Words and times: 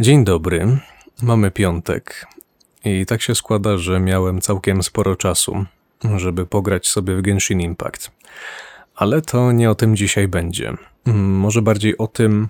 Dzień 0.00 0.24
dobry. 0.24 0.78
Mamy 1.22 1.50
piątek. 1.50 2.26
I 2.84 3.06
tak 3.06 3.22
się 3.22 3.34
składa, 3.34 3.78
że 3.78 4.00
miałem 4.00 4.40
całkiem 4.40 4.82
sporo 4.82 5.16
czasu, 5.16 5.64
żeby 6.16 6.46
pograć 6.46 6.88
sobie 6.88 7.16
w 7.16 7.22
Genshin 7.22 7.60
Impact. 7.60 8.10
Ale 8.96 9.22
to 9.22 9.52
nie 9.52 9.70
o 9.70 9.74
tym 9.74 9.96
dzisiaj 9.96 10.28
będzie. 10.28 10.74
Może 11.14 11.62
bardziej 11.62 11.98
o 11.98 12.06
tym, 12.06 12.48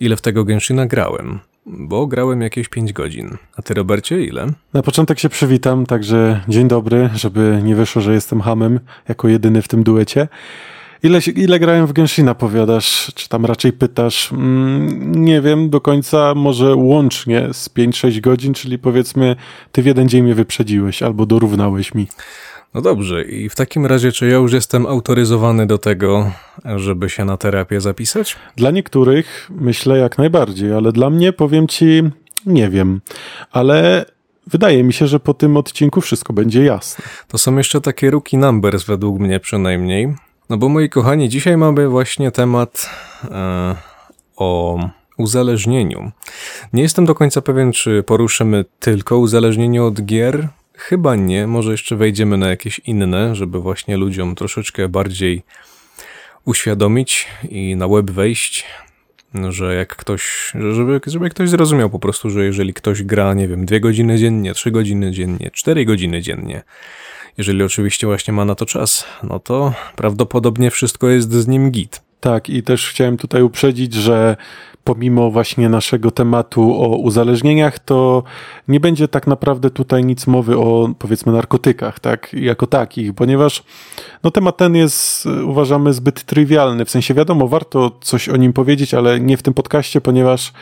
ile 0.00 0.16
w 0.16 0.20
tego 0.20 0.44
Genshina 0.44 0.86
grałem. 0.86 1.40
Bo 1.66 2.06
grałem 2.06 2.42
jakieś 2.42 2.68
5 2.68 2.92
godzin. 2.92 3.36
A 3.56 3.62
ty, 3.62 3.74
Robercie, 3.74 4.24
ile? 4.24 4.46
Na 4.72 4.82
początek 4.82 5.18
się 5.18 5.28
przywitam, 5.28 5.86
także 5.86 6.40
dzień 6.48 6.68
dobry, 6.68 7.10
żeby 7.14 7.60
nie 7.62 7.76
wyszło, 7.76 8.02
że 8.02 8.14
jestem 8.14 8.40
hamem 8.40 8.80
jako 9.08 9.28
jedyny 9.28 9.62
w 9.62 9.68
tym 9.68 9.82
duecie. 9.82 10.28
Ile, 11.04 11.18
ile 11.36 11.58
grałem 11.58 11.86
w 11.86 11.92
Genshina, 11.92 12.34
powiadasz, 12.34 13.12
czy 13.14 13.28
tam 13.28 13.46
raczej 13.46 13.72
pytasz? 13.72 14.32
Mm, 14.32 15.24
nie 15.24 15.40
wiem 15.40 15.70
do 15.70 15.80
końca, 15.80 16.34
może 16.34 16.74
łącznie 16.74 17.48
z 17.52 17.68
5-6 17.68 18.20
godzin, 18.20 18.54
czyli 18.54 18.78
powiedzmy, 18.78 19.36
ty 19.72 19.82
w 19.82 19.86
jeden 19.86 20.08
dzień 20.08 20.22
mnie 20.22 20.34
wyprzedziłeś 20.34 21.02
albo 21.02 21.26
dorównałeś 21.26 21.94
mi. 21.94 22.08
No 22.74 22.80
dobrze, 22.80 23.24
i 23.24 23.48
w 23.48 23.54
takim 23.54 23.86
razie, 23.86 24.12
czy 24.12 24.26
ja 24.26 24.34
już 24.34 24.52
jestem 24.52 24.86
autoryzowany 24.86 25.66
do 25.66 25.78
tego, 25.78 26.30
żeby 26.76 27.10
się 27.10 27.24
na 27.24 27.36
terapię 27.36 27.80
zapisać? 27.80 28.36
Dla 28.56 28.70
niektórych 28.70 29.50
myślę 29.60 29.98
jak 29.98 30.18
najbardziej, 30.18 30.72
ale 30.72 30.92
dla 30.92 31.10
mnie 31.10 31.32
powiem 31.32 31.68
ci, 31.68 32.02
nie 32.46 32.68
wiem, 32.68 33.00
ale 33.52 34.04
wydaje 34.46 34.84
mi 34.84 34.92
się, 34.92 35.06
że 35.06 35.20
po 35.20 35.34
tym 35.34 35.56
odcinku 35.56 36.00
wszystko 36.00 36.32
będzie 36.32 36.64
jasne. 36.64 37.04
To 37.28 37.38
są 37.38 37.56
jeszcze 37.56 37.80
takie 37.80 38.10
rookie 38.10 38.38
numbers, 38.38 38.84
według 38.84 39.18
mnie 39.20 39.40
przynajmniej. 39.40 40.14
No 40.50 40.56
bo 40.56 40.68
moi 40.68 40.88
kochani, 40.88 41.28
dzisiaj 41.28 41.56
mamy 41.56 41.88
właśnie 41.88 42.30
temat 42.30 42.90
e, 43.30 43.76
o 44.36 44.78
uzależnieniu. 45.16 46.10
Nie 46.72 46.82
jestem 46.82 47.04
do 47.06 47.14
końca 47.14 47.42
pewien, 47.42 47.72
czy 47.72 48.02
poruszymy 48.02 48.64
tylko 48.80 49.18
uzależnienie 49.18 49.82
od 49.82 50.02
gier. 50.04 50.48
Chyba 50.74 51.16
nie, 51.16 51.46
może 51.46 51.70
jeszcze 51.70 51.96
wejdziemy 51.96 52.36
na 52.36 52.48
jakieś 52.48 52.78
inne, 52.78 53.34
żeby 53.34 53.60
właśnie 53.60 53.96
ludziom 53.96 54.34
troszeczkę 54.34 54.88
bardziej 54.88 55.42
uświadomić 56.44 57.26
i 57.48 57.76
na 57.76 57.88
web 57.88 58.10
wejść, 58.10 58.64
że 59.48 59.74
jak 59.74 59.96
ktoś, 59.96 60.52
żeby, 60.54 61.00
żeby 61.06 61.30
ktoś 61.30 61.50
zrozumiał 61.50 61.90
po 61.90 61.98
prostu, 61.98 62.30
że 62.30 62.44
jeżeli 62.44 62.74
ktoś 62.74 63.02
gra, 63.02 63.34
nie 63.34 63.48
wiem, 63.48 63.66
dwie 63.66 63.80
godziny 63.80 64.18
dziennie, 64.18 64.54
trzy 64.54 64.70
godziny 64.70 65.10
dziennie, 65.10 65.50
cztery 65.50 65.84
godziny 65.84 66.22
dziennie, 66.22 66.62
jeżeli 67.38 67.62
oczywiście 67.62 68.06
właśnie 68.06 68.32
ma 68.32 68.44
na 68.44 68.54
to 68.54 68.66
czas, 68.66 69.04
no 69.22 69.38
to 69.38 69.72
prawdopodobnie 69.96 70.70
wszystko 70.70 71.08
jest 71.08 71.32
z 71.32 71.48
nim 71.48 71.70
git. 71.70 72.02
Tak, 72.20 72.50
i 72.50 72.62
też 72.62 72.90
chciałem 72.90 73.16
tutaj 73.16 73.42
uprzedzić, 73.42 73.94
że 73.94 74.36
pomimo 74.84 75.30
właśnie 75.30 75.68
naszego 75.68 76.10
tematu 76.10 76.82
o 76.82 76.96
uzależnieniach, 76.96 77.78
to 77.78 78.22
nie 78.68 78.80
będzie 78.80 79.08
tak 79.08 79.26
naprawdę 79.26 79.70
tutaj 79.70 80.04
nic 80.04 80.26
mowy 80.26 80.58
o 80.58 80.88
powiedzmy 80.98 81.32
narkotykach, 81.32 82.00
tak, 82.00 82.32
jako 82.32 82.66
takich, 82.66 83.14
ponieważ 83.14 83.62
no 84.22 84.30
temat 84.30 84.56
ten 84.56 84.74
jest 84.74 85.26
y, 85.26 85.44
uważamy 85.44 85.92
zbyt 85.92 86.24
trywialny, 86.24 86.84
w 86.84 86.90
sensie 86.90 87.14
wiadomo, 87.14 87.48
warto 87.48 87.90
coś 88.00 88.28
o 88.28 88.36
nim 88.36 88.52
powiedzieć, 88.52 88.94
ale 88.94 89.20
nie 89.20 89.36
w 89.36 89.42
tym 89.42 89.54
podcaście, 89.54 90.00
ponieważ 90.00 90.52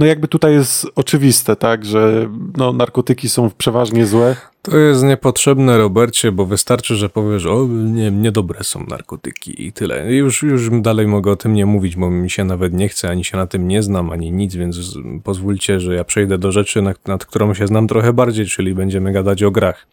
no 0.00 0.06
jakby 0.06 0.28
tutaj 0.28 0.52
jest 0.52 0.86
oczywiste, 0.96 1.56
tak, 1.56 1.84
że 1.84 2.28
no 2.56 2.72
narkotyki 2.72 3.28
są 3.28 3.50
przeważnie 3.58 4.06
złe, 4.06 4.36
To 4.62 4.76
jest 4.76 5.02
niepotrzebne, 5.02 5.78
Robercie, 5.78 6.32
bo 6.32 6.46
wystarczy, 6.46 6.96
że 6.96 7.08
powiesz, 7.08 7.46
o, 7.46 7.66
nie, 7.68 8.10
niedobre 8.10 8.64
są 8.64 8.84
narkotyki 8.88 9.66
i 9.66 9.72
tyle. 9.72 10.14
Już, 10.14 10.42
już 10.42 10.70
dalej 10.80 11.06
mogę 11.06 11.30
o 11.30 11.36
tym 11.36 11.54
nie 11.54 11.66
mówić, 11.66 11.96
bo 11.96 12.10
mi 12.10 12.30
się 12.30 12.44
nawet 12.44 12.72
nie 12.72 12.88
chce, 12.88 13.08
ani 13.08 13.24
się 13.24 13.36
na 13.36 13.46
tym 13.46 13.68
nie 13.68 13.82
znam, 13.82 14.10
ani 14.10 14.32
nic, 14.32 14.54
więc 14.54 14.78
pozwólcie, 15.24 15.80
że 15.80 15.94
ja 15.94 16.04
przejdę 16.04 16.38
do 16.38 16.52
rzeczy, 16.52 16.82
nad, 16.82 17.08
nad 17.08 17.26
którą 17.26 17.54
się 17.54 17.66
znam 17.66 17.88
trochę 17.88 18.12
bardziej, 18.12 18.46
czyli 18.46 18.74
będziemy 18.74 19.12
gadać 19.12 19.42
o 19.42 19.50
grach. 19.50 19.86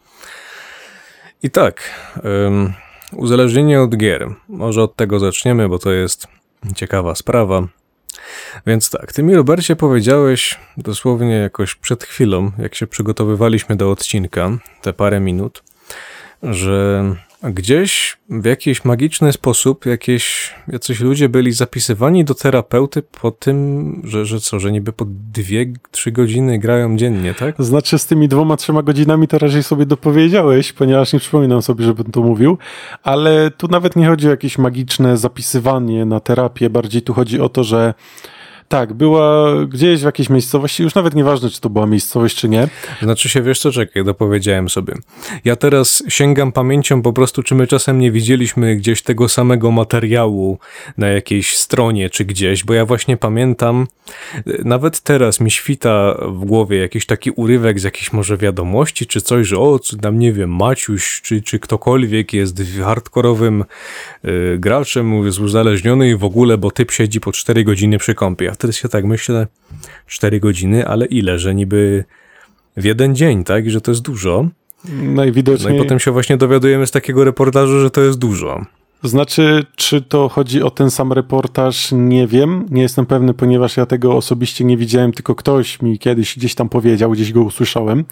I 1.44 1.50
tak, 1.50 1.82
uzależnienie 3.14 3.82
od 3.82 3.98
gier. 3.98 4.30
Może 4.50 4.84
od 4.84 4.96
tego 4.96 5.20
zaczniemy, 5.20 5.70
bo 5.70 5.80
to 5.80 5.92
jest 5.92 6.28
ciekawa 6.76 7.16
sprawa. 7.16 7.68
Więc 8.68 8.90
tak, 8.90 9.14
ty 9.14 9.24
mi, 9.24 9.36
Robercie, 9.36 9.76
powiedziałeś 9.76 10.60
dosłownie 10.78 11.36
jakoś 11.36 11.76
przed 11.76 12.04
chwilą, 12.04 12.52
jak 12.58 12.76
się 12.76 12.88
przygotowywaliśmy 12.88 13.76
do 13.76 13.92
odcinka, 13.92 14.50
te 14.82 14.94
parę 14.94 15.20
minut, 15.20 15.64
że 16.44 17.06
gdzieś 17.44 18.18
w 18.30 18.46
jakiś 18.46 18.86
magiczny 18.86 19.34
sposób 19.34 19.86
jakieś, 19.86 20.56
jacyś 20.68 21.00
ludzie 21.00 21.30
byli 21.30 21.52
zapisywani 21.52 22.26
do 22.26 22.36
terapeuty 22.36 23.02
po 23.22 23.32
tym, 23.32 24.02
że, 24.04 24.26
że 24.26 24.40
co, 24.40 24.60
że 24.60 24.72
niby 24.72 24.94
po 24.94 25.06
dwie, 25.08 25.66
trzy 25.92 26.12
godziny 26.12 26.60
grają 26.60 26.98
dziennie, 26.98 27.34
tak? 27.34 27.56
Znaczy 27.60 28.00
z 28.00 28.06
tymi 28.06 28.28
dwoma, 28.28 28.58
trzema 28.58 28.84
godzinami 28.84 29.28
to 29.28 29.38
raczej 29.38 29.64
sobie 29.64 29.86
dopowiedziałeś, 29.86 30.74
ponieważ 30.74 31.14
nie 31.14 31.20
przypominam 31.20 31.62
sobie, 31.62 31.86
żebym 31.86 32.12
to 32.12 32.22
mówił, 32.22 32.58
ale 33.04 33.52
tu 33.52 33.68
nawet 33.68 33.96
nie 33.96 34.08
chodzi 34.08 34.28
o 34.28 34.32
jakieś 34.32 34.58
magiczne 34.58 35.18
zapisywanie 35.18 36.06
na 36.06 36.20
terapię, 36.20 36.70
bardziej 36.70 37.02
tu 37.02 37.14
chodzi 37.14 37.42
o 37.42 37.50
to, 37.50 37.64
że 37.64 37.94
tak, 38.68 38.94
była 38.94 39.54
gdzieś 39.66 40.02
w 40.02 40.06
jakiejś 40.06 40.30
miejscowości, 40.30 40.84
już 40.84 40.96
nawet 40.96 41.16
nieważne, 41.16 41.50
czy 41.50 41.62
to 41.62 41.70
była 41.70 41.86
miejscowość, 41.86 42.38
czy 42.38 42.50
nie. 42.50 42.68
Znaczy 43.02 43.30
się, 43.30 43.42
wiesz 43.42 43.60
co, 43.60 43.72
czekaj, 43.72 44.04
dopowiedziałem 44.04 44.70
sobie. 44.70 44.94
Ja 45.46 45.56
teraz 45.56 46.04
sięgam 46.10 46.52
pamięcią 46.52 47.02
po 47.02 47.14
prostu, 47.14 47.44
czy 47.44 47.56
my 47.56 47.68
czasem 47.68 48.00
nie 48.00 48.12
widzieliśmy 48.12 48.76
gdzieś 48.76 49.02
tego 49.02 49.30
samego 49.30 49.72
materiału 49.72 50.60
na 50.98 51.08
jakiejś 51.08 51.58
stronie, 51.58 52.10
czy 52.10 52.26
gdzieś, 52.26 52.64
bo 52.64 52.74
ja 52.74 52.86
właśnie 52.86 53.18
pamiętam, 53.18 53.88
nawet 54.66 55.02
teraz 55.02 55.40
mi 55.40 55.52
świta 55.52 56.18
w 56.28 56.46
głowie 56.46 56.78
jakiś 56.78 57.06
taki 57.06 57.32
urywek 57.32 57.80
z 57.80 57.84
jakiejś 57.84 58.14
może 58.14 58.38
wiadomości, 58.38 59.06
czy 59.06 59.22
coś, 59.22 59.48
że 59.48 59.58
o, 59.58 59.80
co 59.80 59.98
tam, 59.98 60.20
nie 60.20 60.34
wiem, 60.34 60.56
Maciuś, 60.56 61.22
czy, 61.22 61.42
czy 61.42 61.60
ktokolwiek 61.60 62.34
jest 62.34 62.62
hardkorowym 62.84 63.64
y, 64.26 64.58
graczem, 64.60 65.26
jest 65.26 65.40
uzależniony 65.40 66.10
i 66.10 66.16
w 66.16 66.24
ogóle, 66.24 66.58
bo 66.58 66.72
typ 66.72 66.92
siedzi 66.92 67.20
po 67.20 67.32
4 67.32 67.64
godziny 67.64 67.98
przy 67.98 68.16
kąpie. 68.16 68.52
Wtedy 68.58 68.74
się 68.74 68.90
tak 68.90 69.06
myślę, 69.06 69.48
4 70.08 70.40
godziny, 70.40 70.88
ale 70.88 71.06
ile, 71.06 71.40
że 71.40 71.56
niby 71.56 72.04
w 72.78 72.84
jeden 72.84 73.16
dzień, 73.16 73.44
tak? 73.44 73.66
I 73.66 73.70
że 73.70 73.82
to 73.82 73.92
jest 73.92 74.02
dużo. 74.02 74.48
No 74.86 75.12
Najwidoczniej. 75.12 75.76
i 75.76 75.80
potem 75.80 76.00
się 76.00 76.12
właśnie 76.12 76.38
dowiadujemy 76.38 76.88
z 76.88 76.92
takiego 76.92 77.24
reportażu, 77.24 77.80
że 77.80 77.90
to 77.92 78.02
jest 78.02 78.18
dużo. 78.20 78.66
Znaczy, 79.04 79.66
czy 79.76 80.02
to 80.02 80.30
chodzi 80.30 80.64
o 80.64 80.72
ten 80.72 80.92
sam 80.92 81.14
reportaż, 81.14 81.90
nie 81.92 82.28
wiem. 82.28 82.66
Nie 82.70 82.82
jestem 82.82 83.06
pewny, 83.06 83.34
ponieważ 83.34 83.78
ja 83.78 83.86
tego 83.86 84.16
osobiście 84.16 84.66
nie 84.66 84.78
widziałem, 84.78 85.12
tylko 85.12 85.36
ktoś 85.36 85.82
mi 85.82 86.00
kiedyś 86.00 86.38
gdzieś 86.38 86.56
tam 86.56 86.70
powiedział, 86.70 87.12
gdzieś 87.12 87.34
go 87.34 87.42
usłyszałem. 87.42 88.06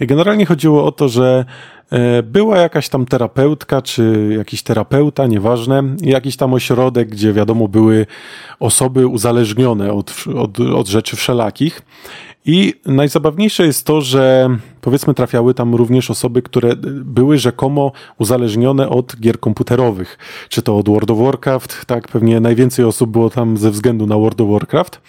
Generalnie 0.00 0.46
chodziło 0.46 0.84
o 0.84 0.92
to, 0.92 1.08
że 1.08 1.44
e, 1.90 2.22
była 2.22 2.58
jakaś 2.58 2.88
tam 2.88 3.06
terapeutka, 3.06 3.82
czy 3.82 4.34
jakiś 4.36 4.62
terapeuta, 4.62 5.26
nieważne, 5.26 5.82
jakiś 6.02 6.36
tam 6.36 6.54
ośrodek, 6.54 7.08
gdzie 7.08 7.32
wiadomo 7.32 7.68
były 7.68 8.06
osoby 8.60 9.06
uzależnione 9.06 9.92
od, 9.92 10.24
od, 10.36 10.60
od 10.60 10.88
rzeczy 10.88 11.16
wszelakich. 11.16 11.82
I 12.46 12.74
najzabawniejsze 12.86 13.66
jest 13.66 13.86
to, 13.86 14.00
że 14.00 14.48
powiedzmy 14.80 15.14
trafiały 15.14 15.54
tam 15.54 15.74
również 15.74 16.10
osoby, 16.10 16.42
które 16.42 16.76
były 17.04 17.38
rzekomo 17.38 17.92
uzależnione 18.18 18.88
od 18.88 19.16
gier 19.20 19.40
komputerowych. 19.40 20.18
Czy 20.48 20.62
to 20.62 20.76
od 20.76 20.88
World 20.88 21.10
of 21.10 21.18
Warcraft, 21.18 21.84
tak, 21.86 22.08
pewnie 22.08 22.40
najwięcej 22.40 22.84
osób 22.84 23.10
było 23.10 23.30
tam 23.30 23.56
ze 23.56 23.70
względu 23.70 24.06
na 24.06 24.16
World 24.16 24.40
of 24.40 24.50
Warcraft. 24.50 25.00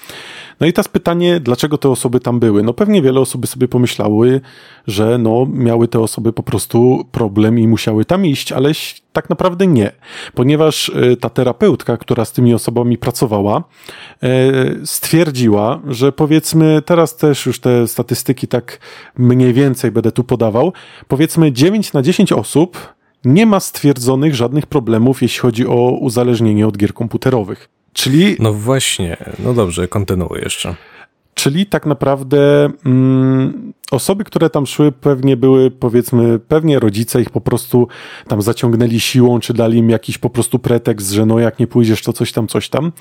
No 0.60 0.68
i 0.68 0.74
teraz 0.74 0.88
pytanie, 0.88 1.40
dlaczego 1.40 1.78
te 1.78 1.90
osoby 1.90 2.20
tam 2.20 2.40
były? 2.40 2.64
No 2.64 2.74
pewnie 2.74 3.02
wiele 3.02 3.20
osób 3.20 3.48
sobie 3.48 3.68
pomyślały, 3.68 4.42
że 4.88 5.18
no 5.18 5.48
miały 5.54 5.88
te 5.88 6.00
osoby 6.00 6.34
po 6.34 6.44
prostu 6.44 7.06
problem 7.12 7.60
i 7.60 7.68
musiały 7.68 8.06
tam 8.06 8.26
iść, 8.26 8.52
ale 8.52 8.74
tak 9.14 9.30
naprawdę 9.30 9.68
nie, 9.68 9.92
ponieważ 10.34 10.90
y, 10.90 11.18
ta 11.18 11.30
terapeutka, 11.30 11.98
która 11.98 12.26
z 12.26 12.32
tymi 12.32 12.54
osobami 12.54 12.98
pracowała, 12.98 13.64
e, 14.24 14.30
stwierdziła, 14.86 15.80
że 15.88 16.12
powiedzmy, 16.12 16.82
teraz 16.86 17.18
też 17.18 17.46
już 17.46 17.60
te 17.60 17.88
statystyki 17.88 18.48
tak 18.48 18.80
mniej 19.18 19.54
więcej 19.54 19.61
będę 19.92 20.12
tu 20.12 20.24
podawał, 20.24 20.74
powiedzmy 21.08 21.52
9 21.52 21.94
na 21.94 22.02
10 22.02 22.32
osób 22.32 22.94
nie 23.26 23.46
ma 23.46 23.60
stwierdzonych 23.60 24.36
żadnych 24.36 24.66
problemów, 24.66 25.22
jeśli 25.22 25.40
chodzi 25.40 25.68
o 25.68 25.98
uzależnienie 26.00 26.68
od 26.68 26.78
gier 26.78 26.94
komputerowych. 26.94 27.70
Czyli 27.94 28.36
No 28.40 28.54
właśnie, 28.54 29.18
no 29.40 29.54
dobrze, 29.54 29.88
kontynuuj 29.88 30.40
jeszcze. 30.44 30.76
Czyli 31.34 31.66
tak 31.66 31.86
naprawdę 31.86 32.70
mm, 32.86 33.74
osoby, 33.92 34.24
które 34.24 34.50
tam 34.50 34.66
szły, 34.66 34.92
pewnie 34.92 35.38
były, 35.38 35.72
powiedzmy, 35.72 36.40
pewnie 36.40 36.80
rodzice 36.80 37.22
ich 37.22 37.30
po 37.30 37.42
prostu 37.42 37.88
tam 38.28 38.42
zaciągnęli 38.42 39.00
siłą, 39.00 39.40
czy 39.40 39.54
dali 39.54 39.78
im 39.78 39.90
jakiś 39.90 40.18
po 40.18 40.30
prostu 40.30 40.60
pretekst, 40.60 41.12
że 41.12 41.26
no 41.26 41.40
jak 41.40 41.60
nie 41.60 41.68
pójdziesz, 41.68 42.02
to 42.02 42.14
coś 42.14 42.32
tam, 42.32 42.48
coś 42.48 42.70
tam. 42.70 42.92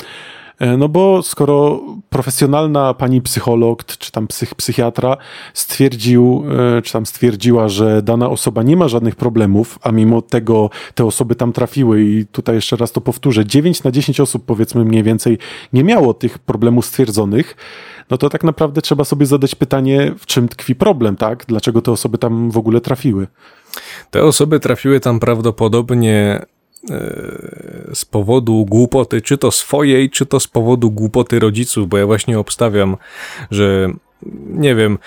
E, 0.61 0.77
No 0.77 0.89
bo 0.89 1.23
skoro 1.23 1.81
profesjonalna 2.09 2.95
pani 2.95 3.23
psycholog, 3.23 3.85
czy 3.85 4.13
tam 4.13 4.27
psych, 4.27 4.55
psychiatra 4.55 5.17
stwierdził, 5.55 6.45
e, 6.79 6.83
czy 6.83 6.93
tam 6.93 7.07
stwierdziła, 7.07 7.69
że 7.69 8.03
dana 8.03 8.31
osoba 8.31 8.63
nie 8.63 8.77
ma 8.77 8.89
żadnych 8.89 9.17
problemów, 9.17 9.79
a 9.83 9.93
mimo 9.93 10.23
tego 10.23 10.71
te 10.95 11.05
osoby 11.05 11.35
tam 11.35 11.53
trafiły 11.53 12.03
i 12.03 12.27
tutaj 12.27 12.55
jeszcze 12.55 12.77
raz 12.77 12.93
to 12.93 13.01
powtórzę, 13.01 13.47
9 13.47 13.83
na 13.83 13.91
10 13.91 14.21
osób 14.21 14.45
powiedzmy 14.45 14.85
mniej 14.85 15.03
więcej 15.03 15.39
nie 15.73 15.85
miało 15.85 16.15
tych 16.15 16.39
problemów 16.39 16.87
stwierdzonych, 16.87 17.57
no 18.11 18.19
to 18.19 18.29
tak 18.29 18.45
naprawdę 18.45 18.83
trzeba 18.83 19.05
sobie 19.05 19.27
zadać 19.27 19.55
pytanie, 19.55 20.15
w 20.19 20.27
czym 20.27 20.49
tkwi 20.49 20.75
problem, 20.75 21.17
tak? 21.17 21.45
Dlaczego 21.49 21.83
te 21.83 21.93
osoby 21.93 22.19
tam 22.19 22.51
w 22.51 22.59
ogóle 22.59 22.81
trafiły? 22.81 23.27
Te 24.11 24.25
osoby 24.25 24.61
trafiły 24.61 25.01
tam 25.01 25.21
prawdopodobnie 25.21 26.43
z 27.95 28.05
powodu 28.05 28.67
głupoty, 28.67 29.23
czy 29.23 29.39
to 29.39 29.51
swojej, 29.51 30.11
czy 30.11 30.27
to 30.27 30.41
z 30.41 30.47
powodu 30.47 30.91
głupoty 30.91 31.39
rodziców, 31.39 31.89
bo 31.89 31.99
ja 31.99 32.07
właśnie 32.07 32.39
obstawiam, 32.39 32.97
że 33.51 33.91
nie 34.47 34.75
wiem, 34.75 34.99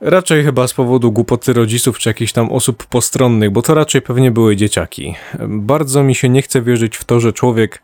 raczej 0.00 0.44
chyba 0.44 0.68
z 0.68 0.74
powodu 0.74 1.12
głupoty 1.12 1.52
rodziców, 1.52 1.98
czy 1.98 2.08
jakichś 2.08 2.32
tam 2.32 2.52
osób 2.52 2.86
postronnych, 2.86 3.50
bo 3.50 3.62
to 3.62 3.74
raczej 3.74 4.02
pewnie 4.02 4.30
były 4.30 4.56
dzieciaki. 4.56 5.14
Bardzo 5.48 6.02
mi 6.02 6.14
się 6.14 6.28
nie 6.28 6.42
chce 6.42 6.62
wierzyć 6.62 6.96
w 6.96 7.04
to, 7.04 7.20
że 7.20 7.32
człowiek 7.32 7.82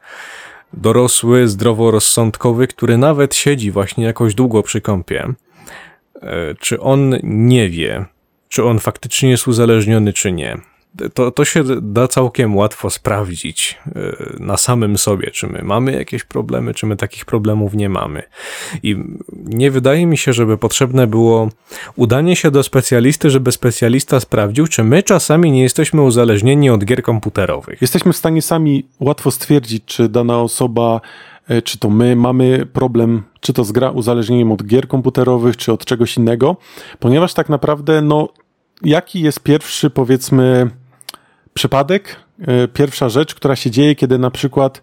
dorosły, 0.73 1.49
zdroworozsądkowy, 1.49 2.67
który 2.67 2.99
nawet 2.99 3.35
siedzi 3.35 3.71
właśnie 3.71 4.05
jakoś 4.05 4.35
długo 4.35 4.63
przy 4.63 4.81
kąpie, 4.81 5.29
e, 6.23 6.55
czy 6.61 6.81
on 6.81 7.19
nie 7.23 7.71
wie, 7.71 8.05
czy 8.49 8.65
on 8.65 8.79
faktycznie 8.79 9.31
jest 9.31 9.49
uzależniony, 9.49 10.13
czy 10.13 10.33
nie. 10.33 10.72
To, 11.15 11.31
to 11.31 11.45
się 11.45 11.65
da 11.83 12.09
całkiem 12.09 12.57
łatwo 12.57 12.91
sprawdzić 12.91 13.79
e, 13.87 14.17
na 14.41 14.57
samym 14.57 14.99
sobie, 14.99 15.31
czy 15.31 15.47
my 15.47 15.63
mamy 15.63 15.93
jakieś 15.93 16.25
problemy, 16.25 16.75
czy 16.75 16.87
my 16.87 16.97
takich 16.97 17.25
problemów 17.25 17.75
nie 17.75 17.89
mamy. 17.89 18.23
I 18.83 18.97
nie 19.33 19.71
wydaje 19.71 20.07
mi 20.07 20.19
się, 20.19 20.33
żeby 20.33 20.59
potrzebne 20.59 21.07
było 21.07 21.49
udanie 21.97 22.37
się 22.37 22.51
do 22.51 22.63
specjalisty, 22.63 23.31
żeby 23.31 23.53
specjalista 23.53 24.21
sprawdził, 24.21 24.67
czy 24.67 24.85
my 24.85 25.03
czasami 25.03 25.53
nie 25.53 25.63
jesteśmy 25.63 26.03
uzależnieni 26.03 26.71
od 26.71 26.85
gier 26.85 27.03
komputerowych. 27.03 27.83
Jesteśmy 27.83 28.13
w 28.13 28.17
stanie 28.17 28.43
sami 28.43 28.87
łatwo 29.01 29.31
stwierdzić, 29.31 29.85
czy 29.87 30.09
dana 30.09 30.41
osoba, 30.41 31.01
e, 31.49 31.63
czy 31.63 31.79
to 31.79 31.91
my 31.91 32.17
mamy 32.17 32.67
problem, 32.73 33.23
czy 33.41 33.53
to 33.53 33.65
z 33.65 33.73
gra 33.73 33.91
uzależnieniem 33.91 34.53
od 34.53 34.67
gier 34.67 34.89
komputerowych, 34.89 35.57
czy 35.57 35.73
od 35.73 35.85
czegoś 35.85 36.17
innego, 36.17 36.57
ponieważ 36.99 37.35
tak 37.35 37.49
naprawdę, 37.49 38.03
no, 38.03 38.29
jaki 38.85 39.21
jest 39.21 39.41
pierwszy, 39.41 39.91
powiedzmy, 39.91 40.71
przypadek, 41.55 42.17
e, 42.41 42.69
pierwsza 42.69 43.09
rzecz, 43.09 43.35
która 43.35 43.57
się 43.57 43.71
dzieje, 43.71 43.95
kiedy 43.95 44.19
na 44.19 44.31
przykład 44.31 44.83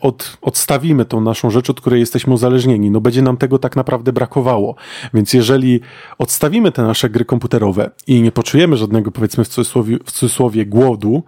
od, 0.00 0.36
odstawimy 0.42 1.04
tą 1.04 1.20
naszą 1.20 1.50
rzecz, 1.50 1.70
od 1.70 1.80
której 1.80 2.00
jesteśmy 2.00 2.32
uzależnieni. 2.32 2.90
No 2.90 3.00
będzie 3.00 3.22
nam 3.22 3.36
tego 3.36 3.58
tak 3.58 3.76
naprawdę 3.76 4.12
brakowało. 4.12 4.74
Więc 5.14 5.32
jeżeli 5.32 5.80
odstawimy 6.18 6.72
te 6.72 6.82
nasze 6.82 7.10
gry 7.10 7.24
komputerowe 7.24 7.90
i 8.06 8.22
nie 8.22 8.32
poczujemy 8.32 8.76
żadnego, 8.76 9.10
powiedzmy 9.10 9.44
w 9.44 9.48
cudzysłowie, 9.48 9.98
w 10.04 10.12
cudzysłowie 10.12 10.66
głodu, 10.66 11.22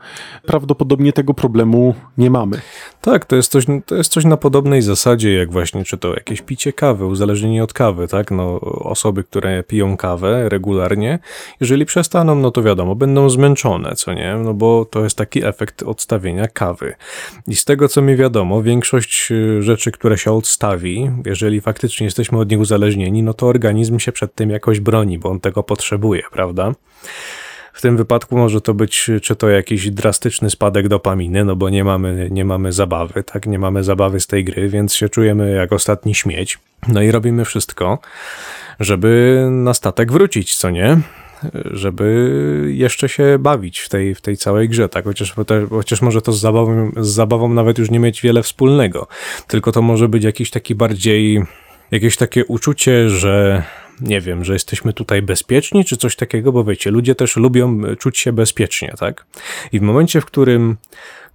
prawdopodobnie 0.47 1.13
tego 1.13 1.35
problemu 1.35 1.95
nie 2.19 2.31
mamy. 2.31 2.61
Tak, 3.01 3.25
to 3.25 3.37
jest, 3.37 3.53
coś, 3.53 3.65
to 3.87 3.95
jest 3.95 4.13
coś 4.13 4.25
na 4.25 4.37
podobnej 4.37 4.83
zasadzie, 4.83 5.35
jak 5.35 5.53
właśnie, 5.53 5.85
czy 5.85 5.99
to 5.99 6.15
jakieś 6.15 6.43
picie 6.43 6.73
kawy, 6.73 7.07
uzależnienie 7.07 7.65
od 7.65 7.73
kawy, 7.73 8.09
tak? 8.09 8.31
No, 8.31 8.61
osoby, 8.61 9.25
które 9.25 9.63
piją 9.63 9.97
kawę 9.97 10.49
regularnie, 10.49 11.19
jeżeli 11.61 11.87
przestaną, 11.87 12.35
no 12.35 12.51
to 12.51 12.63
wiadomo, 12.63 12.95
będą 12.95 13.31
zmęczone, 13.31 13.95
co 13.95 14.13
nie? 14.13 14.37
No 14.45 14.55
bo 14.55 14.85
to 14.85 15.05
jest 15.05 15.17
taki 15.17 15.45
efekt 15.45 15.83
odstawienia 15.83 16.49
kawy. 16.49 16.95
I 17.49 17.57
z 17.57 17.65
tego, 17.65 17.89
co 17.89 18.03
mi 18.03 18.16
wiadomo, 18.17 18.63
większość 18.63 19.29
y, 19.31 19.63
rzeczy, 19.63 19.93
które 19.93 20.19
się 20.19 20.33
odstawi, 20.33 21.11
jeżeli 21.27 21.61
faktycznie 21.61 22.05
jesteśmy 22.05 22.39
od 22.39 22.51
nich 22.51 22.61
uzależnieni, 22.61 23.23
no 23.23 23.35
to 23.35 23.47
organizm 23.47 23.99
się 23.99 24.13
przed 24.13 24.35
tym 24.35 24.51
jakoś 24.51 24.81
broni, 24.81 25.19
bo 25.19 25.31
on 25.31 25.41
tego 25.41 25.63
potrzebuje, 25.63 26.23
prawda? 26.33 26.73
W 27.73 27.81
tym 27.81 27.97
wypadku 27.97 28.37
może 28.37 28.61
to 28.61 28.75
być 28.75 29.11
czy 29.23 29.37
to 29.37 29.49
jakiś 29.49 29.91
drastyczny 29.91 30.51
spadek 30.51 30.89
dopaminy, 30.89 31.45
no 31.45 31.57
bo 31.57 31.71
nie 31.71 31.85
mamy, 31.85 32.29
nie 32.31 32.45
mamy 32.45 32.73
zabawy, 32.73 33.23
tak? 33.25 33.47
Nie 33.47 33.59
mamy 33.59 33.85
zabawy 33.85 34.21
z 34.21 34.27
tej 34.27 34.45
gry, 34.45 34.69
więc 34.69 34.95
się 34.95 35.09
czujemy 35.09 35.51
jak 35.51 35.73
ostatni 35.73 36.15
śmieć. 36.15 36.59
No 36.89 37.03
i 37.03 37.11
robimy 37.11 37.45
wszystko, 37.45 37.99
żeby 38.81 39.43
na 39.51 39.75
statek 39.75 40.13
wrócić, 40.13 40.57
co 40.57 40.71
nie? 40.71 41.01
Żeby 41.65 42.71
jeszcze 42.75 43.09
się 43.09 43.39
bawić 43.39 43.79
w 43.79 43.89
tej, 43.89 44.15
w 44.15 44.21
tej 44.21 44.37
całej 44.37 44.69
grze, 44.69 44.89
tak? 44.89 45.05
Chociaż, 45.05 45.35
chociaż 45.71 46.03
może 46.03 46.23
to 46.23 46.33
z 46.33 46.41
zabawą, 46.41 46.91
z 46.97 47.09
zabawą 47.09 47.49
nawet 47.49 47.79
już 47.79 47.91
nie 47.91 47.99
mieć 47.99 48.23
wiele 48.23 48.43
wspólnego, 48.43 49.07
tylko 49.47 49.73
to 49.73 49.83
może 49.83 50.09
być 50.09 50.25
jakiś 50.25 50.51
taki 50.51 50.75
bardziej, 50.75 51.43
jakieś 51.91 52.17
takie 52.17 52.45
uczucie, 52.45 53.11
że 53.11 53.63
nie 54.01 54.21
wiem, 54.21 54.45
że 54.45 54.53
jesteśmy 54.53 54.93
tutaj 54.93 55.23
bezpieczni, 55.23 55.85
czy 55.85 55.97
coś 55.97 56.17
takiego, 56.17 56.53
bo 56.53 56.65
wiecie, 56.65 56.91
ludzie 56.91 57.15
też 57.15 57.37
lubią 57.37 57.83
czuć 57.99 58.19
się 58.19 58.33
bezpiecznie, 58.33 58.95
tak? 58.99 59.27
I 59.73 59.79
w 59.79 59.83
momencie, 59.83 60.21
w 60.21 60.25
którym 60.25 60.77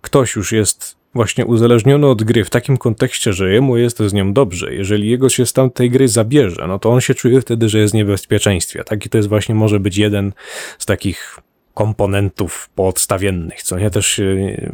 ktoś 0.01 0.35
już 0.35 0.51
jest 0.51 1.00
właśnie 1.13 1.45
uzależniony 1.45 2.07
od 2.07 2.23
gry 2.23 2.43
w 2.43 2.49
takim 2.49 2.77
kontekście, 2.77 3.33
że 3.33 3.53
jemu 3.53 3.77
jest 3.77 3.99
z 3.99 4.13
nią 4.13 4.33
dobrze, 4.33 4.73
jeżeli 4.73 5.09
jego 5.09 5.29
się 5.29 5.45
z 5.45 5.53
tamtej 5.53 5.89
gry 5.89 6.07
zabierze, 6.07 6.65
no 6.67 6.79
to 6.79 6.89
on 6.89 7.01
się 7.01 7.13
czuje 7.13 7.41
wtedy, 7.41 7.69
że 7.69 7.79
jest 7.79 7.93
w 7.93 7.97
niebezpieczeństwie, 7.97 8.83
tak? 8.83 9.05
I 9.05 9.09
to 9.09 9.17
jest 9.17 9.29
właśnie 9.29 9.55
może 9.55 9.79
być 9.79 9.97
jeden 9.97 10.33
z 10.77 10.85
takich 10.85 11.39
komponentów 11.73 12.69
podstawiennych, 12.75 13.63
co 13.63 13.79
nie 13.79 13.89
też 13.89 14.19
y, 14.19 14.71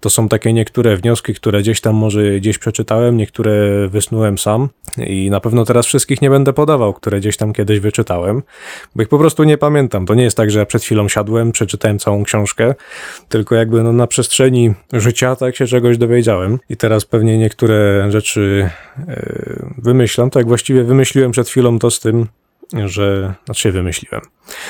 to 0.00 0.10
są 0.10 0.28
takie 0.28 0.52
niektóre 0.52 0.96
wnioski, 0.96 1.34
które 1.34 1.60
gdzieś 1.60 1.80
tam 1.80 1.94
może 1.94 2.40
gdzieś 2.40 2.58
przeczytałem, 2.58 3.16
niektóre 3.16 3.52
wysnułem 3.88 4.38
sam 4.38 4.68
i 4.98 5.30
na 5.30 5.40
pewno 5.40 5.64
teraz 5.64 5.86
wszystkich 5.86 6.22
nie 6.22 6.30
będę 6.30 6.52
podawał, 6.52 6.94
które 6.94 7.20
gdzieś 7.20 7.36
tam 7.36 7.52
kiedyś 7.52 7.80
wyczytałem, 7.80 8.42
bo 8.96 9.02
ich 9.02 9.08
po 9.08 9.18
prostu 9.18 9.44
nie 9.44 9.58
pamiętam. 9.58 10.06
To 10.06 10.14
nie 10.14 10.24
jest 10.24 10.36
tak, 10.36 10.50
że 10.50 10.66
przed 10.66 10.82
chwilą 10.82 11.08
siadłem, 11.08 11.52
przeczytałem 11.52 11.98
całą 11.98 12.24
książkę, 12.24 12.74
tylko 13.28 13.54
jakby 13.54 13.82
no 13.82 13.92
na 13.92 14.06
przestrzeni 14.06 14.74
życia 14.92 15.36
tak 15.36 15.56
się 15.56 15.66
czegoś 15.66 15.98
dowiedziałem 15.98 16.58
i 16.68 16.76
teraz 16.76 17.04
pewnie 17.04 17.38
niektóre 17.38 18.10
rzeczy 18.10 18.70
yy, 18.98 19.74
wymyślam, 19.78 20.30
tak 20.30 20.46
właściwie 20.46 20.84
wymyśliłem 20.84 21.30
przed 21.30 21.48
chwilą 21.48 21.78
to 21.78 21.90
z 21.90 22.00
tym, 22.00 22.26
że, 22.86 23.34
znaczy 23.44 23.72
wymyśliłem. 23.72 24.20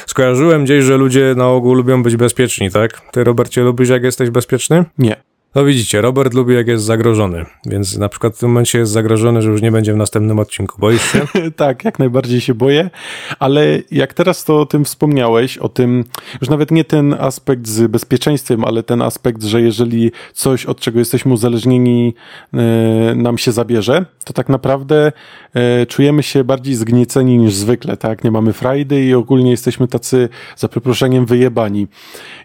Skojarzyłem 0.06 0.64
gdzieś, 0.64 0.84
że 0.84 0.96
ludzie 0.96 1.34
na 1.36 1.48
ogół 1.48 1.74
lubią 1.74 2.02
być 2.02 2.16
bezpieczni, 2.16 2.70
tak? 2.70 3.00
Ty, 3.12 3.24
Robercie, 3.24 3.62
lubisz 3.62 3.88
jak 3.88 4.02
jesteś 4.02 4.30
bezpieczny? 4.30 4.84
Nie. 4.98 5.25
No 5.56 5.64
widzicie, 5.64 6.00
Robert 6.00 6.34
lubi 6.34 6.54
jak 6.54 6.68
jest 6.68 6.84
zagrożony, 6.84 7.46
więc 7.66 7.98
na 7.98 8.08
przykład 8.08 8.36
w 8.36 8.38
tym 8.38 8.48
momencie 8.48 8.78
jest 8.78 8.92
zagrożony, 8.92 9.42
że 9.42 9.50
już 9.50 9.62
nie 9.62 9.72
będzie 9.72 9.92
w 9.92 9.96
następnym 9.96 10.38
odcinku. 10.38 10.80
Boisz 10.80 11.12
się? 11.12 11.20
tak, 11.56 11.84
jak 11.84 11.98
najbardziej 11.98 12.40
się 12.40 12.54
boję, 12.54 12.90
ale 13.38 13.78
jak 13.90 14.14
teraz 14.14 14.44
to 14.44 14.60
o 14.60 14.66
tym 14.66 14.84
wspomniałeś, 14.84 15.58
o 15.58 15.68
tym, 15.68 16.04
już 16.40 16.50
nawet 16.50 16.70
nie 16.70 16.84
ten 16.84 17.14
aspekt 17.14 17.68
z 17.68 17.90
bezpieczeństwem, 17.90 18.64
ale 18.64 18.82
ten 18.82 19.02
aspekt, 19.02 19.42
że 19.42 19.62
jeżeli 19.62 20.12
coś, 20.32 20.66
od 20.66 20.80
czego 20.80 20.98
jesteśmy 20.98 21.32
uzależnieni, 21.32 22.14
e, 22.54 23.14
nam 23.14 23.38
się 23.38 23.52
zabierze, 23.52 24.04
to 24.24 24.32
tak 24.32 24.48
naprawdę 24.48 25.12
e, 25.54 25.86
czujemy 25.86 26.22
się 26.22 26.44
bardziej 26.44 26.74
zgnieceni 26.74 27.38
niż 27.38 27.54
zwykle, 27.54 27.96
tak? 27.96 28.24
Nie 28.24 28.30
mamy 28.30 28.52
frajdy 28.52 29.04
i 29.04 29.14
ogólnie 29.14 29.50
jesteśmy 29.50 29.88
tacy, 29.88 30.28
za 30.56 30.68
przeproszeniem, 30.68 31.26
wyjebani. 31.26 31.86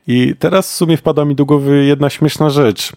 I 0.07 0.35
teraz 0.39 0.71
w 0.71 0.75
sumie 0.75 0.97
wpada 0.97 1.25
mi 1.25 1.35
do 1.35 1.45
głowy 1.45 1.85
jedna 1.85 2.09
śmieszna 2.09 2.49
rzecz. 2.49 2.91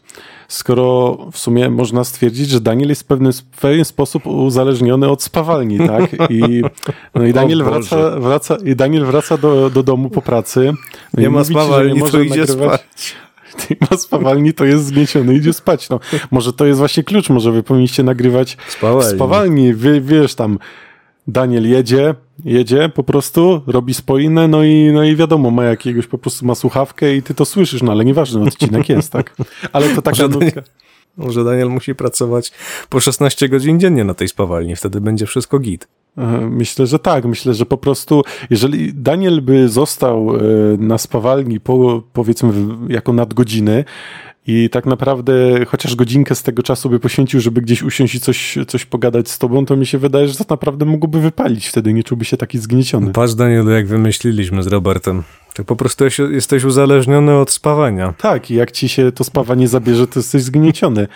Skoro 0.49 1.19
w 1.33 1.39
sumie 1.39 1.71
można 1.71 2.05
stwierdzić, 2.05 2.49
że 2.49 2.61
Daniel 2.61 2.89
jest 2.89 3.03
w 3.03 3.05
pewien, 3.05 3.33
w 3.33 3.61
pewien 3.61 3.85
sposób 3.85 4.27
uzależniony 4.27 5.09
od 5.09 5.23
spawalni, 5.23 5.79
tak? 5.79 6.11
I, 6.31 6.63
no 7.15 7.25
i 7.27 7.33
Daniel 7.33 7.65
wraca, 7.65 8.11
wraca, 8.11 8.57
i 8.65 8.77
Daniel 8.77 9.05
wraca 9.05 9.39
do, 9.39 9.71
do 9.71 9.83
domu 9.83 10.11
po 10.11 10.23
pracy. 10.23 10.73
No 11.15 11.23
nie 11.23 11.31
ma 11.31 11.45
spawalni, 11.45 12.03
to 12.11 12.21
idzie 12.21 12.41
nagrywać. 12.41 12.81
spać. 12.81 13.15
Nie 13.71 13.77
ma 13.91 13.97
spawalni, 13.97 14.55
to 14.55 14.65
jest 14.65 14.85
zgnieciony, 14.87 15.35
idzie 15.35 15.53
spać. 15.53 15.89
No, 15.89 16.01
może 16.31 16.53
to 16.53 16.67
jest 16.67 16.79
właśnie 16.79 17.05
klucz, 17.05 17.29
może 17.29 17.53
wy 17.53 17.63
powinniście 17.63 18.03
nagrywać 18.03 18.57
spawalni. 18.69 19.13
w 19.13 19.15
spawalni. 19.17 19.75
Wie, 19.75 20.01
wiesz, 20.01 20.35
tam 20.35 20.59
Daniel 21.29 21.69
jedzie, 21.69 22.15
jedzie 22.45 22.89
po 22.89 23.03
prostu, 23.03 23.63
robi 23.67 23.95
spoinę, 23.95 24.49
no 24.49 24.65
i, 24.65 24.91
no 24.95 25.05
i 25.05 25.17
wiadomo, 25.17 25.51
ma 25.51 25.65
jakiegoś 25.65 26.07
po 26.07 26.19
prostu 26.19 26.47
ma 26.47 26.55
słuchawkę 26.55 27.17
i 27.17 27.23
ty 27.23 27.35
to 27.35 27.45
słyszysz, 27.45 27.83
no 27.83 27.93
ale 27.93 28.05
nieważny 28.05 28.43
odcinek 28.43 28.89
jest, 28.89 29.13
tak? 29.13 29.37
Ale 29.73 29.89
to 29.89 30.03
taka 30.03 30.29
Daniel, 30.29 30.63
może 31.17 31.45
Daniel 31.45 31.69
musi 31.69 31.95
pracować 31.95 32.53
po 32.89 33.01
16 33.01 33.49
godzin 33.49 33.81
dziennie 33.81 34.05
na 34.05 34.15
tej 34.15 34.29
spawalni, 34.29 34.77
wtedy 34.77 35.01
będzie 35.01 35.27
wszystko 35.27 35.59
git. 35.59 35.89
Myślę, 36.51 36.87
że 36.87 36.99
tak. 36.99 37.25
Myślę, 37.25 37.55
że 37.55 37.67
po 37.67 37.77
prostu, 37.77 38.23
jeżeli 38.51 38.95
Daniel 38.95 39.43
by 39.43 39.69
został 39.69 40.37
e, 40.37 40.41
na 40.79 40.99
spawalni 40.99 41.61
po, 41.61 42.03
powiedzmy 42.13 42.53
jako 42.89 43.13
nadgodziny 43.13 43.85
i 44.47 44.71
tak 44.71 44.87
naprawdę 44.87 45.65
chociaż 45.67 45.97
godzinkę 45.97 46.35
z 46.35 46.43
tego 46.43 46.63
czasu 46.63 46.91
by 46.91 47.01
poświęcił, 47.01 47.41
żeby 47.41 47.61
gdzieś 47.61 47.83
usiąść 47.83 48.15
i 48.15 48.21
coś, 48.21 48.59
coś 48.69 48.85
pogadać 48.85 49.31
z 49.31 49.39
tobą, 49.39 49.67
to 49.67 49.77
mi 49.77 49.87
się 49.87 49.99
wydaje, 49.99 50.29
że 50.29 50.35
to 50.35 50.45
naprawdę 50.51 50.85
mógłby 50.85 51.21
wypalić 51.21 51.67
wtedy, 51.67 51.93
nie 51.93 52.05
czułby 52.05 52.25
się 52.25 52.37
taki 52.37 52.59
zgnieciony. 52.59 53.13
Patrz 53.13 53.35
Danielu, 53.35 53.71
jak 53.71 53.87
wymyśliliśmy 53.87 54.63
z 54.63 54.67
Robertem. 54.67 55.23
Ty 55.55 55.65
po 55.65 55.77
prostu 55.77 56.05
jesteś 56.31 56.65
uzależniony 56.65 57.35
od 57.39 57.51
spawania. 57.51 58.15
Tak, 58.19 58.51
i 58.51 58.55
jak 58.55 58.71
ci 58.71 58.89
się 58.89 59.13
to 59.13 59.25
spawanie 59.25 59.69
zabierze, 59.69 60.07
to 60.07 60.19
jesteś 60.19 60.43
zgnieciony. 60.43 61.09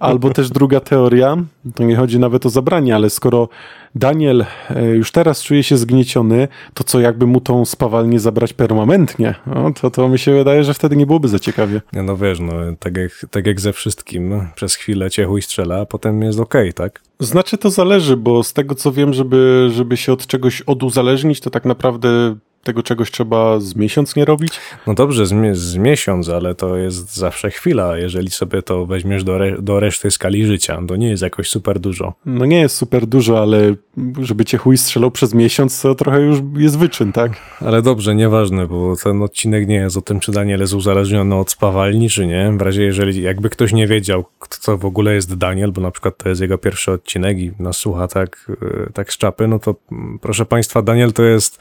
Albo 0.00 0.30
też 0.30 0.50
druga 0.50 0.80
teoria, 0.80 1.36
to 1.74 1.84
nie 1.84 1.96
chodzi 1.96 2.18
nawet 2.18 2.46
o 2.46 2.50
zabranie, 2.50 2.94
ale 2.94 3.10
skoro 3.10 3.48
Daniel 3.94 4.44
e, 4.70 4.86
już 4.86 5.12
teraz 5.12 5.42
czuje 5.42 5.62
się 5.62 5.76
zgnieciony, 5.76 6.48
to 6.74 6.84
co 6.84 7.00
jakby 7.00 7.26
mu 7.26 7.40
tą 7.40 7.64
spawalnię 7.64 8.20
zabrać 8.20 8.52
permanentnie? 8.52 9.34
No, 9.46 9.72
to, 9.80 9.90
to 9.90 10.08
mi 10.08 10.18
się 10.18 10.32
wydaje, 10.32 10.64
że 10.64 10.74
wtedy 10.74 10.96
nie 10.96 11.06
byłoby 11.06 11.28
za 11.28 11.38
ciekawie. 11.38 11.80
No, 11.92 12.02
no 12.02 12.16
wiesz, 12.16 12.40
no 12.40 12.52
tak 12.78 12.96
jak, 12.96 13.26
tak 13.30 13.46
jak 13.46 13.60
ze 13.60 13.72
wszystkim, 13.72 14.48
przez 14.54 14.74
chwilę 14.74 15.10
cię 15.10 15.24
chuj 15.24 15.42
strzela, 15.42 15.80
a 15.80 15.86
potem 15.86 16.22
jest 16.22 16.40
okej, 16.40 16.72
tak? 16.72 17.00
Znaczy 17.20 17.58
to 17.58 17.70
zależy, 17.70 18.16
bo 18.16 18.42
z 18.42 18.52
tego 18.52 18.74
co 18.74 18.92
wiem, 18.92 19.12
żeby, 19.12 19.68
żeby 19.72 19.96
się 19.96 20.12
od 20.12 20.26
czegoś 20.26 20.62
oduzależnić, 20.62 21.40
to 21.40 21.50
tak 21.50 21.64
naprawdę 21.64 22.36
tego 22.64 22.82
czegoś 22.82 23.10
trzeba 23.10 23.60
z 23.60 23.76
miesiąc 23.76 24.16
nie 24.16 24.24
robić? 24.24 24.52
No 24.86 24.94
dobrze, 24.94 25.26
z, 25.26 25.56
z 25.56 25.76
miesiąc, 25.76 26.28
ale 26.28 26.54
to 26.54 26.76
jest 26.76 27.16
zawsze 27.16 27.50
chwila. 27.50 27.98
Jeżeli 27.98 28.30
sobie 28.30 28.62
to 28.62 28.86
weźmiesz 28.86 29.24
do, 29.24 29.36
re- 29.36 29.62
do 29.62 29.80
reszty 29.80 30.10
skali 30.10 30.46
życia, 30.46 30.82
to 30.88 30.96
nie 30.96 31.08
jest 31.08 31.22
jakoś 31.22 31.48
super 31.48 31.80
dużo. 31.80 32.14
No 32.26 32.46
nie 32.46 32.60
jest 32.60 32.76
super 32.76 33.06
dużo, 33.06 33.42
ale 33.42 33.74
żeby 34.22 34.44
cię 34.44 34.58
chuj 34.58 34.78
strzelał 34.78 35.10
przez 35.10 35.34
miesiąc, 35.34 35.82
to 35.82 35.94
trochę 35.94 36.20
już 36.20 36.38
jest 36.56 36.78
wyczyn, 36.78 37.12
tak? 37.12 37.32
Ale 37.60 37.82
dobrze, 37.82 38.14
nieważne, 38.14 38.66
bo 38.66 38.96
ten 38.96 39.22
odcinek 39.22 39.68
nie 39.68 39.74
jest 39.74 39.96
o 39.96 40.02
tym, 40.02 40.20
czy 40.20 40.32
Daniel 40.32 40.60
jest 40.60 40.74
uzależniony 40.74 41.34
od 41.34 41.50
spawalni, 41.50 42.10
czy 42.10 42.26
nie. 42.26 42.52
W 42.58 42.62
razie, 42.62 42.82
jeżeli 42.82 43.22
jakby 43.22 43.50
ktoś 43.50 43.72
nie 43.72 43.86
wiedział, 43.86 44.24
kto 44.38 44.56
to 44.64 44.78
w 44.78 44.84
ogóle 44.84 45.14
jest 45.14 45.34
Daniel, 45.34 45.72
bo 45.72 45.80
na 45.80 45.90
przykład 45.90 46.16
to 46.16 46.28
jest 46.28 46.40
jego 46.40 46.58
pierwszy 46.58 46.92
odcinek 46.92 47.38
i 47.38 47.52
nas 47.58 47.76
słucha 47.76 48.08
tak, 48.08 48.50
y, 48.88 48.92
tak 48.92 49.12
z 49.12 49.18
czapy, 49.18 49.48
no 49.48 49.58
to 49.58 49.74
mm, 49.92 50.18
proszę 50.18 50.46
Państwa, 50.46 50.82
Daniel 50.82 51.12
to 51.12 51.22
jest 51.22 51.58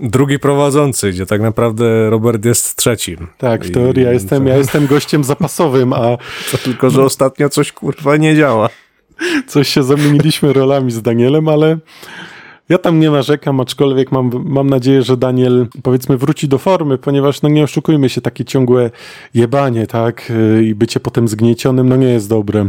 drugi 0.00 0.38
prowadzący, 0.38 1.10
gdzie 1.10 1.26
tak 1.26 1.40
naprawdę 1.40 2.10
Robert 2.10 2.44
jest 2.44 2.76
trzecim. 2.76 3.26
Tak, 3.38 3.64
w 3.64 3.70
teorii 3.70 4.04
ja 4.04 4.12
jestem, 4.12 4.46
ja 4.46 4.56
jestem 4.56 4.86
gościem 4.86 5.24
zapasowym, 5.24 5.92
a 5.92 6.16
To 6.52 6.58
tylko, 6.58 6.90
że 6.90 7.04
ostatnio 7.04 7.48
coś 7.48 7.72
kurwa 7.72 8.16
nie 8.16 8.36
działa. 8.36 8.68
coś 9.46 9.68
się 9.68 9.82
zamieniliśmy 9.82 10.52
rolami 10.52 10.90
z 10.92 11.02
Danielem, 11.02 11.48
ale 11.48 11.78
ja 12.68 12.78
tam 12.78 13.00
nie 13.00 13.10
narzekam, 13.10 13.60
aczkolwiek 13.60 14.12
mam, 14.12 14.30
mam 14.44 14.70
nadzieję, 14.70 15.02
że 15.02 15.16
Daniel 15.16 15.66
powiedzmy 15.82 16.16
wróci 16.16 16.48
do 16.48 16.58
formy, 16.58 16.98
ponieważ 16.98 17.42
no 17.42 17.48
nie 17.48 17.62
oszukujmy 17.64 18.08
się, 18.08 18.20
takie 18.20 18.44
ciągłe 18.44 18.90
jebanie, 19.34 19.86
tak, 19.86 20.30
y, 20.30 20.64
i 20.64 20.74
bycie 20.74 21.00
potem 21.00 21.28
zgniecionym, 21.28 21.88
no 21.88 21.96
nie 21.96 22.08
jest 22.08 22.28
dobre. 22.28 22.68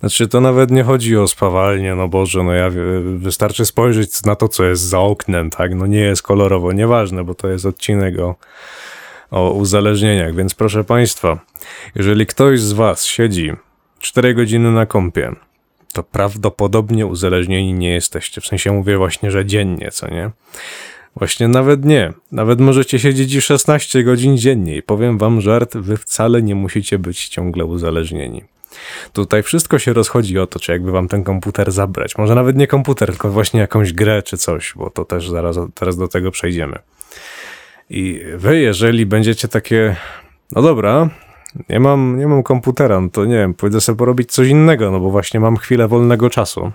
Znaczy, 0.00 0.28
to 0.28 0.40
nawet 0.40 0.70
nie 0.70 0.82
chodzi 0.84 1.16
o 1.16 1.28
spawalnię, 1.28 1.94
no 1.94 2.08
Boże, 2.08 2.42
no 2.42 2.52
ja 2.52 2.70
wie- 2.70 3.00
wystarczy 3.16 3.64
spojrzeć 3.64 4.24
na 4.24 4.36
to, 4.36 4.48
co 4.48 4.64
jest 4.64 4.82
za 4.82 5.00
oknem, 5.00 5.50
tak? 5.50 5.74
No 5.74 5.86
nie 5.86 6.00
jest 6.00 6.22
kolorowo, 6.22 6.72
nieważne, 6.72 7.24
bo 7.24 7.34
to 7.34 7.48
jest 7.48 7.66
odcinek 7.66 8.18
o, 8.18 8.34
o 9.30 9.50
uzależnieniach, 9.50 10.34
więc 10.34 10.54
proszę 10.54 10.84
Państwa, 10.84 11.38
jeżeli 11.94 12.26
ktoś 12.26 12.60
z 12.60 12.72
Was 12.72 13.04
siedzi 13.04 13.52
4 13.98 14.34
godziny 14.34 14.72
na 14.72 14.86
kąpie, 14.86 15.32
to 15.92 16.02
prawdopodobnie 16.02 17.06
uzależnieni 17.06 17.72
nie 17.72 17.92
jesteście. 17.92 18.40
W 18.40 18.46
sensie 18.46 18.72
mówię 18.72 18.96
właśnie, 18.96 19.30
że 19.30 19.46
dziennie, 19.46 19.90
co 19.90 20.10
nie? 20.10 20.30
Właśnie 21.16 21.48
nawet 21.48 21.84
nie. 21.84 22.12
Nawet 22.32 22.60
możecie 22.60 22.98
siedzieć 22.98 23.34
i 23.34 23.40
16 23.40 24.04
godzin 24.04 24.38
dziennie 24.38 24.76
i 24.76 24.82
powiem 24.82 25.18
wam 25.18 25.40
żart, 25.40 25.76
wy 25.76 25.96
wcale 25.96 26.42
nie 26.42 26.54
musicie 26.54 26.98
być 26.98 27.28
ciągle 27.28 27.64
uzależnieni. 27.64 28.44
Tutaj 29.12 29.42
wszystko 29.42 29.78
się 29.78 29.92
rozchodzi 29.92 30.38
o 30.38 30.46
to, 30.46 30.60
czy 30.60 30.72
jakby 30.72 30.92
wam 30.92 31.08
ten 31.08 31.24
komputer 31.24 31.72
zabrać. 31.72 32.18
Może 32.18 32.34
nawet 32.34 32.56
nie 32.56 32.66
komputer, 32.66 33.10
tylko 33.10 33.30
właśnie 33.30 33.60
jakąś 33.60 33.92
grę 33.92 34.22
czy 34.22 34.36
coś, 34.36 34.72
bo 34.76 34.90
to 34.90 35.04
też 35.04 35.28
zaraz 35.28 35.56
teraz 35.74 35.96
do 35.96 36.08
tego 36.08 36.30
przejdziemy. 36.30 36.78
I 37.90 38.20
wy, 38.36 38.60
jeżeli 38.60 39.06
będziecie 39.06 39.48
takie, 39.48 39.96
no 40.52 40.62
dobra, 40.62 41.10
nie 41.68 41.80
mam, 41.80 42.18
nie 42.18 42.26
mam 42.26 42.42
komputera, 42.42 43.00
no 43.00 43.08
to 43.08 43.24
nie 43.24 43.36
wiem, 43.36 43.54
pójdę 43.54 43.80
sobie 43.80 43.98
porobić 43.98 44.32
coś 44.32 44.48
innego, 44.48 44.90
no 44.90 45.00
bo 45.00 45.10
właśnie 45.10 45.40
mam 45.40 45.56
chwilę 45.56 45.88
wolnego 45.88 46.30
czasu. 46.30 46.72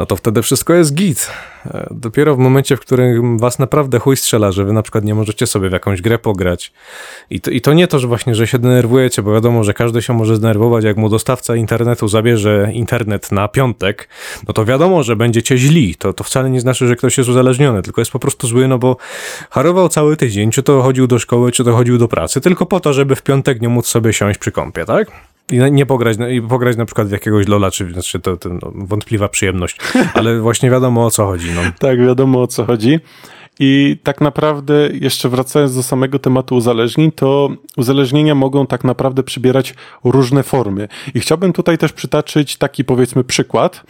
No 0.00 0.06
to 0.06 0.16
wtedy 0.16 0.42
wszystko 0.42 0.74
jest 0.74 0.94
git. 0.94 1.30
E, 1.66 1.88
Dopiero 1.90 2.34
w 2.34 2.38
momencie, 2.38 2.76
w 2.76 2.80
którym 2.80 3.38
was 3.38 3.58
naprawdę 3.58 3.98
chuj 3.98 4.16
strzela, 4.16 4.52
że 4.52 4.64
wy 4.64 4.72
na 4.72 4.82
przykład 4.82 5.04
nie 5.04 5.14
możecie 5.14 5.46
sobie 5.46 5.68
w 5.68 5.72
jakąś 5.72 6.02
grę 6.02 6.18
pograć. 6.18 6.72
I 7.30 7.40
to, 7.40 7.50
I 7.50 7.60
to 7.60 7.72
nie 7.72 7.88
to, 7.88 7.98
że 7.98 8.06
właśnie, 8.06 8.34
że 8.34 8.46
się 8.46 8.58
denerwujecie, 8.58 9.22
bo 9.22 9.32
wiadomo, 9.32 9.64
że 9.64 9.74
każdy 9.74 10.02
się 10.02 10.12
może 10.12 10.36
zdenerwować, 10.36 10.84
jak 10.84 10.96
mu 10.96 11.08
dostawca 11.08 11.56
internetu 11.56 12.08
zabierze 12.08 12.70
internet 12.72 13.32
na 13.32 13.48
piątek, 13.48 14.08
no 14.48 14.54
to 14.54 14.64
wiadomo, 14.64 15.02
że 15.02 15.16
będziecie 15.16 15.56
źli. 15.56 15.94
To, 15.94 16.12
to 16.12 16.24
wcale 16.24 16.50
nie 16.50 16.60
znaczy, 16.60 16.88
że 16.88 16.96
ktoś 16.96 17.18
jest 17.18 17.30
uzależniony, 17.30 17.82
tylko 17.82 18.00
jest 18.00 18.10
po 18.10 18.18
prostu 18.18 18.46
zły, 18.46 18.68
no 18.68 18.78
bo 18.78 18.96
harował 19.50 19.88
cały 19.88 20.16
tydzień, 20.16 20.50
czy 20.50 20.62
to 20.62 20.82
chodził 20.82 21.06
do 21.06 21.18
szkoły, 21.18 21.52
czy 21.52 21.64
to 21.64 21.72
chodził 21.72 21.98
do 21.98 22.08
pracy, 22.08 22.40
tylko 22.40 22.66
po 22.66 22.80
to, 22.80 22.92
żeby 22.92 23.16
w 23.16 23.22
piątek 23.22 23.60
nie 23.60 23.68
móc 23.68 23.86
sobie 23.86 24.12
siąść 24.12 24.38
przy 24.38 24.52
kąpie, 24.52 24.84
tak? 24.84 25.29
I 25.50 25.72
nie 25.72 25.86
pograć, 25.86 26.16
i 26.30 26.42
pograć 26.42 26.76
na 26.76 26.84
przykład 26.84 27.08
w 27.08 27.10
jakiegoś 27.10 27.48
Lola, 27.48 27.70
czy 27.70 27.92
znaczy 27.92 28.20
to, 28.20 28.36
to 28.36 28.48
no, 28.48 28.72
wątpliwa 28.74 29.28
przyjemność, 29.28 29.76
ale 30.14 30.40
właśnie 30.40 30.70
wiadomo 30.70 31.06
o 31.06 31.10
co 31.10 31.26
chodzi, 31.26 31.50
no. 31.54 31.60
Tak, 31.88 32.00
wiadomo 32.00 32.42
o 32.42 32.46
co 32.46 32.64
chodzi. 32.64 33.00
I 33.62 33.96
tak 34.02 34.20
naprawdę, 34.20 34.88
jeszcze 35.00 35.28
wracając 35.28 35.74
do 35.74 35.82
samego 35.82 36.18
tematu 36.18 36.56
uzależnień, 36.56 37.12
to 37.12 37.48
uzależnienia 37.76 38.34
mogą 38.34 38.66
tak 38.66 38.84
naprawdę 38.84 39.22
przybierać 39.22 39.74
różne 40.04 40.42
formy. 40.42 40.88
I 41.14 41.20
chciałbym 41.20 41.52
tutaj 41.52 41.78
też 41.78 41.92
przytaczyć 41.92 42.56
taki, 42.56 42.84
powiedzmy, 42.84 43.24
przykład, 43.24 43.82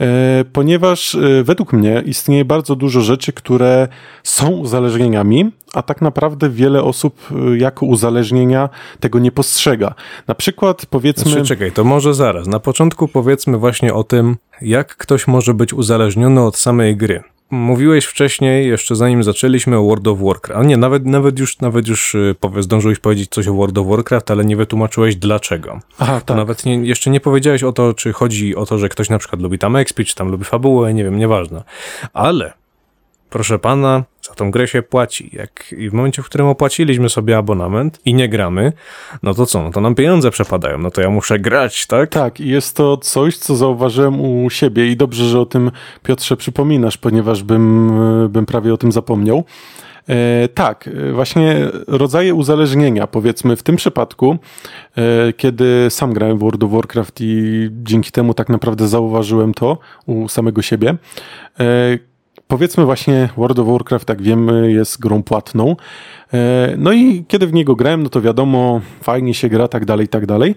e, 0.00 0.44
ponieważ 0.52 1.14
e, 1.14 1.44
według 1.44 1.72
mnie 1.72 2.02
istnieje 2.06 2.44
bardzo 2.44 2.76
dużo 2.76 3.00
rzeczy, 3.00 3.32
które 3.32 3.88
są 4.22 4.50
uzależnieniami, 4.50 5.50
a 5.74 5.82
tak 5.82 6.02
naprawdę 6.02 6.50
wiele 6.50 6.82
osób 6.82 7.20
e, 7.30 7.58
jako 7.58 7.86
uzależnienia 7.86 8.68
tego 9.00 9.18
nie 9.18 9.32
postrzega. 9.32 9.94
Na 10.28 10.34
przykład, 10.34 10.86
powiedzmy. 10.86 11.30
Znaczy, 11.30 11.46
czekaj, 11.46 11.72
to 11.72 11.84
może 11.84 12.14
zaraz. 12.14 12.46
Na 12.46 12.60
początku 12.60 13.08
powiedzmy 13.08 13.58
właśnie 13.58 13.94
o 13.94 14.04
tym, 14.04 14.36
jak 14.62 14.96
ktoś 14.96 15.26
może 15.26 15.54
być 15.54 15.74
uzależniony 15.74 16.42
od 16.42 16.56
samej 16.56 16.96
gry. 16.96 17.22
Mówiłeś 17.50 18.04
wcześniej, 18.04 18.68
jeszcze 18.68 18.96
zanim 18.96 19.22
zaczęliśmy 19.22 19.76
o 19.76 19.82
World 19.84 20.06
of 20.08 20.18
Warcraft. 20.20 20.60
A 20.60 20.64
nie, 20.64 20.76
nawet, 20.76 21.06
nawet 21.06 21.38
już, 21.38 21.58
nawet 21.58 21.88
już 21.88 22.14
y, 22.14 22.34
powie, 22.40 22.62
zdążyłeś 22.62 22.98
powiedzieć 22.98 23.30
coś 23.30 23.48
o 23.48 23.54
World 23.54 23.78
of 23.78 23.86
Warcraft, 23.86 24.30
ale 24.30 24.44
nie 24.44 24.56
wytłumaczyłeś 24.56 25.16
dlaczego. 25.16 25.80
Aha, 25.98 26.20
To 26.20 26.26
tak. 26.26 26.36
nawet 26.36 26.64
nie, 26.64 26.74
jeszcze 26.74 27.10
nie 27.10 27.20
powiedziałeś 27.20 27.62
o 27.62 27.72
to, 27.72 27.94
czy 27.94 28.12
chodzi 28.12 28.56
o 28.56 28.66
to, 28.66 28.78
że 28.78 28.88
ktoś 28.88 29.08
na 29.08 29.18
przykład 29.18 29.42
lubi 29.42 29.58
tam 29.58 29.76
expi, 29.76 30.04
czy 30.04 30.14
tam 30.14 30.28
lubi 30.28 30.44
fabułę, 30.44 30.94
nie 30.94 31.04
wiem, 31.04 31.18
nieważne. 31.18 31.62
Ale, 32.12 32.52
proszę 33.30 33.58
pana, 33.58 34.04
za 34.28 34.34
tą 34.34 34.50
grę 34.50 34.68
się 34.68 34.82
płaci. 34.82 35.30
Jak, 35.32 35.74
I 35.78 35.90
w 35.90 35.92
momencie, 35.92 36.22
w 36.22 36.26
którym 36.26 36.46
opłaciliśmy 36.46 37.08
sobie 37.08 37.36
abonament 37.36 38.00
i 38.04 38.14
nie 38.14 38.28
gramy, 38.28 38.72
no 39.22 39.34
to 39.34 39.46
co? 39.46 39.62
No 39.62 39.70
to 39.70 39.80
nam 39.80 39.94
pieniądze 39.94 40.30
przepadają, 40.30 40.78
no 40.78 40.90
to 40.90 41.00
ja 41.00 41.10
muszę 41.10 41.38
grać, 41.38 41.86
tak? 41.86 42.10
Tak, 42.10 42.40
i 42.40 42.48
jest 42.48 42.76
to 42.76 42.96
coś, 42.96 43.36
co 43.36 43.56
zauważyłem 43.56 44.20
u 44.20 44.50
siebie 44.50 44.90
i 44.90 44.96
dobrze, 44.96 45.24
że 45.24 45.40
o 45.40 45.46
tym 45.46 45.70
Piotrze 46.02 46.36
przypominasz, 46.36 46.96
ponieważ 46.96 47.42
bym, 47.42 47.90
e, 48.24 48.28
bym 48.28 48.46
prawie 48.46 48.74
o 48.74 48.76
tym 48.76 48.92
zapomniał. 48.92 49.44
E, 50.08 50.48
tak, 50.48 50.88
e, 50.88 51.12
właśnie 51.12 51.68
rodzaje 51.86 52.34
uzależnienia, 52.34 53.06
powiedzmy 53.06 53.56
w 53.56 53.62
tym 53.62 53.76
przypadku, 53.76 54.38
e, 54.96 55.32
kiedy 55.32 55.86
sam 55.90 56.12
grałem 56.12 56.38
w 56.38 56.40
World 56.40 56.64
of 56.64 56.70
Warcraft 56.70 57.20
i 57.20 57.68
dzięki 57.72 58.12
temu 58.12 58.34
tak 58.34 58.48
naprawdę 58.48 58.88
zauważyłem 58.88 59.54
to 59.54 59.78
u 60.06 60.28
samego 60.28 60.62
siebie. 60.62 60.96
E, 61.60 62.09
Powiedzmy 62.50 62.84
właśnie 62.84 63.28
World 63.36 63.58
of 63.58 63.68
Warcraft, 63.68 64.08
jak 64.08 64.22
wiemy, 64.22 64.72
jest 64.72 65.00
grą 65.00 65.22
płatną. 65.22 65.76
E, 66.32 66.74
No 66.78 66.92
i 66.92 67.24
kiedy 67.28 67.46
w 67.46 67.52
niego 67.52 67.76
grałem, 67.76 68.02
no 68.02 68.08
to 68.08 68.20
wiadomo, 68.20 68.80
fajnie 69.02 69.34
się 69.34 69.48
gra, 69.48 69.68
tak 69.68 69.84
dalej, 69.84 70.08
tak 70.08 70.26
dalej. 70.26 70.54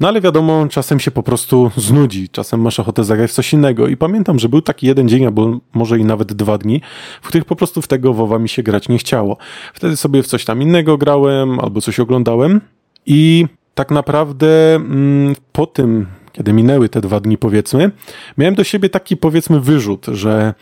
No 0.00 0.08
ale 0.08 0.20
wiadomo, 0.20 0.66
czasem 0.68 1.00
się 1.00 1.10
po 1.10 1.22
prostu 1.22 1.70
znudzi, 1.76 2.28
czasem 2.28 2.60
masz 2.60 2.80
ochotę 2.80 3.04
zagrać 3.04 3.30
w 3.30 3.34
coś 3.34 3.52
innego. 3.52 3.88
I 3.88 3.96
pamiętam, 3.96 4.38
że 4.38 4.48
był 4.48 4.62
taki 4.62 4.86
jeden 4.86 5.08
dzień, 5.08 5.24
albo 5.24 5.58
może 5.74 5.98
i 5.98 6.04
nawet 6.04 6.32
dwa 6.32 6.58
dni, 6.58 6.80
w 7.22 7.28
których 7.28 7.44
po 7.44 7.56
prostu 7.56 7.82
w 7.82 7.88
tego 7.88 8.14
WoWa 8.14 8.38
mi 8.38 8.48
się 8.48 8.62
grać 8.62 8.88
nie 8.88 8.98
chciało. 8.98 9.36
Wtedy 9.74 9.96
sobie 9.96 10.22
w 10.22 10.26
coś 10.26 10.44
tam 10.44 10.62
innego 10.62 10.98
grałem, 10.98 11.60
albo 11.60 11.80
coś 11.80 12.00
oglądałem 12.00 12.60
i 13.06 13.46
tak 13.74 13.90
naprawdę 13.90 14.74
mm, 14.74 15.34
po 15.52 15.66
tym, 15.66 16.06
kiedy 16.32 16.52
minęły 16.52 16.88
te 16.88 17.00
dwa 17.00 17.20
dni, 17.20 17.38
powiedzmy, 17.38 17.90
miałem 18.38 18.54
do 18.54 18.64
siebie 18.64 18.88
taki, 18.88 19.16
powiedzmy, 19.16 19.60
wyrzut, 19.60 20.06
że 20.06 20.54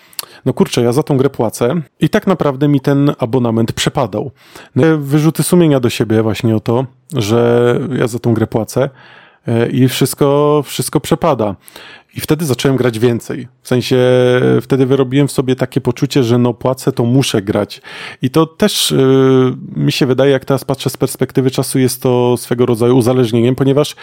no 0.44 0.52
kurczę, 0.52 0.82
ja 0.82 0.92
za 0.92 1.02
tą 1.02 1.16
grę 1.16 1.30
płacę 1.30 1.82
i 2.00 2.08
tak 2.08 2.26
naprawdę 2.26 2.68
mi 2.68 2.80
ten 2.80 3.12
abonament 3.18 3.72
przepadał. 3.72 4.30
No, 4.76 4.98
wyrzuty 4.98 5.42
sumienia 5.42 5.80
do 5.80 5.90
siebie 5.90 6.22
właśnie 6.22 6.56
o 6.56 6.60
to, 6.60 6.86
że 7.14 7.80
ja 7.98 8.06
za 8.06 8.18
tą 8.18 8.34
grę 8.34 8.46
płacę 8.46 8.90
e, 9.48 9.68
i 9.68 9.88
wszystko, 9.88 10.62
wszystko 10.66 11.00
przepada. 11.00 11.56
I 12.16 12.20
wtedy 12.20 12.44
zacząłem 12.44 12.76
grać 12.76 12.98
więcej. 12.98 13.48
W 13.62 13.68
sensie 13.68 13.96
e, 13.96 14.60
wtedy 14.60 14.86
wyrobiłem 14.86 15.28
w 15.28 15.32
sobie 15.32 15.56
takie 15.56 15.80
poczucie, 15.80 16.24
że 16.24 16.38
no 16.38 16.54
płacę, 16.54 16.92
to 16.92 17.04
muszę 17.04 17.42
grać. 17.42 17.82
I 18.22 18.30
to 18.30 18.46
też 18.46 18.90
yy, 18.90 19.56
mi 19.76 19.92
się 19.92 20.06
wydaje, 20.06 20.32
jak 20.32 20.44
teraz 20.44 20.64
patrzę 20.64 20.90
z 20.90 20.96
perspektywy 20.96 21.50
czasu, 21.50 21.78
jest 21.78 22.02
to 22.02 22.36
swego 22.36 22.66
rodzaju 22.66 22.96
uzależnieniem, 22.96 23.54
ponieważ 23.54 23.96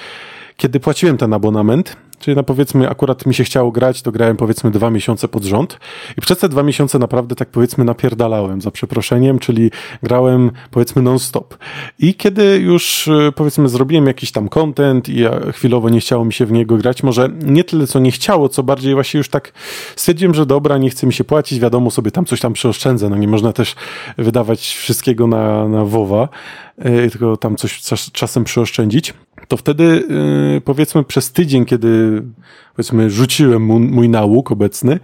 kiedy 0.60 0.80
płaciłem 0.80 1.18
ten 1.18 1.34
abonament, 1.34 1.98
czyli 2.20 2.36
na 2.36 2.44
powiedzmy 2.44 2.90
akurat 2.90 3.26
mi 3.26 3.34
się 3.34 3.44
chciało 3.44 3.72
grać, 3.72 4.02
to 4.02 4.12
grałem 4.12 4.38
powiedzmy 4.38 4.72
dwa 4.72 4.90
miesiące 4.90 5.28
pod 5.28 5.44
rząd 5.44 5.80
i 6.18 6.22
przez 6.22 6.38
te 6.38 6.50
dwa 6.50 6.64
miesiące 6.64 7.00
naprawdę 7.00 7.36
tak 7.36 7.50
powiedzmy 7.50 7.84
napierdalałem 7.84 8.62
za 8.62 8.72
przeproszeniem, 8.72 9.40
czyli 9.40 9.72
grałem 10.04 10.52
powiedzmy 10.72 11.02
non-stop. 11.02 11.58
I 12.00 12.14
kiedy 12.14 12.58
już 12.58 13.08
y, 13.08 13.32
powiedzmy 13.36 13.70
zrobiłem 13.70 14.08
jakiś 14.08 14.32
tam 14.32 14.50
content 14.50 15.10
i 15.10 15.20
ja 15.20 15.40
chwilowo 15.52 15.90
nie 15.90 16.00
chciało 16.00 16.26
mi 16.26 16.34
się 16.34 16.46
w 16.46 16.52
niego 16.52 16.78
grać, 16.78 17.04
może 17.04 17.30
nie 17.42 17.64
tyle 17.64 17.88
co 17.88 18.00
nie 18.00 18.12
chciało, 18.12 18.50
co 18.50 18.64
bardziej 18.64 18.94
właśnie 18.94 19.18
już 19.18 19.30
tak 19.30 19.54
stwierdziłem, 19.96 20.34
że 20.34 20.46
dobra, 20.46 20.78
nie 20.78 20.90
chce 20.90 21.08
mi 21.08 21.14
się 21.14 21.24
płacić, 21.24 21.60
wiadomo 21.60 21.92
sobie 21.92 22.12
tam 22.12 22.26
coś 22.26 22.40
tam 22.40 22.54
przeoszczędzę, 22.54 23.10
no 23.10 23.18
nie 23.18 23.28
można 23.28 23.54
też 23.54 23.76
wydawać 24.18 24.60
wszystkiego 24.68 25.28
na, 25.28 25.68
na 25.68 25.86
WoWa, 25.86 26.30
y, 26.86 27.10
tylko 27.10 27.38
tam 27.38 27.56
coś 27.56 27.82
czas, 27.82 28.12
czasem 28.12 28.44
przeoszczędzić 28.44 29.14
to 29.50 29.58
wtedy 29.58 29.84
yy, 30.54 30.62
powiedzmy 30.62 31.04
przez 31.04 31.32
tydzień, 31.32 31.66
kiedy 31.66 32.22
powiedzmy 32.76 33.10
rzuciłem 33.10 33.66
mój, 33.66 34.10
nałóg 34.10 34.52
obecny, 34.52 35.00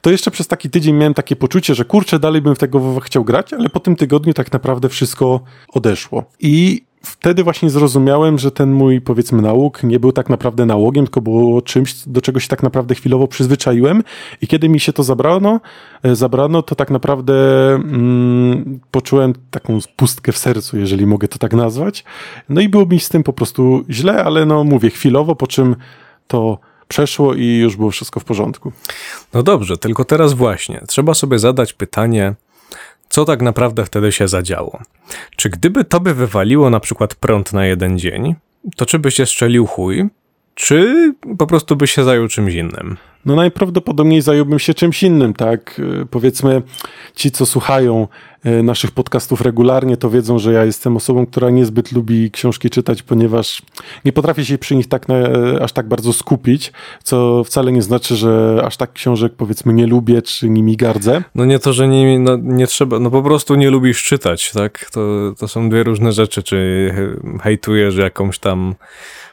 to 0.00 0.10
jeszcze 0.10 0.30
przez 0.30 0.46
taki 0.46 0.70
tydzień 0.70 0.96
miałem 0.96 1.14
takie 1.14 1.36
poczucie, 1.36 1.74
że 1.74 1.84
kurczę, 1.84 2.18
dalej 2.18 2.42
bym 2.42 2.54
w 2.54 2.58
tego 2.58 3.00
chciał 3.00 3.24
grać, 3.24 3.52
ale 3.52 3.68
po 3.68 3.80
tym 3.80 3.96
tygodniu 3.96 4.34
tak 4.34 4.52
naprawdę 4.52 4.88
wszystko 4.88 5.40
odeszło. 5.68 6.24
I 6.40 6.87
wtedy 7.02 7.44
właśnie 7.44 7.70
zrozumiałem, 7.70 8.38
że 8.38 8.50
ten 8.50 8.72
mój, 8.72 9.00
powiedzmy, 9.00 9.42
nałóg 9.42 9.82
nie 9.82 10.00
był 10.00 10.12
tak 10.12 10.28
naprawdę 10.28 10.66
nałogiem, 10.66 11.04
tylko 11.04 11.20
było 11.20 11.62
czymś, 11.62 11.94
do 12.06 12.20
czego 12.20 12.40
się 12.40 12.48
tak 12.48 12.62
naprawdę 12.62 12.94
chwilowo 12.94 13.28
przyzwyczaiłem. 13.28 14.02
I 14.42 14.46
kiedy 14.46 14.68
mi 14.68 14.80
się 14.80 14.92
to 14.92 15.02
zabrano, 15.02 15.60
zabrano 16.04 16.62
to 16.62 16.74
tak 16.74 16.90
naprawdę 16.90 17.34
mm, 17.74 18.80
poczułem 18.90 19.32
taką 19.50 19.78
pustkę 19.96 20.32
w 20.32 20.38
sercu, 20.38 20.78
jeżeli 20.78 21.06
mogę 21.06 21.28
to 21.28 21.38
tak 21.38 21.52
nazwać. 21.52 22.04
No 22.48 22.60
i 22.60 22.68
było 22.68 22.86
mi 22.86 23.00
z 23.00 23.08
tym 23.08 23.22
po 23.22 23.32
prostu 23.32 23.84
źle, 23.90 24.24
ale 24.24 24.46
no 24.46 24.64
mówię, 24.64 24.90
chwilowo, 24.90 25.34
po 25.34 25.46
czym 25.46 25.76
to 26.26 26.58
przeszło 26.88 27.34
i 27.34 27.44
już 27.44 27.76
było 27.76 27.90
wszystko 27.90 28.20
w 28.20 28.24
porządku. 28.24 28.72
No 29.34 29.42
dobrze, 29.42 29.76
tylko 29.76 30.04
teraz 30.04 30.32
właśnie 30.32 30.84
trzeba 30.88 31.14
sobie 31.14 31.38
zadać 31.38 31.72
pytanie, 31.72 32.34
co 33.08 33.24
tak 33.24 33.42
naprawdę 33.42 33.84
wtedy 33.84 34.12
się 34.12 34.28
zadziało. 34.28 34.80
Czy 35.36 35.50
gdyby 35.50 35.84
tobie 35.84 36.14
wywaliło 36.14 36.70
na 36.70 36.80
przykład 36.80 37.14
prąd 37.14 37.52
na 37.52 37.66
jeden 37.66 37.98
dzień, 37.98 38.34
to 38.76 38.86
czy 38.86 38.98
by 38.98 39.10
się 39.10 39.26
strzelił 39.26 39.66
chuj, 39.66 40.08
czy 40.54 41.12
po 41.38 41.46
prostu 41.46 41.76
by 41.76 41.86
się 41.86 42.04
zajął 42.04 42.28
czymś 42.28 42.54
innym? 42.54 42.96
No 43.24 43.36
najprawdopodobniej 43.36 44.22
zająłbym 44.22 44.58
się 44.58 44.74
czymś 44.74 45.02
innym, 45.02 45.34
tak? 45.34 45.80
Powiedzmy, 46.10 46.62
ci, 47.14 47.30
co 47.30 47.46
słuchają 47.46 48.08
naszych 48.62 48.90
podcastów 48.90 49.40
regularnie, 49.40 49.96
to 49.96 50.10
wiedzą, 50.10 50.38
że 50.38 50.52
ja 50.52 50.64
jestem 50.64 50.96
osobą, 50.96 51.26
która 51.26 51.50
niezbyt 51.50 51.92
lubi 51.92 52.30
książki 52.30 52.70
czytać, 52.70 53.02
ponieważ 53.02 53.62
nie 54.04 54.12
potrafię 54.12 54.44
się 54.44 54.58
przy 54.58 54.76
nich 54.76 54.88
tak 54.88 55.08
na, 55.08 55.14
aż 55.60 55.72
tak 55.72 55.88
bardzo 55.88 56.12
skupić, 56.12 56.72
co 57.02 57.44
wcale 57.44 57.72
nie 57.72 57.82
znaczy, 57.82 58.16
że 58.16 58.62
aż 58.64 58.76
tak 58.76 58.92
książek 58.92 59.32
powiedzmy 59.36 59.72
nie 59.72 59.86
lubię, 59.86 60.22
czy 60.22 60.50
nimi 60.50 60.76
gardzę. 60.76 61.22
No 61.34 61.44
nie 61.44 61.58
to, 61.58 61.72
że 61.72 61.88
nie, 61.88 62.18
no, 62.18 62.36
nie 62.42 62.66
trzeba, 62.66 62.98
no 62.98 63.10
po 63.10 63.22
prostu 63.22 63.54
nie 63.54 63.70
lubisz 63.70 64.04
czytać, 64.04 64.52
tak? 64.52 64.90
To, 64.92 65.34
to 65.38 65.48
są 65.48 65.68
dwie 65.68 65.82
różne 65.82 66.12
rzeczy, 66.12 66.42
czy 66.42 66.58
hejtujesz 67.42 67.96
jakąś 67.96 68.38
tam 68.38 68.74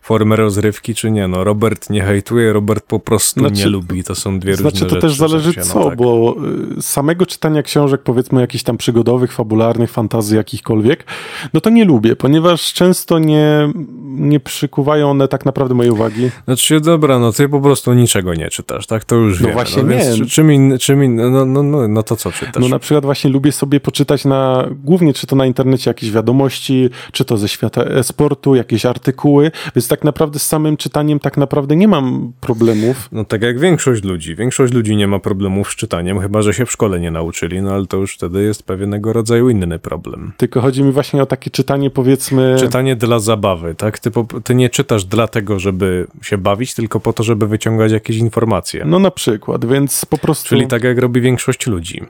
formę 0.06 0.36
rozrywki, 0.36 0.96
czy 0.96 1.12
nie. 1.12 1.28
No, 1.28 1.44
Robert 1.44 1.90
nie 1.90 2.02
hejtuje, 2.02 2.54
Robert 2.54 2.86
po 2.86 3.00
prostu 3.00 3.40
znaczy, 3.40 3.56
nie 3.56 3.66
lubi. 3.66 4.04
To 4.04 4.16
są 4.16 4.40
dwie 4.40 4.56
znaczy, 4.56 4.64
różne 4.64 4.80
rzeczy. 4.80 4.90
Znaczy, 4.90 5.02
to 5.02 5.08
też 5.08 5.18
zależy 5.18 5.54
się, 5.54 5.62
co, 5.62 5.80
no, 5.80 5.90
tak. 5.90 5.98
bo 5.98 6.36
samego 6.82 7.26
czytania 7.26 7.64
książek, 7.64 8.02
powiedzmy 8.04 8.42
jakichś 8.42 8.64
tam 8.64 8.78
przygodowych, 8.96 9.32
fabularnych, 9.32 9.92
fantazji 9.92 10.38
jakichkolwiek, 10.38 11.06
no 11.54 11.62
to 11.62 11.70
nie 11.70 11.86
lubię, 11.86 12.16
ponieważ 12.16 12.74
często 12.74 13.20
nie, 13.20 13.72
nie 14.06 14.40
przykuwają 14.40 15.10
one 15.10 15.28
tak 15.28 15.46
naprawdę 15.46 15.75
mojej 15.75 15.92
uwagi. 15.92 16.30
Znaczy, 16.46 16.80
dobra, 16.80 17.20
no 17.20 17.32
ty 17.32 17.50
po 17.50 17.62
prostu 17.62 17.94
niczego 17.94 18.34
nie 18.34 18.50
czytasz, 18.50 18.88
tak? 18.88 19.04
To 19.04 19.16
już 19.16 19.40
no 19.40 19.48
wiemy. 19.48 19.54
Właśnie 19.54 19.84
no, 19.84 19.90
nie. 19.90 19.98
Więc 19.98 20.32
czym 20.32 20.52
inny, 20.52 20.80
czym 20.80 21.04
inny, 21.04 21.30
no, 21.30 21.46
no, 21.46 21.64
no, 21.64 21.88
no 21.88 22.04
to 22.04 22.16
co 22.16 22.32
czytasz? 22.32 22.64
No 22.64 22.70
na 22.70 22.80
przykład 22.80 23.06
właśnie 23.06 23.30
lubię 23.30 23.52
sobie 23.52 23.80
poczytać 23.80 24.25
na, 24.25 24.68
głównie 24.84 25.14
czy 25.14 25.28
to 25.28 25.36
na 25.36 25.46
internecie 25.46 25.90
jakieś 25.90 26.12
wiadomości, 26.12 26.90
czy 27.12 27.25
to 27.25 27.38
ze 27.38 27.48
świata 27.48 27.84
e-sportu, 27.84 28.56
jakieś 28.56 28.86
artykuły, 28.86 29.52
więc 29.75 29.88
tak 29.88 30.04
naprawdę 30.04 30.40
z 30.40 30.46
samym 30.48 30.78
czytaniem 30.78 31.20
tak 31.20 31.38
naprawdę 31.38 31.75
nie 31.75 31.88
mam 31.88 32.34
problemów. 32.42 33.10
No 33.12 33.25
tak 33.25 33.42
jak 33.42 33.60
większość 33.60 34.04
ludzi. 34.04 34.36
Większość 34.36 34.74
ludzi 34.74 34.96
nie 34.96 35.08
ma 35.08 35.20
problemów 35.20 35.72
z 35.72 35.75
czytaniem, 35.75 36.20
chyba 36.20 36.42
że 36.42 36.54
się 36.54 36.66
w 36.66 36.72
szkole 36.72 37.00
nie 37.00 37.12
nauczyli, 37.12 37.62
no 37.62 37.72
ale 37.72 37.86
to 37.86 37.98
już 37.98 38.14
wtedy 38.14 38.44
jest 38.44 38.64
pewnego 38.86 39.13
rodzaju 39.13 39.50
inny 39.50 39.80
problem. 39.80 40.32
Tylko 40.38 40.62
chodzi 40.62 40.84
mi 40.84 40.92
właśnie 40.92 41.22
o 41.22 41.25
takie 41.25 41.50
czytanie 41.50 41.89
powiedzmy... 41.89 42.56
Czytanie 42.60 42.96
dla 42.96 43.20
zabawy, 43.20 43.75
tak? 43.75 44.00
Ty, 44.00 44.12
ty 44.44 44.56
nie 44.56 44.70
czytasz 44.70 45.06
dlatego, 45.06 45.60
żeby 45.60 46.08
się 46.22 46.38
bawić, 46.38 46.74
tylko 46.74 47.00
po 47.00 47.13
to, 47.13 47.24
żeby 47.24 47.48
wyciągać 47.48 47.92
jakieś 47.92 48.18
informacje. 48.18 48.86
No 48.86 49.00
na 49.00 49.12
przykład, 49.12 49.65
więc 49.65 50.06
po 50.06 50.18
prostu... 50.18 50.50
Czyli 50.50 50.68
tak 50.68 50.84
jak 50.84 50.98
robi 50.98 51.22
większość 51.22 51.68
ludzi. 51.68 52.01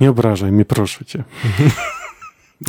Nie 0.00 0.10
obrażaj 0.10 0.52
mnie, 0.52 0.64
proszę 0.64 1.04
cię. 1.04 1.24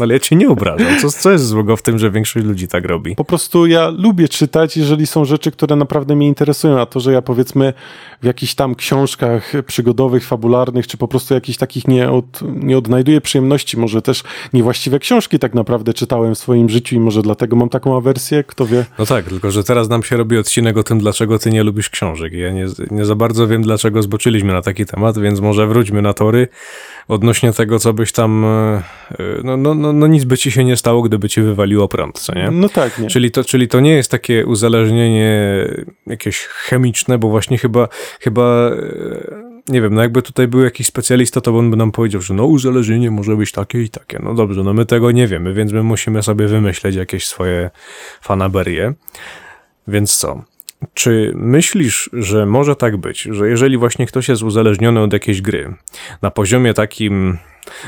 Ale 0.02 0.13
ja 0.13 0.19
cię 0.19 0.36
nie 0.36 0.50
obrażam. 0.50 1.00
Co, 1.02 1.12
co 1.12 1.32
jest 1.32 1.45
złego 1.45 1.78
w 1.78 1.82
tym, 1.82 2.00
że 2.00 2.12
większość 2.12 2.45
ludzi 2.45 2.67
tak 2.67 2.86
robi? 2.86 3.15
Po 3.15 3.26
prostu 3.26 3.65
ja 3.65 3.89
lubię 3.89 4.28
czytać, 4.28 4.78
jeżeli 4.78 5.08
są 5.08 5.26
rzeczy, 5.26 5.52
które 5.52 5.76
naprawdę 5.76 6.15
mnie 6.15 6.28
interesują, 6.28 6.80
a 6.80 6.86
to, 6.86 7.00
że 7.00 7.12
ja 7.12 7.21
powiedzmy 7.21 7.74
w 8.21 8.26
jakichś 8.26 8.56
tam 8.56 8.76
książkach 8.76 9.54
przygodowych, 9.65 10.26
fabularnych, 10.26 10.88
czy 10.88 10.98
po 10.98 11.08
prostu 11.08 11.34
jakichś 11.34 11.58
takich 11.58 11.88
nie, 11.88 12.12
od, 12.12 12.39
nie 12.56 12.78
odnajduję 12.78 13.21
przyjemności, 13.21 13.78
może 13.78 14.02
też 14.02 14.24
niewłaściwe 14.54 15.00
książki 15.00 15.39
tak 15.39 15.54
naprawdę 15.54 15.93
czytałem 15.93 16.36
w 16.36 16.38
swoim 16.38 16.69
życiu 16.69 16.95
i 16.95 17.00
może 17.00 17.21
dlatego 17.21 17.56
mam 17.56 17.69
taką 17.69 17.98
awersję, 17.98 18.43
kto 18.43 18.65
wie. 18.65 18.86
No 19.00 19.06
tak, 19.06 19.26
tylko 19.26 19.52
że 19.52 19.63
teraz 19.63 19.89
nam 19.89 20.04
się 20.04 20.17
robi 20.17 20.38
odcinek 20.38 20.78
o 20.78 20.84
tym, 20.84 21.00
dlaczego 21.00 21.39
ty 21.39 21.52
nie 21.52 21.63
lubisz 21.63 21.89
książek. 21.89 22.34
Ja 22.34 22.52
nie, 22.52 22.65
nie 22.91 23.06
za 23.06 23.15
bardzo 23.15 23.48
wiem, 23.48 23.62
dlaczego 23.62 24.02
zboczyliśmy 24.02 24.54
na 24.54 24.62
taki 24.62 24.86
temat, 24.86 25.19
więc 25.19 25.39
może 25.39 25.67
wróćmy 25.67 26.02
na 26.02 26.13
tory 26.13 26.48
odnośnie 27.08 27.54
tego, 27.54 27.80
co 27.80 27.93
byś 27.93 28.12
tam, 28.12 28.45
no, 29.43 29.58
no, 29.58 29.76
no, 29.86 29.93
no 29.93 30.08
nic 30.08 30.24
by 30.24 30.38
ci 30.38 30.52
się 30.52 30.63
nie 30.63 30.78
stało, 30.78 31.02
gdyby 31.02 31.30
ci 31.30 31.41
wywaliło 31.41 31.88
prąd, 31.88 32.19
co 32.19 32.36
nie? 32.36 32.52
No 32.52 32.69
tak, 32.69 33.00
nie. 33.00 33.08
Czyli 33.08 33.32
to, 33.32 33.43
czyli 33.43 33.67
to 33.67 33.80
nie 33.80 33.91
jest 33.91 34.12
takie 34.12 34.45
uzależnienie 34.45 35.67
jakieś 36.08 36.38
chemiczne, 36.39 37.17
bo 37.17 37.30
właśnie 37.30 37.58
chyba, 37.58 37.88
chyba 38.19 38.71
nie 39.67 39.82
wiem, 39.82 39.93
no 39.93 40.02
jakby 40.02 40.21
tutaj 40.21 40.48
był 40.48 40.63
jakiś 40.63 40.88
specjalista, 40.88 41.41
to 41.41 41.58
on 41.58 41.71
by 41.71 41.78
nam 41.78 41.91
powiedział, 41.91 42.21
że 42.21 42.34
no 42.34 42.45
uzależnienie 42.45 43.12
może 43.12 43.36
być 43.36 43.52
takie 43.52 43.82
i 43.82 43.89
takie. 43.89 44.19
No 44.24 44.34
dobrze, 44.34 44.63
no 44.63 44.74
my 44.74 44.86
tego 44.86 45.12
nie 45.12 45.28
wiemy, 45.28 45.54
więc 45.54 45.71
my 45.71 45.84
musimy 45.84 46.24
sobie 46.24 46.48
wymyśleć 46.48 46.95
jakieś 46.95 47.28
swoje 47.28 47.69
fanaberie. 48.21 48.93
Więc 49.88 50.17
co? 50.17 50.43
Czy 50.93 51.32
myślisz, 51.36 52.10
że 52.13 52.45
może 52.45 52.76
tak 52.76 52.98
być, 52.98 53.21
że 53.21 53.50
jeżeli 53.50 53.78
właśnie 53.78 54.06
ktoś 54.06 54.30
jest 54.30 54.43
uzależniony 54.43 55.00
od 55.02 55.13
jakiejś 55.13 55.41
gry 55.41 55.74
na 56.21 56.32
poziomie 56.32 56.74
takim, 56.74 57.38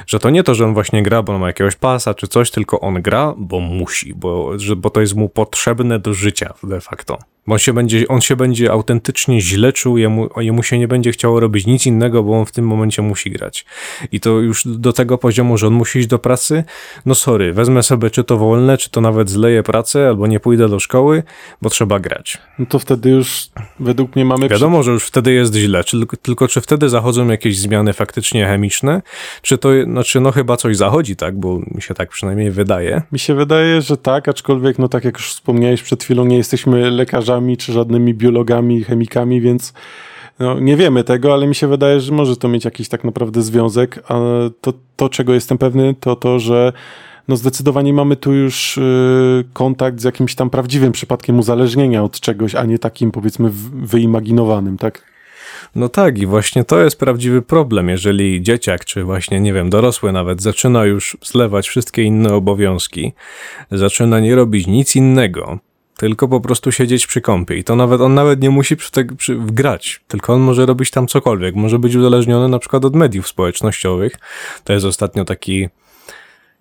że 0.08 0.20
to 0.20 0.30
nie 0.30 0.44
to, 0.44 0.56
że 0.56 0.66
on 0.66 0.74
właśnie 0.74 1.04
gra, 1.04 1.24
bo 1.24 1.34
on 1.34 1.42
ma 1.42 1.48
jakiegoś 1.48 1.76
pasa 1.76 2.13
czy 2.13 2.28
coś, 2.28 2.52
tylko 2.52 2.80
on 2.80 3.02
gra, 3.02 3.34
bo 3.38 3.60
musi, 3.60 4.13
bo, 4.13 4.60
że, 4.60 4.76
bo 4.76 4.90
to 4.90 5.02
jest 5.02 5.16
mu 5.16 5.30
potrzebne 5.30 6.00
do 6.00 6.13
życia 6.13 6.54
de 6.63 6.82
facto. 6.82 7.20
Bo 7.48 7.54
on 7.54 7.60
się 7.60 7.74
będzie, 7.74 8.08
on 8.08 8.22
się 8.22 8.36
będzie 8.36 8.72
autentycznie 8.72 9.42
źle 9.42 9.74
czuł, 9.74 9.98
jemu, 9.98 10.30
jemu 10.38 10.63
się 10.63 10.80
nie 10.80 10.88
będzie 10.88 11.12
chciało 11.12 11.40
robić 11.40 11.66
nic 11.66 11.86
innego, 11.86 12.24
bo 12.24 12.40
on 12.40 12.46
w 12.46 12.52
tym 12.52 12.68
momencie 12.68 13.02
musi 13.02 13.32
grać. 13.32 13.66
I 14.12 14.20
to 14.20 14.30
już 14.30 14.63
do 14.66 14.94
tego 14.94 15.18
poziomu, 15.18 15.58
że 15.58 15.68
on 15.68 15.74
musi 15.74 16.00
iść 16.00 16.08
do 16.08 16.20
pracy, 16.20 16.63
no 17.06 17.16
sorry, 17.16 17.54
wezmę 17.54 17.84
sobie 17.84 18.10
czy 18.10 18.24
to 18.24 18.38
wolne, 18.38 18.78
czy 18.78 18.90
to 18.90 19.02
nawet 19.02 19.30
zleję 19.30 19.63
pracę, 19.63 20.08
albo 20.08 20.28
nie 20.28 20.40
pójdę 20.40 20.70
do 20.70 20.80
szkoły, 20.80 21.24
bo 21.62 21.70
trzeba 21.70 22.00
grać. 22.00 22.38
No 22.60 22.66
to 22.66 22.80
wtedy 22.80 23.10
już 23.10 23.50
według 23.80 24.16
mnie 24.16 24.26
mamy... 24.26 24.50
Wiadomo, 24.50 24.84
że 24.84 24.92
już 24.92 25.06
wtedy 25.06 25.34
jest 25.34 25.56
źle, 25.56 25.84
czy, 25.84 25.98
tylko 26.22 26.48
czy 26.48 26.62
wtedy 26.62 26.90
zachodzą 26.90 27.28
jakieś 27.28 27.60
zmiany 27.60 27.94
faktycznie 27.94 28.46
chemiczne, 28.46 29.02
czy 29.42 29.58
to, 29.58 29.67
znaczy 29.84 30.20
no 30.20 30.32
chyba 30.32 30.58
coś 30.58 30.78
zachodzi, 30.78 31.16
tak, 31.16 31.40
bo 31.40 31.60
mi 31.76 31.82
się 31.82 31.94
tak 31.94 32.10
przynajmniej 32.10 32.52
wydaje. 32.52 33.02
Mi 33.12 33.20
się 33.20 33.36
wydaje, 33.36 33.82
że 33.82 33.98
tak, 33.98 34.28
aczkolwiek 34.28 34.80
no 34.80 34.88
tak 34.88 35.04
jak 35.06 35.16
już 35.18 35.30
wspomniałeś 35.30 35.82
przed 35.82 36.04
chwilą, 36.04 36.26
nie 36.26 36.38
jesteśmy 36.38 36.92
lekarzami, 36.92 37.58
czy 37.58 37.74
żadnymi 37.74 38.14
biologami, 38.14 38.84
chemikami, 38.84 39.42
więc 39.42 39.74
no, 40.40 40.60
nie 40.60 40.78
wiemy 40.78 41.04
tego, 41.04 41.34
ale 41.34 41.48
mi 41.48 41.56
się 41.56 41.68
wydaje, 41.68 42.00
że 42.00 42.14
może 42.14 42.36
to 42.38 42.48
mieć 42.48 42.66
jakiś 42.66 42.90
tak 42.90 43.04
naprawdę 43.04 43.42
związek. 43.42 44.04
A 44.08 44.20
to, 44.62 44.74
to 44.96 45.10
czego 45.10 45.34
jestem 45.34 45.58
pewny, 45.58 45.96
to 46.00 46.16
to, 46.16 46.40
że 46.40 46.74
no 47.28 47.38
zdecydowanie 47.38 47.94
mamy 47.94 48.16
tu 48.16 48.34
już 48.34 48.78
y, 48.78 49.46
kontakt 49.54 50.02
z 50.02 50.04
jakimś 50.04 50.36
tam 50.36 50.50
prawdziwym 50.50 50.92
przypadkiem 50.92 51.40
uzależnienia 51.40 52.04
od 52.04 52.20
czegoś, 52.20 52.56
a 52.56 52.66
nie 52.66 52.80
takim 52.80 53.12
powiedzmy 53.12 53.50
wyimaginowanym, 53.74 54.78
tak? 54.78 55.17
No 55.76 55.89
tak, 55.89 56.17
i 56.17 56.26
właśnie 56.26 56.63
to 56.63 56.80
jest 56.84 57.00
prawdziwy 57.00 57.41
problem, 57.41 57.89
jeżeli 57.89 58.41
dzieciak, 58.41 58.86
czy 58.86 59.04
właśnie, 59.04 59.39
nie 59.39 59.54
wiem, 59.54 59.70
dorosły 59.70 60.12
nawet, 60.12 60.41
zaczyna 60.41 60.86
już 60.86 61.17
zlewać 61.24 61.67
wszystkie 61.67 62.04
inne 62.04 62.34
obowiązki, 62.34 63.13
zaczyna 63.72 64.20
nie 64.20 64.36
robić 64.36 64.67
nic 64.67 64.96
innego, 64.96 65.60
tylko 65.98 66.28
po 66.28 66.41
prostu 66.41 66.72
siedzieć 66.72 67.08
przy 67.08 67.22
kąpie. 67.22 67.58
I 67.58 67.63
to 67.63 67.76
nawet 67.76 68.02
on 68.02 68.13
nawet 68.13 68.41
nie 68.41 68.50
musi 68.50 68.76
przy, 68.78 68.91
przy, 69.17 69.36
grać, 69.36 70.02
tylko 70.08 70.34
on 70.34 70.39
może 70.39 70.65
robić 70.65 70.91
tam 70.91 71.08
cokolwiek. 71.08 71.56
Może 71.56 71.80
być 71.80 71.96
uzależniony 71.96 72.48
na 72.50 72.60
przykład 72.60 72.86
od 72.86 72.96
mediów 72.96 73.28
społecznościowych. 73.28 74.13
To 74.63 74.74
jest 74.74 74.86
ostatnio 74.86 75.26
taki 75.26 75.70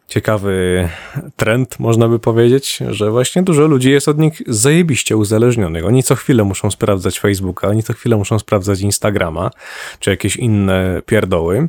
ciekawy 0.08 0.88
trend, 1.36 1.78
można 1.78 2.08
by 2.08 2.18
powiedzieć, 2.18 2.78
że 2.88 3.10
właśnie 3.10 3.42
dużo 3.42 3.66
ludzi 3.66 3.90
jest 3.90 4.08
od 4.08 4.18
nich 4.18 4.42
zajebiście 4.46 5.16
uzależnionych. 5.16 5.86
Oni 5.86 6.02
co 6.02 6.14
chwilę 6.14 6.44
muszą 6.44 6.70
sprawdzać 6.70 7.20
Facebooka, 7.20 7.68
oni 7.68 7.82
co 7.82 7.92
chwilę 7.92 8.16
muszą 8.16 8.38
sprawdzać 8.38 8.80
Instagrama, 8.80 9.50
czy 9.98 10.10
jakieś 10.10 10.36
inne 10.36 11.02
pierdoły. 11.06 11.68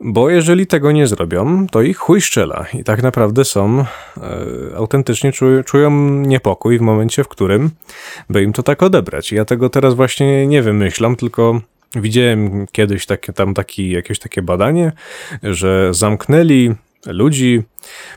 Bo 0.00 0.30
jeżeli 0.30 0.66
tego 0.66 0.92
nie 0.92 1.06
zrobią, 1.06 1.66
to 1.66 1.82
ich 1.82 1.98
chuj 1.98 2.20
szczela 2.20 2.66
i 2.74 2.84
tak 2.84 3.02
naprawdę 3.02 3.44
są, 3.44 3.80
e, 3.80 3.86
autentycznie 4.76 5.32
czują, 5.32 5.62
czują 5.62 5.90
niepokój 6.10 6.78
w 6.78 6.80
momencie, 6.80 7.24
w 7.24 7.28
którym 7.28 7.70
by 8.30 8.42
im 8.42 8.52
to 8.52 8.62
tak 8.62 8.82
odebrać. 8.82 9.32
Ja 9.32 9.44
tego 9.44 9.70
teraz 9.70 9.94
właśnie 9.94 10.46
nie 10.46 10.62
wymyślam, 10.62 11.16
tylko 11.16 11.60
widziałem 11.94 12.66
kiedyś 12.72 13.06
takie, 13.06 13.32
tam 13.32 13.54
taki, 13.54 13.90
jakieś 13.90 14.18
takie 14.18 14.42
badanie, 14.42 14.92
że 15.42 15.94
zamknęli 15.94 16.74
ludzi 17.06 17.62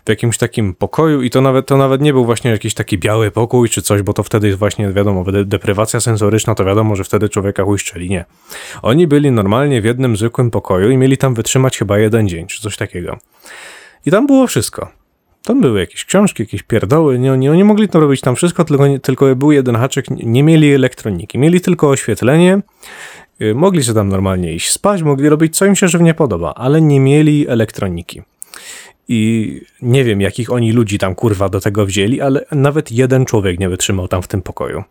w 0.06 0.10
jakimś 0.10 0.38
takim 0.38 0.74
pokoju 0.74 1.22
i 1.22 1.30
to 1.30 1.42
nawet, 1.42 1.66
to 1.66 1.78
nawet 1.78 2.02
nie 2.02 2.14
był 2.14 2.26
właśnie 2.26 2.52
jakiś 2.52 2.74
taki 2.74 2.98
biały 2.98 3.32
pokój 3.32 3.70
czy 3.70 3.82
coś, 3.82 4.02
bo 4.02 4.14
to 4.14 4.24
wtedy 4.24 4.48
jest 4.48 4.60
właśnie 4.60 4.94
wiadomo, 4.94 5.24
de- 5.24 5.46
deprywacja 5.46 6.00
sensoryczna, 6.00 6.56
to 6.56 6.66
wiadomo, 6.66 6.96
że 6.96 7.04
wtedy 7.04 7.30
człowieka 7.30 7.64
huśczeli. 7.64 8.10
Nie. 8.10 8.26
Oni 8.82 9.08
byli 9.08 9.32
normalnie 9.32 9.82
w 9.82 9.86
jednym 9.86 10.18
zwykłym 10.18 10.52
pokoju 10.52 10.90
i 10.92 10.98
mieli 10.98 11.18
tam 11.18 11.34
wytrzymać 11.34 11.78
chyba 11.78 12.00
jeden 12.00 12.30
dzień 12.30 12.48
czy 12.48 12.62
coś 12.62 12.78
takiego. 12.78 13.18
I 14.06 14.12
tam 14.12 14.28
było 14.28 14.48
wszystko. 14.48 14.90
Tam 15.44 15.62
były 15.62 15.80
jakieś 15.80 16.06
książki, 16.06 16.44
jakieś 16.44 16.64
pierdoły, 16.64 17.20
nie, 17.20 17.38
nie, 17.38 17.52
oni 17.52 17.64
mogli 17.64 17.90
to 17.90 18.00
robić 18.00 18.22
tam 18.22 18.36
wszystko, 18.36 18.66
tylko, 18.66 18.88
nie- 18.88 19.00
tylko 19.00 19.36
był 19.36 19.52
jeden 19.52 19.76
haczyk, 19.76 20.06
nie 20.10 20.44
mieli 20.44 20.74
elektroniki, 20.74 21.38
mieli 21.40 21.62
tylko 21.62 21.90
oświetlenie, 21.90 22.62
y, 23.42 23.56
mogli 23.56 23.84
sobie 23.84 23.96
tam 23.96 24.10
normalnie 24.10 24.54
iść 24.54 24.70
spać, 24.72 25.04
mogli 25.04 25.30
robić 25.30 25.58
co 25.58 25.66
im 25.66 25.76
się 25.76 25.88
żywnie 25.88 26.14
podoba, 26.14 26.54
ale 26.54 26.82
nie 26.82 27.00
mieli 27.00 27.48
elektroniki. 27.48 28.22
I 29.10 29.62
nie 29.82 30.04
wiem, 30.04 30.22
jakich 30.22 30.52
oni 30.52 30.72
ludzi 30.72 30.98
tam 30.98 31.16
kurwa 31.16 31.50
do 31.50 31.60
tego 31.60 31.86
wzięli, 31.86 32.22
ale 32.22 32.46
nawet 32.52 32.92
jeden 32.92 33.26
człowiek 33.26 33.60
nie 33.60 33.70
wytrzymał 33.70 34.08
tam 34.08 34.22
w 34.22 34.28
tym 34.28 34.42
pokoju. 34.42 34.84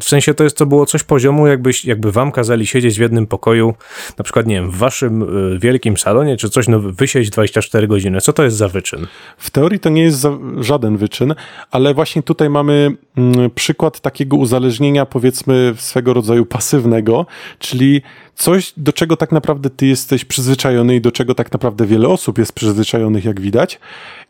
W 0.00 0.04
sensie 0.04 0.34
to 0.34 0.44
jest 0.44 0.56
to 0.56 0.66
było 0.66 0.86
coś 0.86 1.02
poziomu, 1.02 1.46
jakbyś, 1.46 1.84
jakby 1.84 2.12
wam 2.12 2.32
kazali 2.32 2.66
siedzieć 2.66 2.98
w 2.98 3.00
jednym 3.00 3.26
pokoju, 3.26 3.74
na 4.18 4.24
przykład, 4.24 4.46
nie 4.46 4.54
wiem, 4.54 4.70
w 4.70 4.76
waszym 4.76 5.22
y, 5.54 5.58
wielkim 5.58 5.96
salonie, 5.96 6.36
czy 6.36 6.50
coś, 6.50 6.68
no 6.68 6.80
wysiedź 6.80 7.30
24 7.30 7.88
godziny. 7.88 8.20
Co 8.20 8.32
to 8.32 8.44
jest 8.44 8.56
za 8.56 8.68
wyczyn? 8.68 9.06
W 9.38 9.50
teorii 9.50 9.80
to 9.80 9.88
nie 9.88 10.02
jest 10.02 10.18
za, 10.18 10.38
żaden 10.60 10.96
wyczyn, 10.96 11.34
ale 11.70 11.94
właśnie 11.94 12.22
tutaj 12.22 12.50
mamy 12.50 12.96
mm, 13.16 13.50
przykład 13.50 14.00
takiego 14.00 14.36
uzależnienia, 14.36 15.06
powiedzmy, 15.06 15.74
swego 15.76 16.14
rodzaju 16.14 16.46
pasywnego, 16.46 17.26
czyli 17.58 18.02
coś, 18.38 18.72
do 18.76 18.92
czego 18.92 19.16
tak 19.16 19.32
naprawdę 19.32 19.70
ty 19.70 19.86
jesteś 19.86 20.24
przyzwyczajony 20.24 20.96
i 20.96 21.00
do 21.00 21.12
czego 21.12 21.34
tak 21.34 21.52
naprawdę 21.52 21.86
wiele 21.86 22.08
osób 22.08 22.38
jest 22.38 22.52
przyzwyczajonych, 22.52 23.24
jak 23.24 23.40
widać. 23.40 23.80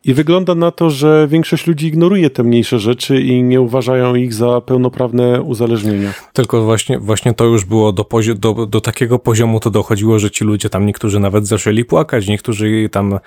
I 0.05 0.15
wygląda 0.15 0.55
na 0.55 0.71
to, 0.71 0.91
że 0.91 1.29
większość 1.31 1.67
ludzi 1.67 1.87
ignoruje 1.87 2.31
te 2.31 2.43
mniejsze 2.43 2.79
rzeczy 2.79 3.21
i 3.21 3.43
nie 3.43 3.61
uważają 3.61 4.15
ich 4.15 4.35
za 4.35 4.61
pełnoprawne 4.61 5.43
uzależnienia. 5.43 6.13
Tylko 6.33 6.63
właśnie, 6.63 6.99
właśnie 6.99 7.35
to 7.35 7.45
już 7.45 7.65
było 7.65 7.93
do, 7.93 8.07
do, 8.37 8.67
do 8.67 8.81
takiego 8.81 9.19
poziomu 9.19 9.61
to 9.61 9.71
dochodziło, 9.71 10.19
że 10.19 10.31
ci 10.31 10.45
ludzie 10.45 10.71
tam 10.71 10.87
niektórzy 10.87 11.21
nawet 11.21 11.47
zaczęli 11.47 11.85
płakać, 11.85 12.29
niektórzy 12.29 12.89
tam 12.93 13.19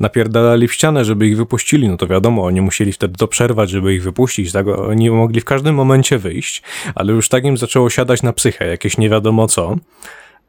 napierdalali 0.00 0.68
w 0.68 0.72
ścianę, 0.72 1.04
żeby 1.04 1.26
ich 1.26 1.36
wypuścili. 1.36 1.88
No 1.88 1.96
to 1.96 2.06
wiadomo, 2.06 2.44
oni 2.44 2.60
musieli 2.60 2.92
wtedy 2.92 3.14
to 3.18 3.28
przerwać, 3.28 3.70
żeby 3.70 3.94
ich 3.94 4.02
wypuścić. 4.02 4.52
Tak? 4.52 4.68
Oni 4.68 5.10
mogli 5.10 5.40
w 5.40 5.44
każdym 5.44 5.74
momencie 5.74 6.18
wyjść, 6.18 6.62
ale 6.94 7.12
już 7.12 7.28
tak 7.28 7.44
im 7.44 7.56
zaczęło 7.56 7.90
siadać 7.90 8.22
na 8.22 8.32
psychę, 8.32 8.66
jakieś 8.66 8.98
nie 8.98 9.08
wiadomo 9.08 9.46
co. 9.46 9.76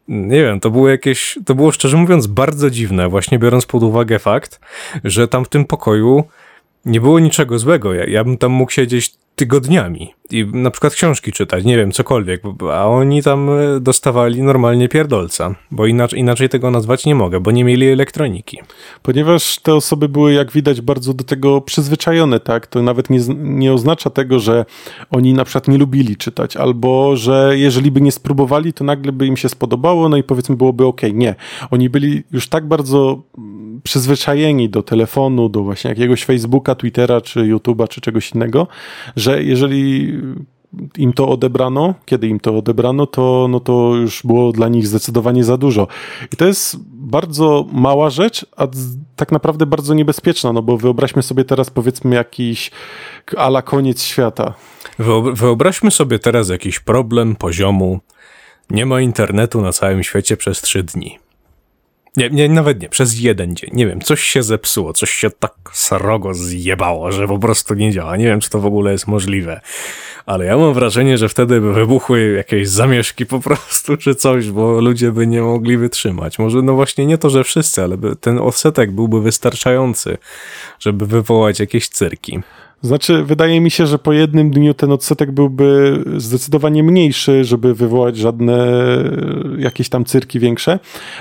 Nie 0.08 0.42
wiem, 0.42 0.60
to 0.60 0.72
było 0.72 0.90
jakieś, 0.90 1.40
to 1.46 1.56
było 1.56 1.72
szczerze 1.72 1.98
mówiąc 1.98 2.28
bardzo 2.28 2.70
dziwne, 2.70 3.10
właśnie 3.10 3.40
biorąc 3.40 3.66
pod 3.66 3.84
uwagę 3.84 4.20
fakt, 4.20 4.60
że 5.04 5.28
tam 5.28 5.46
w 5.46 5.50
tym 5.50 5.66
pokoju 5.66 6.24
nie 6.86 7.02
było 7.02 7.20
niczego 7.20 7.60
złego. 7.60 7.94
Ja, 7.94 8.06
ja 8.06 8.24
bym 8.24 8.38
tam 8.38 8.52
mógł 8.52 8.72
siedzieć 8.72 9.14
tygodniami 9.42 10.14
i 10.32 10.46
na 10.54 10.72
przykład 10.72 10.94
książki 10.94 11.32
czytać, 11.32 11.64
nie 11.64 11.78
wiem, 11.78 11.92
cokolwiek, 11.92 12.42
a 12.74 12.88
oni 12.88 13.24
tam 13.24 13.50
e, 13.50 13.80
dostawali 13.80 14.44
normalnie 14.44 14.90
pierdolca, 14.90 15.56
bo 15.72 15.86
inaczej, 15.86 16.20
inaczej 16.20 16.50
tego 16.50 16.72
nazwać 16.72 17.06
nie 17.06 17.16
mogę, 17.16 17.40
bo 17.40 17.52
nie 17.52 17.64
mieli 17.64 17.88
elektroniki. 17.88 18.60
Ponieważ 19.04 19.60
te 19.60 19.76
osoby 19.76 20.10
były, 20.10 20.34
jak 20.34 20.52
widać, 20.52 20.82
bardzo 20.82 21.14
do 21.14 21.24
tego 21.24 21.62
przyzwyczajone, 21.62 22.40
tak? 22.40 22.68
To 22.68 22.82
nawet 22.82 23.10
nie, 23.10 23.20
nie 23.38 23.74
oznacza 23.74 24.10
tego, 24.10 24.40
że 24.40 24.66
oni 25.12 25.34
na 25.34 25.46
przykład 25.46 25.68
nie 25.68 25.78
lubili 25.78 26.18
czytać, 26.18 26.58
albo 26.58 27.16
że 27.16 27.54
jeżeli 27.56 27.92
by 27.92 28.02
nie 28.02 28.12
spróbowali, 28.12 28.74
to 28.74 28.84
nagle 28.84 29.12
by 29.12 29.26
im 29.26 29.38
się 29.38 29.50
spodobało, 29.50 30.10
no 30.10 30.18
i 30.18 30.24
powiedzmy 30.24 30.56
byłoby 30.56 30.86
ok. 30.86 31.02
Nie. 31.14 31.36
Oni 31.72 31.90
byli 31.90 32.24
już 32.32 32.48
tak 32.48 32.68
bardzo 32.68 33.24
mm, 33.38 33.82
przyzwyczajeni 33.84 34.70
do 34.70 34.84
telefonu, 34.84 35.50
do 35.50 35.64
właśnie 35.64 35.90
jakiegoś 35.90 36.26
Facebooka, 36.26 36.76
Twittera, 36.76 37.22
czy 37.22 37.40
YouTube'a, 37.40 37.88
czy 37.88 38.02
czegoś 38.02 38.32
innego, 38.32 38.68
że 39.16 39.31
jeżeli 39.40 40.14
im 40.98 41.14
to 41.14 41.30
odebrano, 41.30 41.94
kiedy 42.06 42.28
im 42.28 42.40
to 42.40 42.58
odebrano, 42.58 43.08
to, 43.08 43.48
no 43.50 43.60
to 43.60 43.96
już 43.96 44.22
było 44.24 44.52
dla 44.52 44.68
nich 44.68 44.88
zdecydowanie 44.88 45.44
za 45.44 45.58
dużo. 45.58 45.88
I 46.34 46.36
to 46.38 46.46
jest 46.46 46.78
bardzo 46.90 47.66
mała 47.72 48.10
rzecz, 48.10 48.46
a 48.58 48.68
tak 49.16 49.32
naprawdę 49.32 49.66
bardzo 49.66 49.94
niebezpieczna, 49.94 50.54
no 50.54 50.62
bo 50.62 50.78
wyobraźmy 50.78 51.24
sobie 51.24 51.46
teraz 51.46 51.70
powiedzmy 51.70 52.16
jakiś 52.16 52.72
ala 53.38 53.62
koniec 53.62 54.04
świata. 54.04 54.54
Wyob- 55.00 55.36
Wyobraźmy 55.36 55.92
sobie 55.92 56.20
teraz 56.20 56.50
jakiś 56.50 56.80
problem 56.80 57.36
poziomu 57.36 58.00
nie 58.70 58.86
ma 58.86 59.02
internetu 59.02 59.62
na 59.62 59.72
całym 59.72 60.04
świecie 60.04 60.38
przez 60.38 60.62
trzy 60.62 60.84
dni. 60.84 61.20
Nie, 62.18 62.30
nie, 62.30 62.50
nawet 62.50 62.82
nie, 62.82 62.90
przez 62.90 63.20
jeden 63.20 63.56
dzień. 63.56 63.70
Nie 63.74 63.88
wiem, 63.88 64.02
coś 64.02 64.22
się 64.22 64.44
zepsuło, 64.44 64.94
coś 64.94 65.12
się 65.12 65.30
tak 65.30 65.54
srogo 65.74 66.34
zjebało, 66.34 67.12
że 67.12 67.28
po 67.28 67.40
prostu 67.40 67.74
nie 67.74 67.92
działa. 67.92 68.18
Nie 68.18 68.26
wiem, 68.26 68.40
czy 68.40 68.50
to 68.50 68.60
w 68.60 68.66
ogóle 68.66 68.92
jest 68.92 69.08
możliwe. 69.08 69.62
Ale 70.26 70.46
ja 70.46 70.58
mam 70.58 70.74
wrażenie, 70.74 71.18
że 71.18 71.30
wtedy 71.30 71.62
by 71.62 71.74
wybuchły 71.74 72.32
jakieś 72.32 72.70
zamieszki 72.70 73.26
po 73.26 73.40
prostu, 73.50 73.98
czy 73.98 74.16
coś, 74.16 74.50
bo 74.50 74.82
ludzie 74.82 75.12
by 75.12 75.28
nie 75.28 75.42
mogli 75.42 75.78
wytrzymać. 75.78 76.40
Może 76.40 76.62
no 76.62 76.74
właśnie 76.74 77.06
nie 77.06 77.18
to, 77.18 77.30
że 77.30 77.44
wszyscy, 77.44 77.84
ale 77.84 77.98
ten 78.22 78.40
odsetek 78.40 78.92
byłby 78.92 79.22
wystarczający, 79.22 80.18
żeby 80.80 81.06
wywołać 81.06 81.60
jakieś 81.60 81.90
cyrki. 81.90 82.40
Znaczy, 82.84 83.24
wydaje 83.24 83.62
mi 83.62 83.72
się, 83.72 83.88
że 83.88 84.00
po 84.00 84.14
jednym 84.14 84.52
dniu 84.52 84.74
ten 84.74 84.92
odsetek 84.92 85.32
byłby 85.32 85.98
zdecydowanie 86.18 86.84
mniejszy, 86.84 87.44
żeby 87.44 87.76
wywołać 87.76 88.18
żadne 88.18 88.54
e, 88.54 89.12
jakieś 89.58 89.90
tam 89.90 90.06
cyrki 90.06 90.40
większe, 90.40 90.80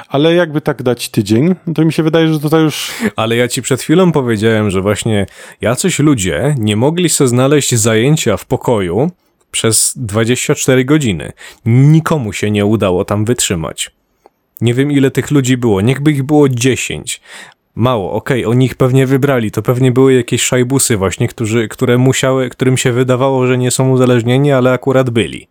ale 0.08 0.34
jakby 0.34 0.60
tak 0.60 0.82
dać 0.82 1.08
tydzień, 1.08 1.54
to 1.74 1.84
mi 1.84 1.92
się 1.92 2.02
wydaje, 2.02 2.28
że 2.28 2.40
tutaj 2.40 2.62
już 2.62 2.92
Ale 3.16 3.36
ja 3.36 3.48
ci 3.48 3.62
przed 3.62 3.82
chwilą 3.82 4.12
powiedziałem, 4.12 4.70
że 4.70 4.80
właśnie 4.80 5.26
jacyś 5.60 5.98
ludzie 5.98 6.54
nie 6.58 6.76
mogli 6.76 7.08
sobie 7.08 7.28
znaleźć 7.28 7.74
zajęcia 7.74 8.36
w 8.36 8.46
pokoju 8.46 9.10
przez 9.50 9.94
24 9.96 10.84
godziny. 10.84 11.32
Nikomu 11.64 12.32
się 12.32 12.50
nie 12.50 12.66
udało 12.66 13.04
tam 13.04 13.24
wytrzymać. 13.24 13.90
Nie 14.60 14.74
wiem 14.74 14.92
ile 14.92 15.10
tych 15.10 15.30
ludzi 15.30 15.56
było, 15.56 15.80
niechby 15.80 16.10
ich 16.10 16.22
było 16.22 16.48
10. 16.48 17.20
Mało, 17.74 18.12
okej, 18.12 18.46
oni 18.46 18.66
ich 18.66 18.74
pewnie 18.74 19.06
wybrali, 19.06 19.50
to 19.50 19.62
pewnie 19.62 19.92
były 19.92 20.14
jakieś 20.14 20.42
szajbusy 20.42 20.96
właśnie, 20.96 21.28
którzy, 21.28 21.68
które 21.68 21.98
musiały, 21.98 22.48
którym 22.48 22.76
się 22.76 22.92
wydawało, 22.92 23.46
że 23.46 23.58
nie 23.58 23.70
są 23.70 23.90
uzależnieni, 23.90 24.52
ale 24.52 24.72
akurat 24.72 25.10
byli. 25.10 25.48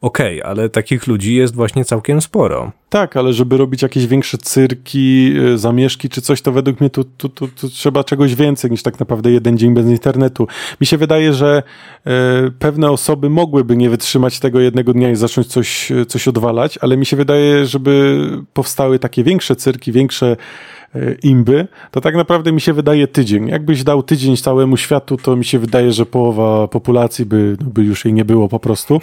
Okej, 0.00 0.42
ale 0.42 0.68
takich 0.68 1.06
ludzi 1.06 1.34
jest 1.34 1.54
właśnie 1.54 1.84
całkiem 1.84 2.20
sporo. 2.20 2.72
Tak, 2.88 3.16
ale 3.16 3.32
żeby 3.32 3.56
robić 3.56 3.82
jakieś 3.82 4.06
większe 4.06 4.38
cyrki, 4.38 5.32
y, 5.36 5.58
zamieszki 5.58 6.08
czy 6.08 6.20
coś, 6.20 6.42
to 6.42 6.52
według 6.52 6.80
mnie 6.80 6.90
tu, 6.90 7.04
tu, 7.04 7.28
tu, 7.28 7.48
tu 7.48 7.68
trzeba 7.68 8.04
czegoś 8.04 8.34
więcej 8.34 8.70
niż 8.70 8.82
tak 8.82 9.00
naprawdę 9.00 9.30
jeden 9.30 9.58
dzień 9.58 9.74
bez 9.74 9.86
internetu. 9.86 10.46
Mi 10.80 10.86
się 10.86 10.96
wydaje, 10.96 11.32
że 11.34 11.62
e, 12.06 12.12
pewne 12.58 12.90
osoby 12.90 13.30
mogłyby 13.30 13.76
nie 13.76 13.90
wytrzymać 13.90 14.40
tego 14.40 14.60
jednego 14.60 14.92
dnia 14.92 15.10
i 15.10 15.16
zacząć 15.16 15.46
coś, 15.46 15.92
e, 15.92 16.06
coś 16.06 16.28
odwalać, 16.28 16.78
ale 16.78 16.96
mi 16.96 17.06
się 17.06 17.16
wydaje, 17.16 17.66
żeby 17.66 18.28
powstały 18.54 18.98
takie 18.98 19.24
większe 19.24 19.56
cyrki, 19.56 19.92
większe 19.92 20.36
e, 20.94 21.14
imby, 21.22 21.68
to 21.90 22.00
tak 22.00 22.14
naprawdę 22.14 22.52
mi 22.52 22.60
się 22.60 22.72
wydaje 22.72 23.08
tydzień. 23.08 23.48
Jakbyś 23.48 23.84
dał 23.84 24.02
tydzień 24.02 24.36
całemu 24.36 24.76
światu, 24.76 25.16
to 25.16 25.36
mi 25.36 25.44
się 25.44 25.58
wydaje, 25.58 25.92
że 25.92 26.06
połowa 26.06 26.68
populacji 26.68 27.26
by, 27.26 27.56
no, 27.60 27.70
by 27.70 27.84
już 27.84 28.04
jej 28.04 28.14
nie 28.14 28.24
było 28.24 28.48
po 28.48 28.58
prostu. 28.58 29.00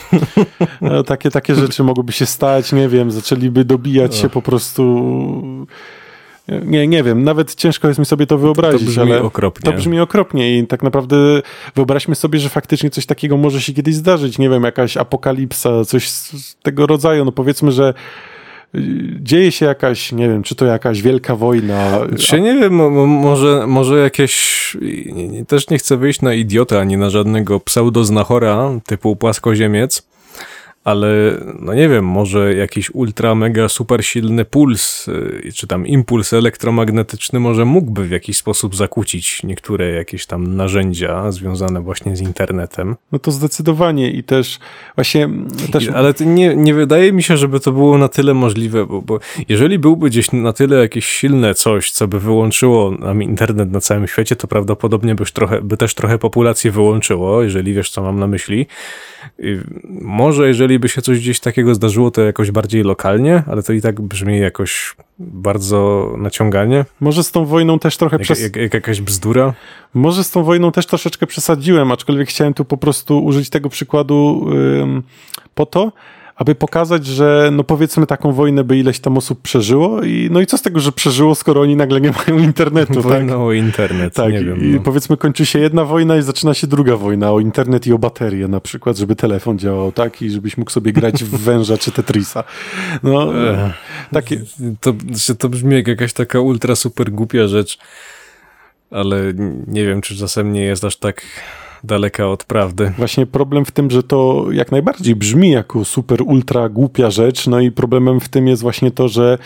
No, 0.82 1.04
takie, 1.14 1.32
takie 1.32 1.56
rzeczy 1.56 1.84
mogłyby 1.84 2.12
się 2.12 2.26
stać, 2.26 2.74
nie 2.74 2.90
wiem, 2.90 3.12
zaczęliby 3.12 3.66
dobijać 3.78 4.16
się 4.16 4.30
po 4.30 4.42
prostu. 4.42 4.84
Nie, 6.66 6.88
nie 6.88 7.04
wiem, 7.04 7.24
nawet 7.24 7.56
ciężko 7.56 7.88
jest 7.88 8.00
mi 8.00 8.06
sobie 8.06 8.28
to 8.28 8.38
wyobrazić, 8.38 8.88
brzmi 8.88 9.04
ale 9.04 9.22
okropnie. 9.22 9.72
to 9.72 9.78
brzmi 9.78 10.00
okropnie 10.00 10.60
i 10.60 10.68
tak 10.68 10.84
naprawdę 10.84 11.16
wyobraźmy 11.76 12.16
sobie, 12.16 12.40
że 12.40 12.50
faktycznie 12.50 12.90
coś 12.90 13.06
takiego 13.06 13.38
może 13.38 13.62
się 13.62 13.74
kiedyś 13.74 13.96
zdarzyć, 13.96 14.38
nie 14.40 14.50
wiem, 14.50 14.64
jakaś 14.64 14.98
apokalipsa, 14.98 15.86
coś 15.86 16.10
tego 16.62 16.88
rodzaju, 16.88 17.26
no 17.26 17.32
powiedzmy, 17.32 17.72
że 17.72 17.94
y, 18.76 18.80
dzieje 19.22 19.52
się 19.52 19.66
jakaś, 19.66 20.12
nie 20.12 20.30
wiem, 20.30 20.44
czy 20.44 20.56
to 20.56 20.66
jakaś 20.66 21.02
wielka 21.02 21.36
wojna. 21.36 22.00
Czy 22.20 22.42
nie 22.42 22.54
wiem, 22.54 22.74
mo- 22.74 22.90
mo- 22.90 23.08
może, 23.08 23.68
może 23.68 24.00
jakieś. 24.00 24.78
Też 25.48 25.70
nie 25.70 25.78
chcę 25.78 25.98
wyjść 25.98 26.22
na 26.22 26.34
idiotę 26.34 26.80
ani 26.80 26.98
na 26.98 27.10
żadnego 27.10 27.60
pseudoznachora 27.60 28.70
typu 28.86 29.16
płaskoziemiec, 29.16 30.04
ale 30.84 31.38
no 31.60 31.74
nie 31.74 31.90
wiem, 31.90 32.06
może 32.06 32.56
jakiś 32.56 32.92
ultra 32.94 33.36
mega 33.36 33.70
super 33.70 34.06
silny 34.06 34.46
puls, 34.46 35.08
y, 35.08 35.52
czy 35.56 35.68
tam 35.68 35.88
impuls 35.88 36.34
elektromagnetyczny 36.34 37.40
może 37.40 37.66
mógłby 37.66 38.06
w 38.06 38.12
jakiś 38.12 38.38
sposób 38.38 38.76
zakłócić 38.76 39.44
niektóre 39.44 39.90
jakieś 39.90 40.26
tam 40.26 40.56
narzędzia 40.56 41.32
związane 41.32 41.82
właśnie 41.82 42.16
z 42.16 42.22
internetem. 42.22 42.96
No 43.12 43.20
to 43.20 43.32
zdecydowanie 43.32 44.12
i 44.12 44.24
też 44.24 44.60
właśnie 44.96 45.30
też... 45.72 45.86
I, 45.86 45.90
ale 45.90 46.14
nie, 46.26 46.56
nie 46.56 46.74
wydaje 46.74 47.14
mi 47.14 47.24
się, 47.24 47.38
żeby 47.38 47.60
to 47.60 47.72
było 47.72 47.98
na 47.98 48.08
tyle 48.08 48.34
możliwe, 48.34 48.86
bo, 48.86 49.02
bo 49.02 49.20
jeżeli 49.50 49.80
byłby 49.80 50.10
gdzieś 50.10 50.32
na 50.32 50.54
tyle 50.54 50.78
jakieś 50.78 51.06
silne 51.06 51.54
coś, 51.54 51.92
co 51.92 52.08
by 52.08 52.20
wyłączyło 52.20 52.92
nam 52.92 53.24
internet 53.24 53.72
na 53.72 53.82
całym 53.82 54.08
świecie, 54.08 54.36
to 54.36 54.48
prawdopodobnie 54.48 55.16
byś 55.16 55.32
trochę, 55.32 55.62
by 55.62 55.78
też 55.78 55.96
trochę 55.96 56.18
populację 56.18 56.72
wyłączyło, 56.72 57.44
jeżeli 57.44 57.74
wiesz, 57.74 57.90
co 57.90 58.02
mam 58.02 58.20
na 58.20 58.28
myśli. 58.28 58.68
I 59.40 59.60
może 60.02 60.48
jeżeli 60.48 60.73
by 60.80 60.90
się 60.90 61.02
coś 61.02 61.20
gdzieś 61.20 61.40
takiego 61.40 61.76
zdarzyło, 61.76 62.12
to 62.12 62.22
jakoś 62.22 62.52
bardziej 62.52 62.84
lokalnie, 62.84 63.44
ale 63.48 63.64
to 63.64 63.74
i 63.74 63.82
tak 63.82 64.02
brzmi 64.02 64.40
jakoś 64.40 64.96
bardzo 65.20 66.14
naciąganie. 66.18 66.86
Może 67.00 67.24
z 67.24 67.32
tą 67.32 67.46
wojną 67.46 67.80
też 67.80 67.98
trochę 67.98 68.16
jak, 68.16 68.22
przez... 68.22 68.42
jak, 68.42 68.56
jak 68.56 68.74
jakaś 68.74 69.02
bzdura. 69.02 69.54
Może 69.94 70.24
z 70.24 70.32
tą 70.32 70.44
wojną 70.44 70.72
też 70.72 70.86
troszeczkę 70.86 71.28
przesadziłem, 71.28 71.92
aczkolwiek 71.92 72.30
chciałem 72.30 72.54
tu 72.54 72.66
po 72.66 72.78
prostu 72.78 73.24
użyć 73.24 73.50
tego 73.50 73.70
przykładu 73.70 74.48
ym, 74.82 75.04
po 75.56 75.66
to, 75.66 75.92
aby 76.36 76.56
pokazać, 76.56 77.06
że 77.06 77.50
no 77.52 77.64
powiedzmy 77.64 78.06
taką 78.08 78.32
wojnę 78.32 78.64
by 78.64 78.78
ileś 78.78 79.00
tam 79.00 79.18
osób 79.18 79.42
przeżyło 79.42 80.02
i 80.04 80.28
no 80.32 80.42
i 80.42 80.46
co 80.46 80.58
z 80.58 80.62
tego, 80.62 80.80
że 80.80 80.92
przeżyło, 80.92 81.36
skoro 81.36 81.62
oni 81.62 81.76
nagle 81.76 82.02
nie 82.02 82.12
mają 82.28 82.40
internetu, 82.44 83.02
Wojna 83.02 83.34
tak? 83.34 83.40
o 83.42 83.52
internet, 83.52 84.14
Tak, 84.14 84.32
nie 84.34 84.44
wiem. 84.44 84.64
i 84.64 84.68
No. 84.76 84.82
powiedzmy 84.82 85.18
kończy 85.18 85.46
się 85.46 85.60
jedna 85.60 85.86
wojna 85.86 86.18
i 86.18 86.22
zaczyna 86.22 86.54
się 86.54 86.68
druga 86.68 86.96
wojna 86.98 87.32
o 87.32 87.40
internet 87.40 87.88
i 87.88 87.94
o 87.94 87.98
baterię 88.00 88.48
na 88.48 88.60
przykład, 88.60 88.98
żeby 88.98 89.16
telefon 89.16 89.60
działał, 89.60 89.92
tak? 89.92 90.22
I 90.22 90.30
żebyś 90.30 90.58
mógł 90.58 90.72
sobie 90.72 90.94
grać 90.94 91.24
w 91.24 91.30
węża 91.46 91.78
czy 91.78 91.92
Tetrisa. 91.92 92.44
No, 93.04 93.34
takie... 94.12 94.42
To, 94.82 94.94
to 95.40 95.50
brzmi 95.50 95.76
jak 95.76 95.88
jakaś 95.88 96.14
taka 96.14 96.40
ultra 96.40 96.76
super 96.76 97.12
głupia 97.12 97.48
rzecz, 97.48 97.78
ale 98.92 99.18
nie 99.68 99.86
wiem, 99.86 100.02
czy 100.02 100.16
czasem 100.18 100.54
nie 100.54 100.62
jest 100.62 100.84
aż 100.84 100.96
tak 100.98 101.22
daleka 101.84 102.28
od 102.28 102.44
prawdy. 102.44 102.94
Właśnie 102.98 103.26
problem 103.26 103.66
w 103.66 103.72
tym, 103.72 103.92
że 103.92 104.04
to 104.04 104.46
jak 104.52 104.72
najbardziej 104.72 105.16
brzmi 105.16 105.52
jako 105.52 105.86
super, 105.86 106.22
ultra 106.22 106.70
głupia 106.70 107.12
rzecz, 107.12 107.48
no 107.48 107.60
i 107.60 107.72
problemem 107.72 108.20
w 108.20 108.30
tym 108.30 108.48
jest 108.48 108.62
właśnie 108.62 108.92
to, 108.92 109.08
że 109.08 109.38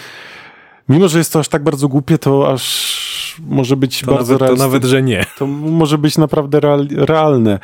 mimo, 0.90 1.08
że 1.08 1.18
jest 1.18 1.34
to 1.34 1.40
aż 1.40 1.48
tak 1.48 1.64
bardzo 1.64 1.88
głupie, 1.88 2.18
to 2.18 2.52
aż 2.52 3.08
może 3.48 3.78
być 3.78 4.02
To, 4.02 4.14
bardzo 4.14 4.34
nawet, 4.34 4.50
to 4.50 4.56
nawet, 4.56 4.84
że 4.84 5.02
nie. 5.02 5.26
To 5.38 5.48
może 5.48 5.98
być 5.98 6.18
naprawdę 6.18 6.60
real, 6.60 6.88
realne. 6.92 7.60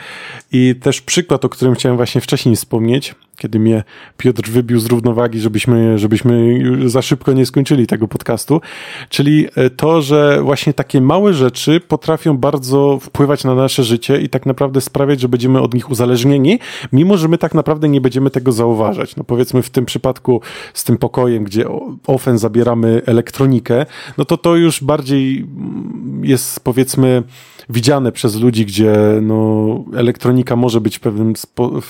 I 0.51 0.75
też 0.81 1.01
przykład, 1.01 1.45
o 1.45 1.49
którym 1.49 1.75
chciałem 1.75 1.97
właśnie 1.97 2.21
wcześniej 2.21 2.55
wspomnieć, 2.55 3.15
kiedy 3.37 3.59
mnie 3.59 3.83
Piotr 4.17 4.49
wybił 4.49 4.79
z 4.79 4.85
równowagi, 4.85 5.39
żebyśmy, 5.39 5.97
żebyśmy 5.97 6.59
za 6.89 7.01
szybko 7.01 7.33
nie 7.33 7.45
skończyli 7.45 7.87
tego 7.87 8.07
podcastu, 8.07 8.61
czyli 9.09 9.47
e, 9.55 9.69
to, 9.69 10.01
że 10.01 10.41
właśnie 10.41 10.73
takie 10.73 11.01
małe 11.01 11.33
rzeczy 11.33 11.79
potrafią 11.79 12.37
bardzo 12.37 12.99
wpływać 13.01 13.43
na 13.43 13.55
nasze 13.55 13.83
życie 13.83 14.21
i 14.21 14.29
tak 14.29 14.45
naprawdę 14.45 14.81
sprawiać, 14.81 15.19
że 15.19 15.29
będziemy 15.29 15.61
od 15.61 15.73
nich 15.73 15.89
uzależnieni, 15.89 16.59
mimo 16.93 17.17
że 17.17 17.27
my 17.27 17.37
tak 17.37 17.53
naprawdę 17.53 17.89
nie 17.89 18.01
będziemy 18.01 18.29
tego 18.29 18.51
zauważać. 18.51 19.15
No 19.15 19.23
powiedzmy 19.23 19.61
w 19.61 19.69
tym 19.69 19.85
przypadku 19.85 20.41
z 20.73 20.83
tym 20.83 20.97
pokojem, 20.97 21.43
gdzie 21.43 21.65
ofen 22.07 22.37
zabieramy 22.37 23.01
elektronikę, 23.05 23.85
no 24.17 24.25
to 24.25 24.37
to 24.37 24.55
już 24.55 24.83
bardziej 24.83 25.37
mm, 25.37 26.21
jest 26.25 26.59
powiedzmy 26.59 27.23
widziane 27.69 28.11
przez 28.11 28.35
ludzi, 28.35 28.65
gdzie 28.65 28.93
no, 29.21 29.83
elektronika 29.95 30.55
może 30.55 30.81
być 30.81 30.97
w 30.97 30.99
pewnym, 30.99 31.33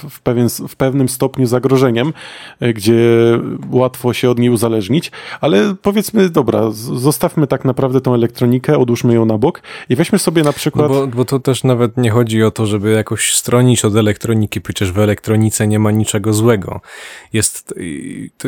w, 0.10 0.22
pewien, 0.22 0.50
w 0.50 0.76
pewnym 0.76 1.10
stopniu 1.10 1.33
zagrożeniem, 1.44 2.14
e, 2.60 2.74
gdzie 2.74 3.00
łatwo 3.72 4.14
się 4.14 4.30
od 4.30 4.40
niej 4.40 4.50
uzależnić, 4.50 5.12
ale 5.42 5.76
powiedzmy, 5.82 6.30
dobra, 6.30 6.72
zostawmy 6.72 7.48
tak 7.48 7.66
naprawdę 7.66 8.02
tą 8.02 8.14
elektronikę, 8.14 8.78
odłóżmy 8.78 9.14
ją 9.14 9.26
na 9.26 9.38
bok 9.38 9.62
i 9.90 9.96
weźmy 9.96 10.20
sobie 10.20 10.44
na 10.44 10.50
No 10.50 10.54
przykład... 10.54 10.88
bo, 10.88 11.08
bo 11.08 11.26
to 11.26 11.40
też 11.40 11.64
nawet 11.64 11.98
nie 11.98 12.12
chodzi 12.12 12.44
o 12.44 12.52
to, 12.52 12.66
żeby 12.66 12.92
jakoś 12.92 13.34
stronić 13.34 13.86
od 13.86 13.96
elektroniki, 13.96 14.62
przecież 14.62 14.92
w 14.92 15.00
elektronice 15.00 15.68
nie 15.68 15.80
ma 15.80 15.92
niczego 15.92 16.34
złego. 16.34 16.82
Jest 17.34 17.74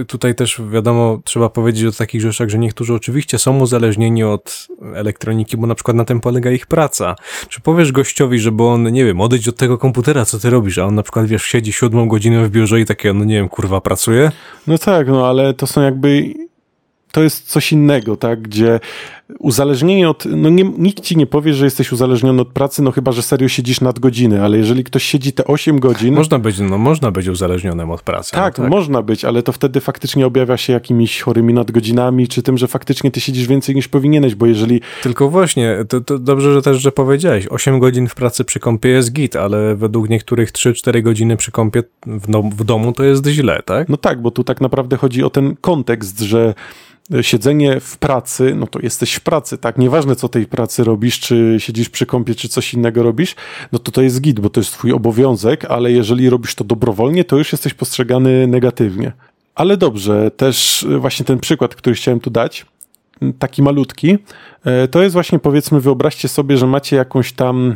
tutaj 0.08 0.36
też 0.36 0.62
wiadomo, 0.72 1.20
trzeba 1.24 1.50
powiedzieć 1.50 1.86
o 1.86 1.92
takich 1.92 2.22
rzeczach, 2.22 2.50
że 2.50 2.58
niektórzy 2.58 2.94
oczywiście 2.94 3.40
są 3.40 3.60
uzależnieni 3.60 4.24
od 4.24 4.68
elektroniki, 4.96 5.58
bo 5.58 5.68
na 5.68 5.76
przykład 5.76 5.98
na 5.98 6.06
tym 6.06 6.22
polega 6.22 6.52
ich 6.52 6.68
praca. 6.68 7.16
Czy 7.50 7.62
powiesz 7.62 7.92
gościowi, 7.92 8.40
żeby 8.40 8.64
on, 8.64 8.92
nie 8.92 9.06
wiem, 9.06 9.22
odejdź 9.22 9.48
od 9.48 9.58
tego 9.58 9.78
komputera, 9.78 10.26
co 10.26 10.40
ty 10.40 10.50
robisz, 10.50 10.78
a 10.78 10.86
on 10.86 10.96
na 10.96 11.04
przykład, 11.04 11.26
wiesz, 11.26 11.44
siedzi 11.44 11.74
siódmą 11.74 12.08
godzinę 12.08 12.46
w 12.46 12.50
biurze 12.50 12.75
i 12.78 12.86
takie, 12.86 13.14
no 13.14 13.26
nie 13.26 13.36
wiem, 13.36 13.50
kurwa, 13.50 13.82
pracuje? 13.82 14.32
No 14.68 14.78
tak, 14.78 15.08
no 15.08 15.28
ale 15.28 15.54
to 15.54 15.68
są 15.68 15.82
jakby. 15.82 16.34
To 17.12 17.24
jest 17.24 17.50
coś 17.50 17.72
innego, 17.72 18.18
tak? 18.18 18.42
Gdzie 18.42 18.80
uzależnienie 19.40 20.10
od. 20.10 20.26
No 20.26 20.50
nie, 20.50 20.64
nikt 20.64 21.04
ci 21.04 21.18
nie 21.18 21.26
powie, 21.26 21.54
że 21.54 21.66
jesteś 21.66 21.92
uzależniony 21.92 22.42
od 22.42 22.48
pracy, 22.48 22.82
no 22.82 22.92
chyba, 22.92 23.12
że 23.12 23.22
serio 23.22 23.48
siedzisz 23.48 23.82
nad 23.82 24.00
godziny, 24.00 24.44
ale 24.44 24.58
jeżeli 24.58 24.84
ktoś 24.84 25.04
siedzi 25.04 25.34
te 25.34 25.46
8 25.46 25.80
godzin. 25.80 26.14
Można 26.14 26.40
być, 26.40 26.60
no 26.60 26.78
można 26.78 27.12
być 27.12 27.28
uzależnionym 27.28 27.92
od 27.92 28.02
pracy. 28.02 28.32
tak, 28.32 28.58
no, 28.58 28.64
tak. 28.64 28.72
można 28.72 29.02
być, 29.02 29.26
ale 29.26 29.44
to 29.44 29.52
wtedy 29.52 29.82
faktycznie 29.82 30.26
objawia 30.26 30.58
się 30.58 30.74
jakimiś 30.74 31.22
chorymi 31.22 31.54
nadgodzinami, 31.54 32.28
czy 32.28 32.44
tym, 32.44 32.58
że 32.58 32.68
faktycznie 32.68 33.12
ty 33.12 33.22
siedzisz 33.22 33.48
więcej 33.48 33.76
niż 33.76 33.88
powinieneś, 33.88 34.36
bo 34.36 34.46
jeżeli. 34.46 34.82
Tylko 35.04 35.30
właśnie, 35.30 35.78
to, 35.90 36.02
to 36.02 36.20
dobrze, 36.20 36.54
że 36.54 36.62
też, 36.62 36.78
że 36.78 36.92
powiedziałeś, 36.92 37.48
8 37.48 37.80
godzin 37.80 38.08
w 38.08 38.16
pracy 38.16 38.44
przy 38.44 38.60
kąpie 38.60 38.90
jest 38.90 39.14
git, 39.14 39.36
ale 39.36 39.76
według 39.76 40.10
niektórych 40.10 40.52
3-4 40.52 41.02
godziny 41.02 41.38
przy 41.38 41.52
kąpie 41.52 41.84
w, 42.06 42.32
dom, 42.32 42.50
w 42.52 42.64
domu 42.64 42.92
to 42.92 43.04
jest 43.04 43.28
źle, 43.28 43.62
tak? 43.66 43.90
No 43.90 43.98
tak, 43.98 44.22
bo 44.22 44.32
tu 44.32 44.44
tak 44.44 44.62
naprawdę 44.62 44.98
chodzi 44.98 45.24
o 45.24 45.30
ten 45.30 45.56
kontekst, 45.62 46.20
że 46.20 46.54
siedzenie 47.22 47.80
w 47.80 47.98
pracy, 47.98 48.56
no 48.56 48.68
to 48.68 48.80
jesteś 48.80 49.15
pracy, 49.20 49.58
tak? 49.58 49.78
Nieważne, 49.78 50.16
co 50.16 50.30
tej 50.30 50.46
pracy 50.46 50.84
robisz, 50.84 51.20
czy 51.20 51.56
siedzisz 51.60 51.90
przy 51.90 52.06
kąpie, 52.06 52.36
czy 52.36 52.50
coś 52.50 52.74
innego 52.74 53.04
robisz, 53.04 53.36
no 53.72 53.80
to 53.80 53.92
to 53.92 54.02
jest 54.02 54.22
git, 54.22 54.40
bo 54.40 54.50
to 54.50 54.60
jest 54.60 54.72
twój 54.74 54.92
obowiązek, 54.92 55.66
ale 55.66 55.92
jeżeli 55.92 56.30
robisz 56.30 56.56
to 56.56 56.64
dobrowolnie, 56.64 57.24
to 57.24 57.38
już 57.38 57.52
jesteś 57.52 57.74
postrzegany 57.74 58.48
negatywnie. 58.48 59.12
Ale 59.56 59.78
dobrze, 59.78 60.32
też 60.32 60.84
y, 60.84 61.00
właśnie 61.00 61.26
ten 61.26 61.40
przykład, 61.40 61.76
który 61.76 61.96
chciałem 61.96 62.20
tu 62.20 62.30
dać, 62.30 62.66
taki 63.40 63.64
malutki, 63.64 64.18
e, 64.66 64.88
to 64.88 65.02
jest 65.02 65.14
właśnie 65.14 65.40
powiedzmy, 65.40 65.80
wyobraźcie 65.80 66.28
sobie, 66.28 66.58
że 66.58 66.68
macie 66.68 66.96
jakąś 66.96 67.34
tam 67.34 67.76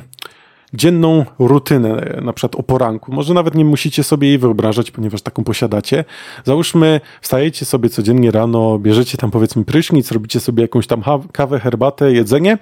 dzienną 0.74 1.26
rutynę, 1.40 2.20
na 2.22 2.34
przykład 2.34 2.56
o 2.56 2.64
poranku. 2.64 3.14
Może 3.14 3.34
nawet 3.34 3.56
nie 3.56 3.66
musicie 3.66 4.04
sobie 4.04 4.28
jej 4.28 4.38
wyobrażać, 4.38 4.92
ponieważ 4.92 5.22
taką 5.22 5.44
posiadacie. 5.44 6.06
Załóżmy, 6.46 7.02
wstajecie 7.22 7.66
sobie 7.66 7.90
codziennie 7.90 8.32
rano, 8.32 8.80
bierzecie 8.80 9.18
tam 9.18 9.32
powiedzmy 9.32 9.66
prysznic, 9.66 10.12
robicie 10.12 10.40
sobie 10.40 10.62
jakąś 10.62 10.88
tam 10.88 11.04
kawę, 11.32 11.60
herbatę, 11.60 12.12
jedzenie 12.12 12.58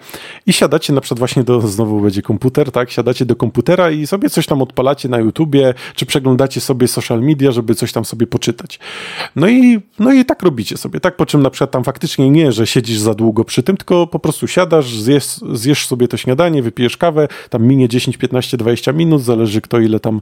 i 0.45 0.53
siadacie 0.53 0.93
na 0.93 1.01
przykład 1.01 1.19
właśnie 1.19 1.43
do, 1.43 1.61
znowu 1.61 2.01
będzie 2.01 2.21
komputer, 2.21 2.71
tak? 2.71 2.91
Siadacie 2.91 3.25
do 3.25 3.35
komputera 3.35 3.91
i 3.91 4.07
sobie 4.07 4.29
coś 4.29 4.45
tam 4.45 4.61
odpalacie 4.61 5.09
na 5.09 5.17
YouTubie, 5.17 5.73
czy 5.95 6.05
przeglądacie 6.05 6.61
sobie 6.61 6.87
social 6.87 7.21
media, 7.21 7.51
żeby 7.51 7.75
coś 7.75 7.91
tam 7.91 8.05
sobie 8.05 8.27
poczytać. 8.27 8.79
No 9.35 9.47
i, 9.47 9.79
no 9.99 10.13
i 10.13 10.25
tak 10.25 10.43
robicie 10.43 10.77
sobie, 10.77 10.99
tak? 10.99 11.15
Po 11.15 11.25
czym 11.25 11.43
na 11.43 11.49
przykład 11.49 11.71
tam 11.71 11.83
faktycznie 11.83 12.29
nie, 12.29 12.51
że 12.51 12.67
siedzisz 12.67 12.99
za 12.99 13.13
długo 13.13 13.43
przy 13.43 13.63
tym, 13.63 13.77
tylko 13.77 14.07
po 14.07 14.19
prostu 14.19 14.47
siadasz, 14.47 14.99
zjesz, 14.99 15.25
zjesz 15.53 15.87
sobie 15.87 16.07
to 16.07 16.17
śniadanie, 16.17 16.63
wypijesz 16.63 16.97
kawę, 16.97 17.27
tam 17.49 17.63
minie 17.63 17.89
10, 17.89 17.96
15, 18.17 18.57
20 18.57 18.91
minut, 18.91 19.23
zależy 19.23 19.61
kto 19.61 19.79
ile 19.79 19.99
tam 19.99 20.21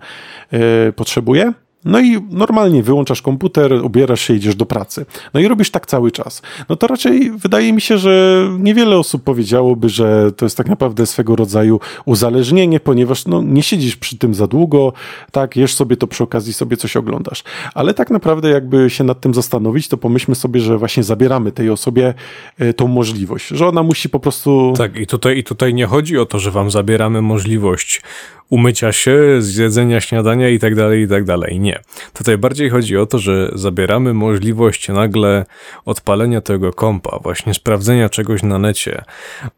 e, 0.52 0.92
potrzebuje. 0.92 1.54
No 1.86 2.00
i 2.00 2.22
normalnie 2.30 2.84
wyłączasz 2.84 3.22
komputer, 3.22 3.74
ubierasz 3.74 4.22
się, 4.22 4.34
idziesz 4.34 4.56
do 4.56 4.66
pracy. 4.66 5.06
No 5.34 5.40
i 5.40 5.48
robisz 5.48 5.72
tak 5.72 5.86
cały 5.86 6.12
czas. 6.12 6.42
No 6.70 6.76
to 6.76 6.88
raczej 6.88 7.32
wydaje 7.32 7.74
mi 7.74 7.82
się, 7.82 7.98
że 7.98 8.46
niewiele 8.60 8.98
osób 8.98 9.24
powiedziałoby, 9.24 9.90
że 9.90 10.32
to 10.32 10.46
jest 10.46 10.58
tak 10.58 10.70
naprawdę 10.70 11.06
swego 11.06 11.36
rodzaju 11.36 11.80
uzależnienie, 12.06 12.80
ponieważ 12.80 13.26
no, 13.26 13.42
nie 13.42 13.64
siedzisz 13.64 13.96
przy 13.96 14.18
tym 14.18 14.34
za 14.34 14.48
długo, 14.48 14.94
tak, 15.32 15.56
jesz 15.56 15.74
sobie 15.74 15.98
to 15.98 16.08
przy 16.08 16.24
okazji 16.24 16.54
sobie 16.54 16.78
coś 16.78 16.98
oglądasz. 16.98 17.44
Ale 17.74 17.94
tak 17.94 18.10
naprawdę 18.10 18.50
jakby 18.50 18.90
się 18.90 19.04
nad 19.04 19.22
tym 19.22 19.34
zastanowić, 19.34 19.88
to 19.88 19.98
pomyślmy 19.98 20.36
sobie, 20.36 20.62
że 20.62 20.78
właśnie 20.78 21.04
zabieramy 21.04 21.52
tej 21.52 21.70
osobie 21.70 22.14
e, 22.60 22.74
tą 22.74 22.88
możliwość, 22.88 23.48
że 23.48 23.68
ona 23.68 23.84
musi 23.84 24.10
po 24.10 24.20
prostu... 24.20 24.74
Tak, 24.78 24.98
i 24.98 25.08
tutaj, 25.08 25.38
i 25.38 25.44
tutaj 25.44 25.74
nie 25.74 25.86
chodzi 25.86 26.18
o 26.18 26.26
to, 26.26 26.40
że 26.40 26.52
wam 26.52 26.72
zabieramy 26.72 27.22
możliwość 27.22 28.02
umycia 28.50 28.92
się, 28.92 29.42
zjedzenia 29.42 30.02
śniadania 30.02 30.50
i 30.50 30.60
tak 30.60 30.76
dalej, 30.76 31.04
i 31.04 31.08
tak. 31.08 31.26
Nie. 31.60 31.80
Tutaj 32.14 32.38
bardziej 32.38 32.70
chodzi 32.70 32.98
o 32.98 33.06
to, 33.06 33.20
że 33.20 33.52
zabieramy 33.56 34.14
możliwość 34.14 34.90
nagle 34.90 35.46
odpalenia 35.86 36.42
tego 36.42 36.74
kompa, 36.74 37.20
właśnie 37.24 37.54
sprawdzenia 37.54 38.10
czegoś 38.10 38.44
na 38.44 38.60
necie. 38.60 39.04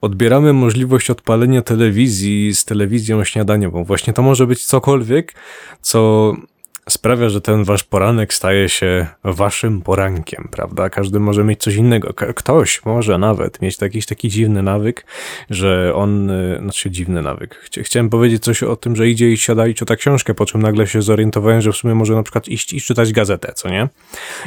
Odbieramy 0.02 0.54
możliwość 0.54 1.10
odpalenia 1.10 1.62
telewizji 1.62 2.56
z 2.56 2.66
telewizją 2.66 3.24
śniadaniową. 3.24 3.84
Właśnie 3.84 4.14
to 4.14 4.22
może 4.22 4.48
być 4.48 4.66
cokolwiek, 4.66 5.34
co 5.82 6.34
sprawia, 6.90 7.30
że 7.30 7.42
ten 7.42 7.64
wasz 7.64 7.84
poranek 7.84 8.34
staje 8.34 8.70
się 8.70 9.08
waszym 9.24 9.82
porankiem, 9.82 10.48
prawda? 10.52 10.90
Każdy 10.90 11.20
może 11.20 11.44
mieć 11.44 11.60
coś 11.62 11.76
innego. 11.76 12.14
Ktoś 12.14 12.86
może 12.86 13.18
nawet 13.18 13.62
mieć 13.62 13.82
jakiś 13.82 14.06
taki 14.06 14.30
dziwny 14.30 14.64
nawyk, 14.64 15.06
że 15.50 15.92
on, 15.96 16.30
y, 16.30 16.60
znaczy 16.62 16.92
dziwny 16.92 17.22
nawyk. 17.22 17.70
Chcia- 17.70 17.84
Chciałem 17.84 18.10
powiedzieć 18.10 18.44
coś 18.44 18.64
o 18.64 18.76
tym, 18.76 18.96
że 18.96 19.08
idzie 19.10 19.32
i 19.32 19.38
siada 19.38 19.68
i 19.68 19.74
czyta 19.74 19.96
książkę, 19.96 20.34
po 20.34 20.46
czym 20.46 20.62
nagle 20.62 20.88
się 20.88 21.02
zorientowałem, 21.02 21.62
że 21.62 21.72
w 21.72 21.76
sumie 21.76 21.96
może 21.96 22.16
na 22.16 22.24
przykład 22.24 22.48
iść 22.48 22.74
i 22.74 22.82
czytać 22.82 23.14
gazetę, 23.14 23.54
co 23.56 23.70
nie? 23.70 23.88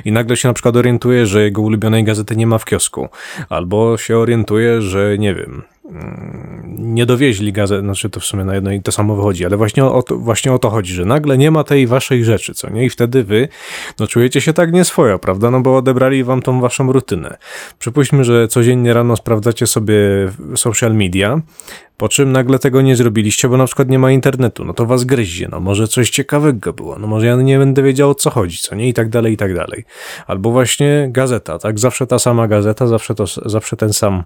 I 0.04 0.12
nagle 0.12 0.36
się 0.36 0.48
na 0.48 0.54
przykład 0.54 0.76
orientuje, 0.76 1.26
że 1.26 1.42
jego 1.42 1.62
ulubionej 1.62 2.04
gazety 2.04 2.36
nie 2.36 2.46
ma 2.46 2.58
w 2.58 2.64
kiosku. 2.64 3.08
Albo 3.48 3.96
się 3.98 4.18
orientuje, 4.18 4.82
że 4.82 5.18
nie 5.18 5.34
wiem, 5.34 5.62
nie 6.78 7.06
dowieźli 7.06 7.52
gazet, 7.52 7.80
znaczy 7.80 8.10
to 8.10 8.20
w 8.20 8.24
sumie 8.24 8.44
na 8.44 8.54
jedno 8.54 8.72
i 8.72 8.82
to 8.82 8.92
samo 8.92 9.16
wychodzi, 9.16 9.46
ale 9.46 9.56
właśnie 9.56 9.84
o, 9.84 10.02
to, 10.02 10.16
właśnie 10.16 10.52
o 10.52 10.58
to 10.58 10.70
chodzi, 10.70 10.94
że 10.94 11.04
nagle 11.04 11.38
nie 11.38 11.50
ma 11.50 11.64
tej 11.64 11.86
waszej 11.86 12.24
rzeczy, 12.24 12.54
co 12.54 12.70
nie? 12.70 12.84
I 12.84 12.90
wtedy 12.90 13.24
wy, 13.24 13.48
no 13.98 14.06
czujecie 14.06 14.40
się 14.40 14.52
tak 14.52 14.72
nieswojo, 14.72 15.18
prawda? 15.18 15.50
No 15.50 15.60
bo 15.60 15.76
odebrali 15.76 16.24
wam 16.24 16.42
tą 16.42 16.60
waszą 16.60 16.92
rutynę. 16.92 17.36
Przypuśćmy, 17.78 18.24
że 18.24 18.48
codziennie 18.48 18.94
rano 18.94 19.16
sprawdzacie 19.16 19.66
sobie 19.66 19.96
social 20.56 20.94
media, 20.94 21.40
po 21.96 22.08
czym 22.08 22.32
nagle 22.32 22.58
tego 22.58 22.82
nie 22.82 22.96
zrobiliście, 22.96 23.48
bo 23.48 23.56
na 23.56 23.66
przykład 23.66 23.88
nie 23.88 23.98
ma 23.98 24.12
internetu, 24.12 24.64
no 24.64 24.74
to 24.74 24.86
was 24.86 25.04
gryzie, 25.04 25.48
no 25.50 25.60
może 25.60 25.88
coś 25.88 26.10
ciekawego 26.10 26.72
było, 26.72 26.98
no 26.98 27.06
może 27.06 27.26
ja 27.26 27.36
nie 27.36 27.58
będę 27.58 27.82
wiedział 27.82 28.10
o 28.10 28.14
co 28.14 28.30
chodzi, 28.30 28.58
co 28.58 28.74
nie? 28.74 28.88
I 28.88 28.94
tak 28.94 29.08
dalej, 29.08 29.32
i 29.32 29.36
tak 29.36 29.54
dalej. 29.54 29.84
Albo 30.26 30.50
właśnie 30.50 31.08
gazeta, 31.10 31.58
tak? 31.58 31.78
Zawsze 31.78 32.06
ta 32.06 32.18
sama 32.18 32.48
gazeta, 32.48 32.86
zawsze, 32.86 33.14
to, 33.14 33.26
zawsze 33.26 33.76
ten 33.76 33.92
sam 33.92 34.22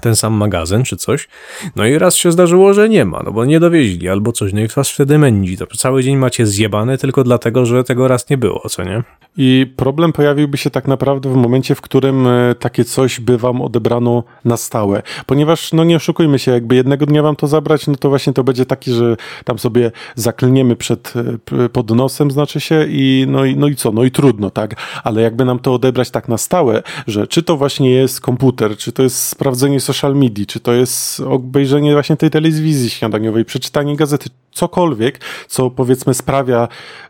ten 0.00 0.16
sam 0.16 0.34
magazyn 0.34 0.82
czy 0.82 0.96
coś. 0.96 1.28
No 1.76 1.86
i 1.86 1.98
raz 1.98 2.16
się 2.16 2.32
zdarzyło, 2.32 2.74
że 2.74 2.88
nie 2.88 3.04
ma, 3.04 3.22
no 3.24 3.32
bo 3.32 3.44
nie 3.44 3.60
dowieźli 3.60 4.08
albo 4.08 4.32
coś, 4.32 4.52
no 4.52 4.60
i 4.60 4.68
was 4.68 4.90
wtedy 4.90 5.18
mędzi. 5.18 5.56
To 5.56 5.66
cały 5.66 6.02
dzień 6.02 6.16
macie 6.16 6.46
zjebane 6.46 6.98
tylko 6.98 7.24
dlatego, 7.24 7.66
że 7.66 7.84
tego 7.84 8.08
raz 8.08 8.30
nie 8.30 8.38
było, 8.38 8.68
co 8.68 8.84
nie? 8.84 9.02
I 9.36 9.72
problem 9.76 10.12
pojawiłby 10.12 10.56
się 10.56 10.70
tak 10.70 10.88
naprawdę 10.88 11.32
w 11.32 11.36
momencie, 11.36 11.74
w 11.74 11.80
którym 11.80 12.26
e, 12.26 12.54
takie 12.54 12.84
coś 12.84 13.20
by 13.20 13.38
wam 13.38 13.62
odebrano 13.62 14.24
na 14.44 14.56
stałe. 14.56 15.02
Ponieważ, 15.26 15.72
no 15.72 15.84
nie 15.84 15.96
oszukujmy 15.96 16.38
się, 16.38 16.52
jakby 16.52 16.74
jednego 16.74 17.06
dnia 17.06 17.22
wam 17.22 17.36
to 17.36 17.46
zabrać, 17.46 17.86
no 17.86 17.94
to 17.94 18.08
właśnie 18.08 18.32
to 18.32 18.44
będzie 18.44 18.66
taki, 18.66 18.92
że 18.92 19.16
tam 19.44 19.58
sobie 19.58 19.90
zaklniemy 20.14 20.76
przed, 20.76 21.12
e, 21.52 21.68
pod 21.68 21.90
nosem, 21.90 22.30
znaczy 22.30 22.60
się, 22.60 22.86
i 22.88 23.26
no, 23.28 23.44
i 23.44 23.56
no 23.56 23.68
i 23.68 23.76
co, 23.76 23.92
no 23.92 24.04
i 24.04 24.10
trudno, 24.10 24.50
tak? 24.50 24.74
Ale 25.04 25.22
jakby 25.22 25.44
nam 25.44 25.58
to 25.58 25.74
odebrać 25.74 26.10
tak 26.10 26.28
na 26.28 26.38
stałe, 26.38 26.82
że 27.06 27.26
czy 27.26 27.42
to 27.42 27.56
właśnie 27.56 27.90
jest 27.90 28.20
komputer, 28.20 28.76
czy 28.76 28.92
to 28.92 29.02
jest 29.02 29.22
sprawdzenie 29.22 29.73
social 29.80 30.16
media, 30.16 30.46
czy 30.46 30.60
to 30.60 30.72
jest 30.72 31.20
obejrzenie 31.20 31.92
właśnie 31.92 32.16
tej 32.16 32.30
telewizji 32.30 32.90
śniadaniowej, 32.90 33.44
przeczytanie 33.44 33.96
gazety, 33.96 34.30
cokolwiek, 34.54 35.20
co 35.48 35.70
powiedzmy 35.70 36.14
sprawia, 36.14 36.68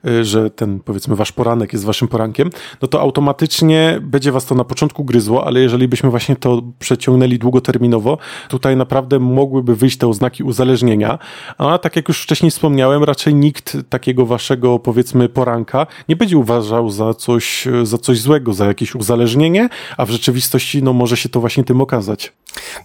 y, 0.08 0.24
że 0.24 0.50
ten 0.50 0.80
powiedzmy 0.80 1.16
wasz 1.16 1.32
poranek 1.32 1.72
jest 1.72 1.84
waszym 1.84 2.08
porankiem, 2.08 2.50
no 2.82 2.88
to 2.88 3.00
automatycznie 3.00 3.98
będzie 4.02 4.32
was 4.32 4.46
to 4.46 4.54
na 4.54 4.64
początku 4.64 5.04
gryzło, 5.04 5.46
ale 5.46 5.60
jeżeli 5.60 5.88
byśmy 5.88 6.10
właśnie 6.10 6.36
to 6.36 6.62
przeciągnęli 6.78 7.38
długoterminowo, 7.38 8.18
tutaj 8.48 8.76
naprawdę 8.76 9.18
mogłyby 9.18 9.76
wyjść 9.76 9.96
te 9.96 10.08
oznaki 10.08 10.42
uzależnienia, 10.42 11.18
a 11.58 11.78
tak 11.78 11.96
jak 11.96 12.08
już 12.08 12.22
wcześniej 12.22 12.50
wspomniałem, 12.50 13.04
raczej 13.04 13.34
nikt 13.34 13.76
takiego 13.88 14.26
waszego 14.26 14.78
powiedzmy 14.78 15.28
poranka 15.28 15.86
nie 16.08 16.16
będzie 16.16 16.38
uważał 16.38 16.90
za 16.90 17.14
coś, 17.14 17.68
za 17.82 17.98
coś 17.98 18.20
złego, 18.20 18.52
za 18.52 18.66
jakieś 18.66 18.94
uzależnienie, 18.94 19.68
a 19.96 20.06
w 20.06 20.10
rzeczywistości 20.10 20.82
no 20.82 20.92
może 20.92 21.16
się 21.16 21.28
to 21.28 21.40
właśnie 21.40 21.64
tym 21.64 21.80
okazać. 21.80 22.32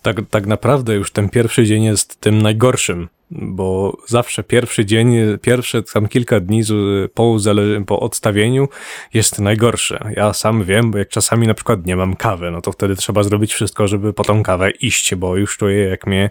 Tak, 0.02 0.16
tak 0.30 0.46
naprawdę 0.46 0.96
już 0.96 1.12
ten 1.12 1.30
pierwszy 1.30 1.66
dzień 1.66 1.84
jest 1.84 2.22
tym 2.22 2.42
najgorszym, 2.42 3.10
bo 3.32 3.98
zawsze 4.08 4.44
pierwszy 4.44 4.86
dzień, 4.86 5.16
pierwsze 5.42 5.84
tam 5.84 6.08
kilka 6.08 6.40
dni 6.40 6.62
po, 7.14 7.38
po 7.88 8.00
odstawieniu 8.00 8.68
jest 9.14 9.40
najgorsze. 9.40 10.12
Ja 10.16 10.34
sam 10.34 10.64
wiem, 10.64 10.92
bo 10.92 10.98
jak 10.98 11.10
czasami 11.10 11.48
na 11.48 11.54
przykład 11.54 11.86
nie 11.86 11.96
mam 11.96 12.16
kawy, 12.16 12.52
no 12.52 12.62
to 12.62 12.72
wtedy 12.72 12.96
trzeba 12.96 13.24
zrobić 13.24 13.54
wszystko, 13.54 13.88
żeby 13.88 14.14
po 14.14 14.24
tą 14.24 14.44
kawę 14.44 14.72
iść, 14.72 15.16
bo 15.16 15.38
już 15.38 15.58
czuję 15.58 15.84
jak 15.84 16.08
mnie, 16.08 16.30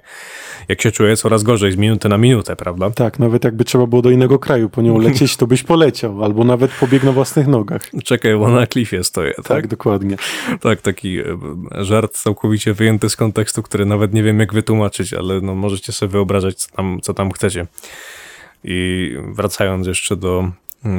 jak 0.68 0.82
się 0.82 0.90
czuję 0.90 1.16
coraz 1.16 1.42
gorzej 1.42 1.72
z 1.72 1.76
minuty 1.76 2.08
na 2.08 2.18
minutę, 2.18 2.56
prawda? 2.56 2.90
Tak, 2.90 3.18
nawet 3.18 3.44
jakby 3.44 3.64
trzeba 3.64 3.86
było 3.86 4.02
do 4.02 4.10
innego 4.10 4.38
kraju 4.38 4.68
po 4.68 4.82
nią 4.82 4.98
lecieć, 4.98 5.36
to 5.36 5.46
byś 5.46 5.62
poleciał, 5.62 6.24
albo 6.24 6.44
nawet 6.44 6.70
pobiegł 6.80 7.06
na 7.06 7.12
własnych 7.12 7.46
nogach. 7.46 7.82
Czekaj, 8.04 8.36
bo 8.36 8.48
na 8.48 8.66
klifie 8.66 9.04
stoję, 9.04 9.34
tak? 9.34 9.46
Tak, 9.46 9.66
dokładnie. 9.66 10.16
Tak, 10.60 10.80
taki 10.80 11.18
e, 11.18 11.24
żart 11.84 12.12
całkowicie 12.12 12.74
wyjęty 12.74 13.08
z 13.08 13.16
kontekstu, 13.16 13.62
który 13.62 13.86
nawet 13.86 14.14
nie 14.14 14.22
wiem 14.22 14.40
jak 14.40 14.54
wytłumaczyć, 14.54 15.14
ale 15.14 15.40
no 15.40 15.54
możecie 15.54 15.92
sobie 15.92 16.12
wyobrażać, 16.12 16.56
co 16.56 16.76
tam, 16.76 16.87
co 17.02 17.14
tam 17.14 17.32
chcecie. 17.32 17.66
I 18.64 19.16
wracając 19.32 19.86
jeszcze 19.86 20.16
do, 20.16 20.50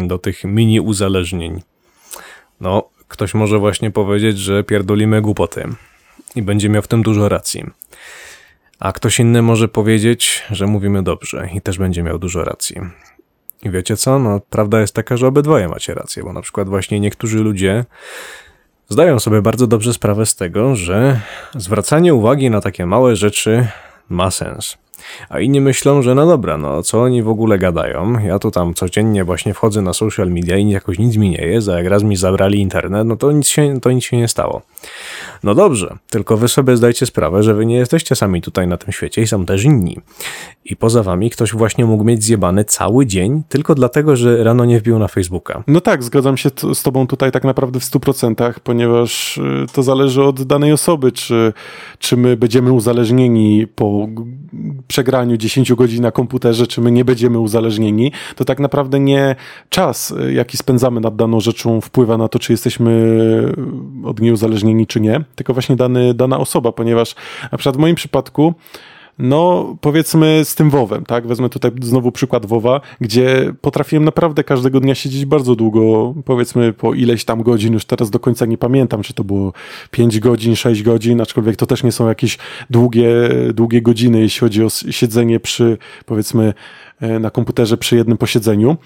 do 0.07 0.17
tych 0.17 0.43
mini 0.43 0.79
uzależnień. 0.79 1.61
No, 2.61 2.89
ktoś 3.07 3.33
może 3.33 3.59
właśnie 3.59 3.91
powiedzieć, 3.91 4.37
że 4.37 4.63
pierdolimy 4.63 5.21
głupoty 5.21 5.67
i 6.35 6.41
będzie 6.41 6.69
miał 6.69 6.81
w 6.81 6.87
tym 6.87 7.03
dużo 7.03 7.29
racji. 7.29 7.63
A 8.79 8.91
ktoś 8.91 9.19
inny 9.19 9.41
może 9.41 9.67
powiedzieć, 9.67 10.43
że 10.51 10.67
mówimy 10.67 11.03
dobrze 11.03 11.49
i 11.53 11.61
też 11.61 11.77
będzie 11.77 12.03
miał 12.03 12.19
dużo 12.19 12.43
racji. 12.43 12.81
I 13.63 13.69
wiecie 13.69 13.97
co? 13.97 14.19
No, 14.19 14.41
prawda 14.49 14.81
jest 14.81 14.93
taka, 14.93 15.17
że 15.17 15.27
obydwoje 15.27 15.67
macie 15.67 15.93
rację, 15.93 16.23
bo 16.23 16.33
na 16.33 16.41
przykład 16.41 16.69
właśnie 16.69 16.99
niektórzy 16.99 17.39
ludzie 17.39 17.85
zdają 18.89 19.19
sobie 19.19 19.41
bardzo 19.41 19.67
dobrze 19.67 19.93
sprawę 19.93 20.25
z 20.25 20.35
tego, 20.35 20.75
że 20.75 21.21
zwracanie 21.55 22.13
uwagi 22.13 22.49
na 22.49 22.61
takie 22.61 22.85
małe 22.85 23.15
rzeczy 23.15 23.67
ma 24.09 24.31
sens. 24.31 24.77
A 25.29 25.39
inni 25.39 25.61
myślą, 25.61 26.01
że 26.01 26.15
no 26.15 26.25
dobra, 26.25 26.57
no 26.57 26.83
co 26.83 27.01
oni 27.01 27.23
w 27.23 27.29
ogóle 27.29 27.59
gadają? 27.59 28.19
Ja 28.19 28.39
tu 28.39 28.51
tam 28.51 28.73
codziennie 28.73 29.23
właśnie 29.23 29.53
wchodzę 29.53 29.81
na 29.81 29.93
social 29.93 30.31
media 30.31 30.57
i 30.57 30.69
jakoś 30.69 30.99
nic 30.99 31.17
mi 31.17 31.29
nie 31.29 31.47
jest, 31.47 31.69
a 31.69 31.77
jak 31.77 31.87
raz 31.87 32.03
mi 32.03 32.15
zabrali 32.15 32.59
internet, 32.59 33.07
no 33.07 33.15
to 33.15 33.31
nic 33.31 33.47
się, 33.47 33.79
to 33.81 33.91
nic 33.91 34.03
się 34.03 34.17
nie 34.17 34.27
stało. 34.27 34.61
No 35.43 35.55
dobrze, 35.55 35.97
tylko 36.09 36.37
wy 36.37 36.47
sobie 36.47 36.77
zdajcie 36.77 37.05
sprawę, 37.05 37.43
że 37.43 37.53
wy 37.53 37.65
nie 37.65 37.75
jesteście 37.75 38.15
sami 38.15 38.41
tutaj 38.41 38.67
na 38.67 38.77
tym 38.77 38.91
świecie 38.91 39.21
i 39.21 39.27
są 39.27 39.45
też 39.45 39.63
inni. 39.63 39.97
I 40.65 40.75
poza 40.75 41.03
wami 41.03 41.29
ktoś 41.29 41.51
właśnie 41.53 41.85
mógł 41.85 42.03
mieć 42.03 42.23
zjebany 42.23 42.65
cały 42.65 43.05
dzień 43.05 43.43
tylko 43.49 43.75
dlatego, 43.75 44.15
że 44.15 44.43
rano 44.43 44.65
nie 44.65 44.79
wbił 44.79 44.99
na 44.99 45.07
Facebooka. 45.07 45.63
No 45.67 45.81
tak, 45.81 46.03
zgadzam 46.03 46.37
się 46.37 46.49
z 46.73 46.83
tobą 46.83 47.07
tutaj 47.07 47.31
tak 47.31 47.43
naprawdę 47.43 47.79
w 47.79 47.83
100%, 47.83 48.53
ponieważ 48.63 49.37
y, 49.37 49.65
to 49.73 49.83
zależy 49.83 50.23
od 50.23 50.43
danej 50.43 50.71
osoby, 50.71 51.11
czy, 51.11 51.53
czy 51.99 52.17
my 52.17 52.37
będziemy 52.37 52.71
uzależnieni 52.71 53.67
po 53.75 54.07
przegraniu 54.89 55.37
10 55.37 55.73
godzin 55.73 56.01
na 56.01 56.11
komputerze, 56.11 56.67
czy 56.67 56.81
my 56.81 56.91
nie 56.91 57.05
będziemy 57.05 57.39
uzależnieni. 57.39 58.11
To 58.35 58.45
tak 58.45 58.59
naprawdę 58.59 58.99
nie 58.99 59.35
czas, 59.69 60.11
y, 60.11 60.33
jaki 60.33 60.57
spędzamy 60.57 61.01
nad 61.01 61.15
daną 61.15 61.39
rzeczą 61.39 61.81
wpływa 61.81 62.17
na 62.17 62.27
to, 62.27 62.39
czy 62.39 62.53
jesteśmy 62.53 62.91
y, 64.03 64.07
od 64.07 64.19
niej 64.19 64.31
uzależnieni, 64.31 64.87
czy 64.87 65.01
nie, 65.01 65.21
tylko 65.35 65.53
właśnie 65.53 65.75
dany, 65.75 66.13
dana 66.13 66.37
osoba, 66.37 66.71
ponieważ 66.71 67.15
na 67.51 67.57
przykład 67.57 67.75
w 67.75 67.79
moim 67.79 67.95
przypadku 67.95 68.53
no, 69.19 69.75
powiedzmy 69.81 70.41
z 70.43 70.55
tym 70.55 70.69
WoWem, 70.69 71.05
tak? 71.05 71.27
Wezmę 71.27 71.49
tutaj 71.49 71.71
znowu 71.81 72.11
przykład 72.11 72.45
WoWa, 72.45 72.81
gdzie 73.01 73.53
potrafiłem 73.61 74.05
naprawdę 74.05 74.43
każdego 74.43 74.79
dnia 74.79 74.95
siedzieć 74.95 75.25
bardzo 75.25 75.55
długo, 75.55 76.13
powiedzmy 76.25 76.73
po 76.73 76.93
ileś 76.93 77.25
tam 77.25 77.43
godzin, 77.43 77.73
już 77.73 77.85
teraz 77.85 78.09
do 78.09 78.19
końca 78.19 78.45
nie 78.45 78.57
pamiętam, 78.57 79.01
czy 79.01 79.13
to 79.13 79.23
było 79.23 79.53
5 79.91 80.19
godzin, 80.19 80.55
6 80.55 80.83
godzin, 80.83 81.21
aczkolwiek 81.21 81.55
to 81.55 81.65
też 81.65 81.83
nie 81.83 81.91
są 81.91 82.07
jakieś 82.07 82.37
długie, 82.69 83.09
długie 83.53 83.81
godziny, 83.81 84.19
jeśli 84.19 84.39
chodzi 84.39 84.63
o 84.63 84.69
siedzenie 84.69 85.39
przy, 85.39 85.77
powiedzmy, 86.05 86.53
na 87.19 87.29
komputerze 87.29 87.77
przy 87.77 87.95
jednym 87.95 88.17
posiedzeniu. 88.17 88.77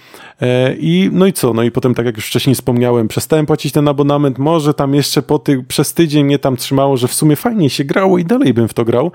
E, 0.41 0.75
I 0.75 1.09
no 1.11 1.25
i 1.25 1.33
co? 1.33 1.53
No 1.53 1.63
i 1.63 1.71
potem, 1.71 1.95
tak 1.95 2.05
jak 2.05 2.15
już 2.15 2.27
wcześniej 2.27 2.55
wspomniałem, 2.55 3.07
przestałem 3.07 3.45
płacić 3.45 3.73
ten 3.73 3.87
abonament. 3.87 4.37
Może 4.37 4.73
tam 4.73 4.95
jeszcze 4.95 5.21
po 5.21 5.39
tych, 5.39 5.67
przez 5.67 5.93
tydzień 5.93 6.25
mnie 6.25 6.39
tam 6.39 6.57
trzymało, 6.57 6.97
że 6.97 7.07
w 7.07 7.13
sumie 7.13 7.35
fajnie 7.35 7.69
się 7.69 7.83
grało 7.83 8.17
i 8.17 8.25
dalej 8.25 8.53
bym 8.53 8.67
w 8.67 8.73
to 8.73 8.85
grał, 8.85 9.11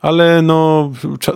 ale 0.00 0.42
no 0.42 0.90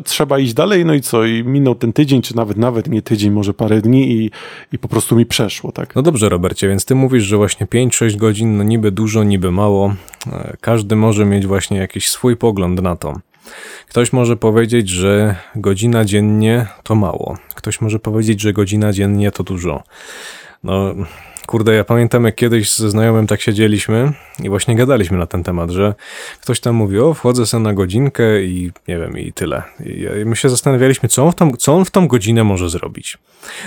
trzeba 0.05 0.39
iść 0.39 0.55
dalej. 0.55 0.85
No 0.85 0.95
i 0.95 1.01
co? 1.01 1.25
I 1.25 1.45
minął 1.45 1.75
ten 1.75 1.93
tydzień, 1.93 2.23
czy 2.23 2.37
nawet 2.37 2.57
nawet 2.57 2.89
nie 2.89 3.03
tydzień, 3.03 3.33
może 3.33 3.55
parę 3.55 3.81
dni 3.81 4.11
i, 4.13 4.31
i 4.73 4.79
po 4.79 4.89
prostu 4.89 5.17
mi 5.17 5.27
przeszło, 5.27 5.73
tak? 5.73 5.95
No 5.95 6.03
dobrze, 6.03 6.29
Robercie, 6.29 6.69
więc 6.69 6.85
ty 6.85 6.95
mówisz, 6.95 7.25
że 7.25 7.37
właśnie 7.37 7.67
5-6 7.67 8.17
godzin, 8.17 8.57
no 8.57 8.65
niby 8.65 8.91
dużo, 8.91 9.25
niby 9.25 9.51
mało. 9.51 9.95
E, 10.33 10.57
Każdy 10.61 10.97
może 10.97 11.25
mieć 11.25 11.47
właśnie 11.47 11.77
jakiś 11.79 12.09
swój 12.09 12.37
pogląd 12.37 12.83
na 12.83 12.97
to. 12.97 13.15
Ktoś 13.89 14.13
może 14.13 14.37
powiedzieć, 14.37 14.89
że 14.89 15.37
godzina 15.55 16.05
dziennie 16.05 16.67
to 16.83 16.95
mało. 16.95 17.39
Ktoś 17.55 17.81
może 17.81 17.99
powiedzieć, 17.99 18.41
że 18.41 18.53
godzina 18.53 18.93
dziennie 18.93 19.31
to 19.31 19.43
dużo. 19.43 19.83
No, 20.65 20.95
kurde, 21.47 21.75
ja 21.75 21.85
pamiętam 21.85 22.25
jak 22.25 22.35
kiedyś 22.35 22.75
ze 22.75 22.91
znajomym 22.91 23.27
tak 23.27 23.41
siedzieliśmy 23.41 24.13
i 24.43 24.49
właśnie 24.49 24.77
gadaliśmy 24.77 25.19
na 25.19 25.27
ten 25.27 25.45
temat, 25.45 25.71
że 25.71 25.95
ktoś 26.41 26.61
tam 26.61 26.75
mówi, 26.75 26.99
o, 26.99 27.15
wchodzę 27.15 27.47
sobie 27.47 27.63
na 27.63 27.75
godzinkę 27.75 28.43
i 28.43 28.73
nie 28.89 28.99
wiem, 28.99 29.19
i 29.19 29.33
tyle. 29.33 29.63
I 30.23 30.25
my 30.25 30.37
się 30.37 30.49
zastanawialiśmy, 30.49 31.09
co 31.09 31.25
on, 31.25 31.33
w 31.33 31.35
tą, 31.35 31.53
co 31.53 31.75
on 31.75 31.85
w 31.85 31.91
tą 31.91 32.09
godzinę 32.09 32.45
może 32.45 32.71
zrobić. 32.71 33.19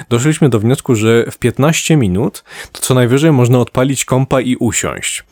Doszliśmy 0.09 0.49
do 0.49 0.59
wniosku, 0.59 0.95
że 0.95 1.25
w 1.31 1.37
15 1.37 1.97
minut 1.97 2.43
to 2.71 2.81
co 2.81 2.93
najwyżej 2.93 3.31
można 3.31 3.59
odpalić 3.59 4.05
kompa 4.05 4.41
i 4.41 4.55
usiąść. 4.55 5.23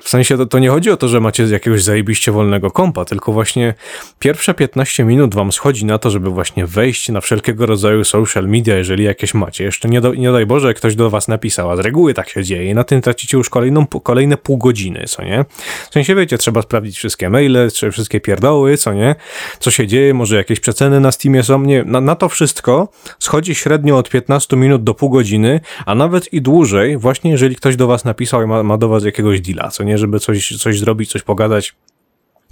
W 0.00 0.08
sensie 0.08 0.36
to, 0.36 0.46
to 0.46 0.58
nie 0.58 0.70
chodzi 0.70 0.90
o 0.90 0.96
to, 0.96 1.08
że 1.08 1.20
macie 1.20 1.44
jakiegoś 1.44 1.82
zajebiście 1.82 2.32
wolnego 2.32 2.70
kompa, 2.70 3.04
tylko 3.04 3.32
właśnie 3.32 3.74
pierwsze 4.18 4.54
15 4.54 5.04
minut 5.04 5.34
wam 5.34 5.52
schodzi 5.52 5.84
na 5.84 5.98
to, 5.98 6.10
żeby 6.10 6.30
właśnie 6.30 6.66
wejść 6.66 7.08
na 7.08 7.20
wszelkiego 7.20 7.66
rodzaju 7.66 8.04
social 8.04 8.48
media, 8.48 8.76
jeżeli 8.76 9.04
jakieś 9.04 9.34
macie. 9.34 9.64
Jeszcze 9.64 9.88
nie, 9.88 10.00
do, 10.00 10.14
nie 10.14 10.32
daj 10.32 10.46
Boże, 10.46 10.74
ktoś 10.74 10.94
do 10.94 11.10
was 11.10 11.28
napisał, 11.28 11.70
a 11.70 11.76
z 11.76 11.78
reguły 11.78 12.14
tak 12.14 12.28
się 12.28 12.44
dzieje 12.44 12.70
i 12.70 12.74
na 12.74 12.84
tym 12.84 13.00
tracicie 13.00 13.36
już 13.36 13.50
kolejną, 13.50 13.86
kolejne 13.86 14.36
pół 14.36 14.58
godziny, 14.58 15.04
co 15.06 15.22
nie? 15.24 15.44
W 15.90 15.92
sensie 15.92 16.14
wiecie, 16.14 16.38
trzeba 16.38 16.62
sprawdzić 16.62 16.96
wszystkie 16.96 17.30
maile, 17.30 17.70
trzeba 17.70 17.92
wszystkie 17.92 18.20
pierdoły, 18.20 18.76
co 18.76 18.92
nie? 18.92 19.14
Co 19.58 19.70
się 19.70 19.86
dzieje, 19.86 20.14
może 20.14 20.36
jakieś 20.36 20.60
przeceny 20.60 21.00
na 21.00 21.12
Steamie 21.12 21.42
są, 21.42 21.60
nie, 21.60 21.84
na, 21.84 22.00
na 22.00 22.14
to 22.14 22.28
wszystko 22.28 22.88
schodzi 23.18 23.54
średnio 23.54 23.98
od 23.98 24.10
15 24.10 24.56
minut 24.56 24.84
do 24.84 24.94
pół 24.94 25.10
godziny, 25.10 25.60
a 25.86 25.94
nawet 25.94 26.32
i 26.32 26.42
dłużej, 26.42 26.96
właśnie 26.98 27.30
jeżeli 27.30 27.56
ktoś 27.56 27.76
do 27.76 27.86
was 27.86 28.04
napisał 28.04 28.42
i 28.42 28.46
ma, 28.46 28.62
ma 28.62 28.78
do 28.78 28.88
was 28.88 29.04
jakiegoś 29.04 29.40
deala, 29.40 29.65
co 29.70 29.84
nie, 29.84 29.98
żeby 29.98 30.20
coś, 30.20 30.56
coś 30.58 30.78
zrobić, 30.78 31.10
coś 31.10 31.22
pogadać, 31.22 31.74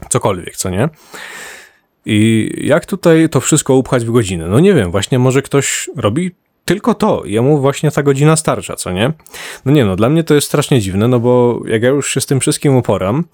cokolwiek, 0.09 0.57
co 0.57 0.71
nie? 0.71 0.89
I 2.07 2.51
jak 2.57 2.87
tutaj 2.87 3.29
to 3.29 3.41
wszystko 3.41 3.75
upchać 3.75 4.05
w 4.05 4.11
godzinę? 4.11 4.47
No 4.49 4.61
nie 4.61 4.75
wiem, 4.75 4.91
właśnie 4.91 5.19
może 5.19 5.43
ktoś 5.43 5.91
robi 5.97 6.31
tylko 6.65 6.95
to, 6.95 7.23
jemu 7.25 7.59
właśnie 7.59 7.91
ta 7.91 8.03
godzina 8.03 8.37
starcza, 8.37 8.77
co 8.77 8.93
nie? 8.93 9.13
No 9.65 9.73
nie 9.73 9.85
no, 9.85 9.97
dla 9.97 10.09
mnie 10.09 10.25
to 10.25 10.35
jest 10.35 10.47
strasznie 10.47 10.81
dziwne, 10.81 11.09
no 11.09 11.21
bo 11.21 11.61
jak 11.67 11.83
ja 11.83 11.89
już 11.89 12.15
się 12.15 12.21
z 12.21 12.27
tym 12.27 12.41
wszystkim 12.41 12.77
uporam, 12.77 13.25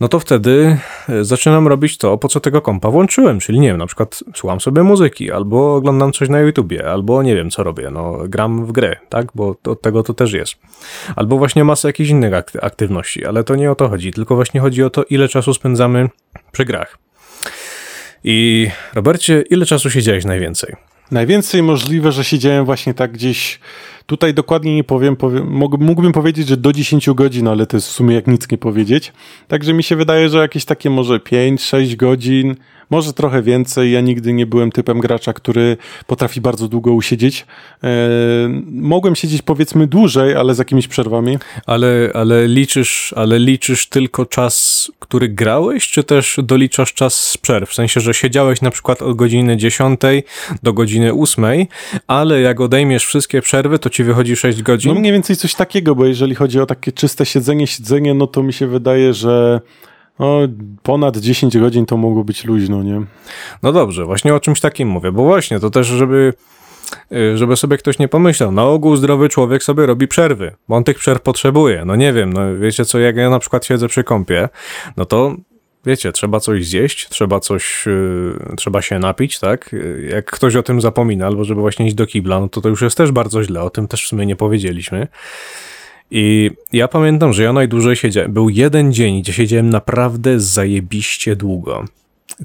no 0.00 0.08
to 0.08 0.20
wtedy 0.20 0.78
e, 1.08 1.24
zaczynam 1.24 1.68
robić 1.68 1.98
to, 1.98 2.18
po 2.18 2.28
co 2.28 2.40
tego 2.40 2.60
kompa 2.60 2.90
włączyłem, 2.90 3.40
czyli 3.40 3.60
nie 3.60 3.68
wiem, 3.68 3.78
na 3.78 3.86
przykład 3.86 4.24
słucham 4.34 4.60
sobie 4.60 4.82
muzyki, 4.82 5.32
albo 5.32 5.74
oglądam 5.74 6.12
coś 6.12 6.28
na 6.28 6.40
YouTubie, 6.40 6.90
albo 6.90 7.22
nie 7.22 7.36
wiem, 7.36 7.50
co 7.50 7.62
robię, 7.62 7.90
no 7.90 8.18
gram 8.28 8.66
w 8.66 8.72
grę, 8.72 8.96
tak, 9.08 9.26
bo 9.34 9.56
od 9.66 9.82
tego 9.82 10.02
to 10.02 10.14
też 10.14 10.32
jest. 10.32 10.54
Albo 11.16 11.38
właśnie 11.38 11.64
masę 11.64 11.88
jakichś 11.88 12.10
innych 12.10 12.32
aktywności, 12.62 13.26
ale 13.26 13.44
to 13.44 13.54
nie 13.56 13.70
o 13.70 13.74
to 13.74 13.88
chodzi, 13.88 14.12
tylko 14.12 14.34
właśnie 14.34 14.60
chodzi 14.60 14.82
o 14.82 14.90
to, 14.90 15.04
ile 15.04 15.28
czasu 15.28 15.54
spędzamy 15.54 16.08
przy 16.52 16.64
grach. 16.64 16.98
I 18.24 18.68
Robercie, 18.94 19.44
ile 19.50 19.66
czasu 19.66 19.90
siedziałeś 19.90 20.24
najwięcej? 20.24 20.74
Najwięcej 21.10 21.62
możliwe, 21.62 22.12
że 22.12 22.24
siedziałem 22.24 22.64
właśnie 22.64 22.94
tak 22.94 23.12
gdzieś 23.12 23.60
Tutaj 24.06 24.34
dokładnie 24.34 24.74
nie 24.74 24.84
powiem, 24.84 25.16
powiem 25.16 25.46
mógłbym 25.78 26.12
powiedzieć, 26.12 26.48
że 26.48 26.56
do 26.56 26.72
10 26.72 27.10
godzin, 27.10 27.48
ale 27.48 27.66
to 27.66 27.76
jest 27.76 27.88
w 27.88 27.92
sumie 27.92 28.14
jak 28.14 28.26
nic 28.26 28.50
nie 28.50 28.58
powiedzieć. 28.58 29.12
Także 29.48 29.72
mi 29.72 29.82
się 29.82 29.96
wydaje, 29.96 30.28
że 30.28 30.38
jakieś 30.38 30.64
takie 30.64 30.90
może 30.90 31.18
5-6 31.18 31.96
godzin, 31.96 32.56
może 32.92 33.12
trochę 33.12 33.42
więcej. 33.42 33.92
Ja 33.92 34.00
nigdy 34.00 34.32
nie 34.32 34.46
byłem 34.46 34.72
typem 34.72 35.00
gracza, 35.00 35.32
który 35.32 35.76
potrafi 36.06 36.40
bardzo 36.40 36.68
długo 36.68 36.92
usiedzieć. 36.92 37.46
E, 37.84 37.88
mogłem 38.66 39.14
siedzieć 39.16 39.42
powiedzmy 39.42 39.86
dłużej, 39.86 40.34
ale 40.34 40.54
z 40.54 40.58
jakimiś 40.58 40.88
przerwami. 40.88 41.38
Ale, 41.66 42.10
ale, 42.14 42.48
liczysz, 42.48 43.14
ale 43.16 43.38
liczysz 43.38 43.88
tylko 43.88 44.26
czas, 44.26 44.90
który 44.98 45.28
grałeś, 45.28 45.90
czy 45.90 46.04
też 46.04 46.40
doliczasz 46.42 46.94
czas 46.94 47.14
z 47.14 47.38
przerw? 47.38 47.70
W 47.70 47.74
sensie, 47.74 48.00
że 48.00 48.14
siedziałeś 48.14 48.60
na 48.60 48.70
przykład 48.70 49.02
od 49.02 49.16
godziny 49.16 49.56
10 49.56 50.00
do 50.62 50.72
godziny 50.72 51.12
8, 51.12 51.44
ale 52.06 52.40
jak 52.40 52.60
odejmiesz 52.60 53.06
wszystkie 53.06 53.42
przerwy, 53.42 53.78
to 53.78 53.90
ci 53.90 54.04
wychodzi 54.04 54.36
6 54.36 54.62
godzin? 54.62 54.94
No 54.94 55.00
mniej 55.00 55.12
więcej 55.12 55.36
coś 55.36 55.54
takiego, 55.54 55.94
bo 55.94 56.06
jeżeli 56.06 56.34
chodzi 56.34 56.60
o 56.60 56.66
takie 56.66 56.92
czyste 56.92 57.26
siedzenie, 57.26 57.66
siedzenie, 57.66 58.14
no 58.14 58.26
to 58.26 58.42
mi 58.42 58.52
się 58.52 58.66
wydaje, 58.66 59.14
że 59.14 59.60
no, 60.18 60.38
ponad 60.82 61.16
10 61.16 61.58
godzin 61.58 61.86
to 61.86 61.96
mogło 61.96 62.24
być 62.24 62.44
luźno, 62.44 62.82
nie? 62.82 63.02
No 63.62 63.72
dobrze, 63.72 64.04
właśnie 64.04 64.34
o 64.34 64.40
czymś 64.40 64.60
takim 64.60 64.88
mówię, 64.88 65.12
bo 65.12 65.22
właśnie 65.24 65.60
to 65.60 65.70
też, 65.70 65.86
żeby 65.86 66.32
y, 67.12 67.38
żeby 67.38 67.56
sobie 67.56 67.76
ktoś 67.76 67.98
nie 67.98 68.08
pomyślał. 68.08 68.52
Na 68.52 68.64
ogół 68.64 68.96
zdrowy 68.96 69.28
człowiek 69.28 69.62
sobie 69.62 69.86
robi 69.86 70.08
przerwy, 70.08 70.54
bo 70.68 70.76
on 70.76 70.84
tych 70.84 70.98
przerw 70.98 71.22
potrzebuje. 71.22 71.84
No 71.84 71.96
nie 71.96 72.12
wiem, 72.12 72.32
no 72.32 72.56
wiecie 72.56 72.84
co, 72.84 72.98
jak 72.98 73.16
ja 73.16 73.30
na 73.30 73.38
przykład 73.38 73.66
siedzę 73.66 73.88
przy 73.88 74.04
kąpie, 74.04 74.48
no 74.96 75.04
to 75.04 75.36
wiecie, 75.86 76.12
trzeba 76.12 76.40
coś 76.40 76.66
zjeść, 76.66 77.08
trzeba 77.08 77.40
coś, 77.40 77.86
yy, 77.86 78.56
trzeba 78.56 78.82
się 78.82 78.98
napić, 78.98 79.38
tak? 79.38 79.74
Jak 80.08 80.30
ktoś 80.30 80.56
o 80.56 80.62
tym 80.62 80.80
zapomina, 80.80 81.26
albo 81.26 81.44
żeby 81.44 81.60
właśnie 81.60 81.86
iść 81.86 81.94
do 81.94 82.06
kibla, 82.06 82.40
no 82.40 82.48
to 82.48 82.60
to 82.60 82.68
już 82.68 82.82
jest 82.82 82.96
też 82.96 83.12
bardzo 83.12 83.44
źle, 83.44 83.62
o 83.62 83.70
tym 83.70 83.88
też 83.88 84.04
w 84.04 84.08
sumie 84.08 84.26
nie 84.26 84.36
powiedzieliśmy. 84.36 85.08
I 86.14 86.50
ja 86.72 86.88
pamiętam, 86.88 87.32
że 87.32 87.42
ja 87.42 87.52
najdłużej 87.52 87.96
siedziałem, 87.96 88.32
był 88.32 88.48
jeden 88.48 88.92
dzień, 88.92 89.22
gdzie 89.22 89.32
siedziałem 89.32 89.70
naprawdę 89.70 90.40
zajebiście 90.40 91.36
długo. 91.36 91.84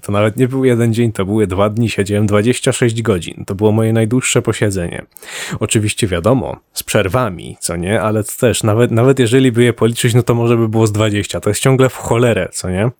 To 0.01 0.11
nawet 0.11 0.38
nie 0.38 0.47
był 0.47 0.65
jeden 0.65 0.93
dzień, 0.93 1.11
to 1.11 1.26
były 1.26 1.47
dwa 1.47 1.70
dni, 1.70 1.89
siedziałem 1.89 2.28
26 2.28 3.01
godzin. 3.01 3.43
To 3.47 3.55
było 3.55 3.72
moje 3.72 3.93
najdłuższe 3.93 4.41
posiedzenie. 4.41 5.05
Oczywiście 5.59 6.07
wiadomo, 6.07 6.57
z 6.74 6.84
przerwami, 6.84 7.57
co 7.59 7.76
nie, 7.76 8.01
ale 8.01 8.24
też, 8.24 8.63
nawet, 8.63 8.91
nawet 8.91 9.20
jeżeli 9.20 9.51
by 9.51 9.63
je 9.63 9.74
policzyć, 9.74 10.13
no 10.13 10.24
to 10.24 10.36
może 10.36 10.57
by 10.57 10.70
było 10.70 10.88
z 10.88 10.91
20. 10.91 11.39
To 11.39 11.49
jest 11.49 11.61
ciągle 11.61 11.89
w 11.89 11.95
cholerę, 11.95 12.49
co 12.51 12.70
nie? 12.70 12.91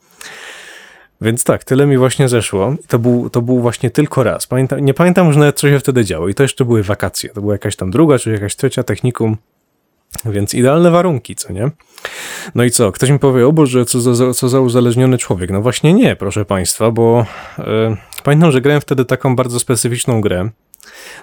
Więc 1.22 1.44
tak, 1.44 1.64
tyle 1.64 1.86
mi 1.86 1.98
właśnie 1.98 2.30
zeszło. 2.30 2.76
To 2.88 3.00
był, 3.00 3.30
to 3.30 3.42
był 3.42 3.62
właśnie 3.62 3.92
tylko 3.92 4.24
raz. 4.24 4.48
Nie 4.82 4.94
pamiętam 4.94 5.28
już 5.28 5.38
nawet, 5.38 5.60
co 5.60 5.70
się 5.70 5.80
wtedy 5.80 6.06
działo. 6.06 6.28
I 6.28 6.34
to 6.34 6.44
jeszcze 6.44 6.66
były 6.66 6.84
wakacje. 6.84 7.30
To 7.30 7.42
była 7.42 7.54
jakaś 7.54 7.76
tam 7.76 7.92
druga, 7.92 8.20
czy 8.20 8.32
jakaś 8.32 8.56
trzecia 8.56 8.84
technikum. 8.84 9.38
Więc 10.26 10.54
idealne 10.54 10.92
warunki, 10.92 11.36
co 11.36 11.54
nie? 11.54 11.72
No 12.56 12.64
i 12.64 12.72
co? 12.72 12.92
Ktoś 12.92 13.10
mi 13.10 13.20
powie, 13.20 13.48
o 13.48 13.54
Boże, 13.54 13.86
co 13.86 14.16
za, 14.16 14.34
co 14.34 14.50
za 14.50 14.60
uzależniony 14.60 15.18
człowiek. 15.18 15.50
No 15.52 15.62
właśnie 15.62 15.94
nie, 15.94 16.16
proszę 16.16 16.46
Państwa, 16.46 16.92
bo 16.92 17.26
yy, 17.58 17.98
pamiętam, 18.24 18.52
że 18.52 18.62
grałem 18.62 18.82
wtedy 18.82 19.06
taką 19.06 19.36
bardzo 19.36 19.60
specyficzną 19.60 20.22
grę. 20.22 20.50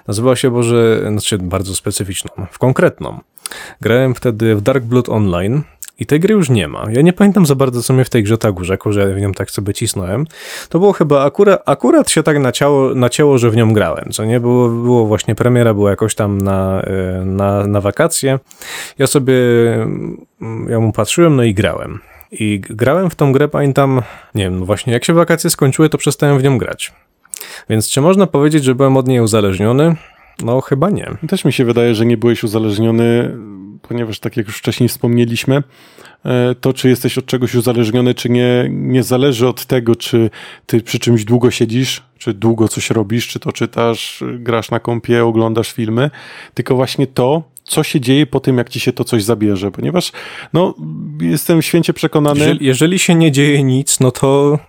Nazywała 0.07 0.35
się, 0.35 0.51
Boże, 0.51 1.01
znaczy 1.11 1.37
bardzo 1.37 1.75
specyficzną, 1.75 2.29
w 2.51 2.59
konkretną. 2.59 3.19
Grałem 3.81 4.15
wtedy 4.15 4.55
w 4.55 4.61
Dark 4.61 4.83
Blood 4.83 5.09
Online 5.09 5.63
i 5.99 6.05
tej 6.05 6.19
gry 6.19 6.33
już 6.33 6.49
nie 6.49 6.67
ma. 6.67 6.85
Ja 6.91 7.01
nie 7.01 7.13
pamiętam 7.13 7.45
za 7.45 7.55
bardzo, 7.55 7.83
co 7.83 7.93
mnie 7.93 8.05
w 8.05 8.09
tej 8.09 8.23
grze 8.23 8.37
tak 8.37 8.59
urzekło, 8.59 8.91
że 8.91 9.13
w 9.13 9.21
nią 9.21 9.31
tak 9.31 9.51
sobie 9.51 9.73
cisnąłem. 9.73 10.25
To 10.69 10.79
było 10.79 10.93
chyba 10.93 11.25
akurat, 11.25 11.61
akurat 11.65 12.09
się 12.09 12.23
tak 12.23 12.39
naciało, 12.39 12.95
nacięło, 12.95 13.37
że 13.37 13.49
w 13.49 13.55
nią 13.55 13.73
grałem, 13.73 14.09
co 14.11 14.25
nie? 14.25 14.39
Było, 14.39 14.69
było 14.69 15.05
właśnie 15.05 15.35
premiera, 15.35 15.73
była 15.73 15.89
jakoś 15.89 16.15
tam 16.15 16.41
na, 16.41 16.81
e, 16.81 17.25
na, 17.25 17.67
na 17.67 17.81
wakacje. 17.81 18.39
Ja 18.97 19.07
sobie, 19.07 19.33
mm, 19.73 20.67
ja 20.69 20.79
mu 20.79 20.91
patrzyłem, 20.91 21.35
no 21.35 21.43
i 21.43 21.53
grałem. 21.53 21.99
I 22.31 22.59
grałem 22.59 23.09
w 23.09 23.15
tą 23.15 23.31
grę, 23.31 23.47
pamiętam, 23.47 24.01
nie 24.35 24.43
wiem, 24.43 24.59
no 24.59 24.65
właśnie 24.65 24.93
jak 24.93 25.05
się 25.05 25.13
wakacje 25.13 25.49
skończyły, 25.49 25.89
to 25.89 25.97
przestałem 25.97 26.39
w 26.39 26.43
nią 26.43 26.57
grać. 26.57 26.93
Więc 27.69 27.89
czy 27.89 28.01
można 28.01 28.27
powiedzieć, 28.27 28.63
że 28.63 28.75
byłem 28.75 28.97
od 28.97 29.07
niej 29.07 29.19
uzależniony? 29.19 29.95
No, 30.43 30.61
chyba 30.61 30.89
nie. 30.89 31.11
Też 31.27 31.45
mi 31.45 31.53
się 31.53 31.65
wydaje, 31.65 31.95
że 31.95 32.05
nie 32.05 32.17
byłeś 32.17 32.43
uzależniony, 32.43 33.37
ponieważ 33.87 34.19
tak 34.19 34.37
jak 34.37 34.47
już 34.47 34.57
wcześniej 34.57 34.89
wspomnieliśmy, 34.89 35.63
e, 36.25 36.55
to 36.61 36.73
czy 36.73 36.89
jesteś 36.89 37.17
od 37.17 37.25
czegoś 37.25 37.55
uzależniony, 37.55 38.13
czy 38.13 38.29
nie, 38.29 38.67
nie 38.69 39.03
zależy 39.03 39.47
od 39.47 39.65
tego, 39.65 39.95
czy 39.95 40.29
ty 40.65 40.81
przy 40.81 40.99
czymś 40.99 41.25
długo 41.25 41.51
siedzisz, 41.51 42.03
czy 42.17 42.33
długo 42.33 42.67
coś 42.67 42.89
robisz, 42.89 43.27
czy 43.27 43.39
to 43.39 43.51
czytasz, 43.51 44.23
grasz 44.39 44.71
na 44.71 44.79
kompie, 44.79 45.25
oglądasz 45.25 45.71
filmy, 45.71 46.09
tylko 46.53 46.75
właśnie 46.75 47.07
to, 47.07 47.43
co 47.63 47.83
się 47.83 47.99
dzieje 47.99 48.25
po 48.25 48.39
tym, 48.39 48.57
jak 48.57 48.69
ci 48.69 48.79
się 48.79 48.93
to 48.93 49.03
coś 49.03 49.23
zabierze, 49.23 49.71
ponieważ 49.71 50.11
no, 50.53 50.73
jestem 51.21 51.61
święcie 51.61 51.93
przekonany. 51.93 52.39
Jeżeli, 52.39 52.65
jeżeli 52.65 52.99
się 52.99 53.15
nie 53.15 53.31
dzieje 53.31 53.63
nic, 53.63 53.99
no 53.99 54.11
to 54.11 54.59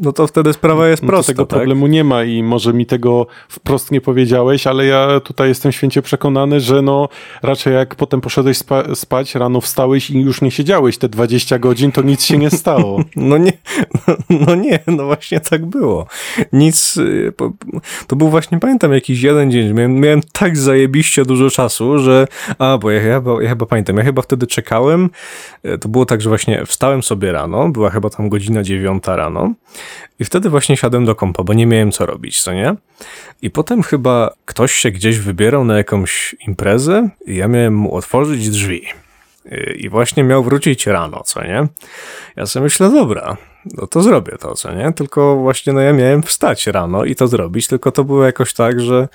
no 0.00 0.12
to 0.12 0.26
wtedy 0.26 0.52
sprawa 0.52 0.88
jest 0.88 1.02
prosta. 1.02 1.32
No 1.32 1.34
tego 1.34 1.46
tak? 1.46 1.58
problemu 1.58 1.86
nie 1.86 2.04
ma 2.04 2.24
i 2.24 2.42
może 2.42 2.72
mi 2.72 2.86
tego 2.86 3.26
wprost 3.48 3.90
nie 3.90 4.00
powiedziałeś, 4.00 4.66
ale 4.66 4.86
ja 4.86 5.20
tutaj 5.20 5.48
jestem 5.48 5.72
święcie 5.72 6.02
przekonany, 6.02 6.60
że 6.60 6.82
no 6.82 7.08
raczej 7.42 7.74
jak 7.74 7.94
potem 7.94 8.20
poszedłeś 8.20 8.58
spa 8.58 8.94
spać, 8.94 9.34
rano 9.34 9.60
wstałeś 9.60 10.10
i 10.10 10.20
już 10.20 10.42
nie 10.42 10.50
siedziałeś 10.50 10.98
te 10.98 11.08
20 11.08 11.58
godzin, 11.58 11.92
to 11.92 12.02
nic 12.02 12.24
się 12.24 12.38
nie 12.38 12.50
stało. 12.50 13.00
no 13.16 13.38
nie, 13.38 13.52
no, 14.06 14.14
no, 14.46 14.54
nie, 14.54 14.78
no 14.86 15.04
właśnie 15.04 15.40
tak 15.40 15.66
było. 15.66 16.06
Nic, 16.52 16.96
y, 16.96 17.32
to 18.06 18.16
był 18.16 18.28
właśnie, 18.28 18.58
pamiętam, 18.58 18.92
jakiś 18.92 19.22
jeden 19.22 19.50
dzień, 19.50 19.72
miałem, 19.72 19.94
miałem 19.94 20.20
tak 20.32 20.58
zajebiście 20.58 21.24
dużo 21.24 21.50
czasu, 21.50 21.98
że, 21.98 22.26
a, 22.58 22.78
bo 22.78 22.90
ja, 22.90 23.02
ja, 23.02 23.14
chyba, 23.14 23.42
ja 23.42 23.48
chyba 23.48 23.66
pamiętam, 23.66 23.96
ja 23.96 24.04
chyba 24.04 24.22
wtedy 24.22 24.46
czekałem, 24.46 25.10
y, 25.66 25.78
to 25.78 25.88
było 25.88 26.06
tak, 26.06 26.20
że 26.20 26.28
właśnie 26.28 26.66
wstałem 26.66 27.02
sobie 27.02 27.32
rano, 27.32 27.68
była 27.68 27.90
chyba 27.90 28.10
tam 28.10 28.28
godzina 28.28 28.62
dziewiąta 28.62 29.16
rano, 29.16 29.54
i 30.18 30.24
wtedy 30.24 30.50
właśnie 30.50 30.76
siadłem 30.76 31.04
do 31.04 31.14
kompa, 31.14 31.42
bo 31.42 31.52
nie 31.52 31.66
miałem 31.66 31.92
co 31.92 32.06
robić, 32.06 32.42
co 32.42 32.52
nie? 32.52 32.74
I 33.42 33.50
potem 33.50 33.82
chyba 33.82 34.30
ktoś 34.44 34.72
się 34.72 34.90
gdzieś 34.90 35.18
wybierał 35.18 35.64
na 35.64 35.76
jakąś 35.76 36.36
imprezę 36.46 37.08
i 37.26 37.36
ja 37.36 37.48
miałem 37.48 37.74
mu 37.74 37.94
otworzyć 37.94 38.50
drzwi. 38.50 38.82
I 39.76 39.88
właśnie 39.88 40.24
miał 40.24 40.44
wrócić 40.44 40.86
rano, 40.86 41.22
co 41.24 41.44
nie? 41.44 41.66
Ja 42.36 42.46
sobie 42.46 42.64
myślę, 42.64 42.90
dobra, 42.90 43.36
no 43.64 43.86
to 43.86 44.02
zrobię 44.02 44.36
to, 44.40 44.54
co 44.54 44.74
nie? 44.74 44.92
Tylko 44.92 45.36
właśnie 45.36 45.72
no 45.72 45.80
ja 45.80 45.92
miałem 45.92 46.22
wstać 46.22 46.66
rano 46.66 47.04
i 47.04 47.14
to 47.14 47.28
zrobić, 47.28 47.68
tylko 47.68 47.92
to 47.92 48.04
było 48.04 48.24
jakoś 48.24 48.54
tak, 48.54 48.80
że 48.80 49.08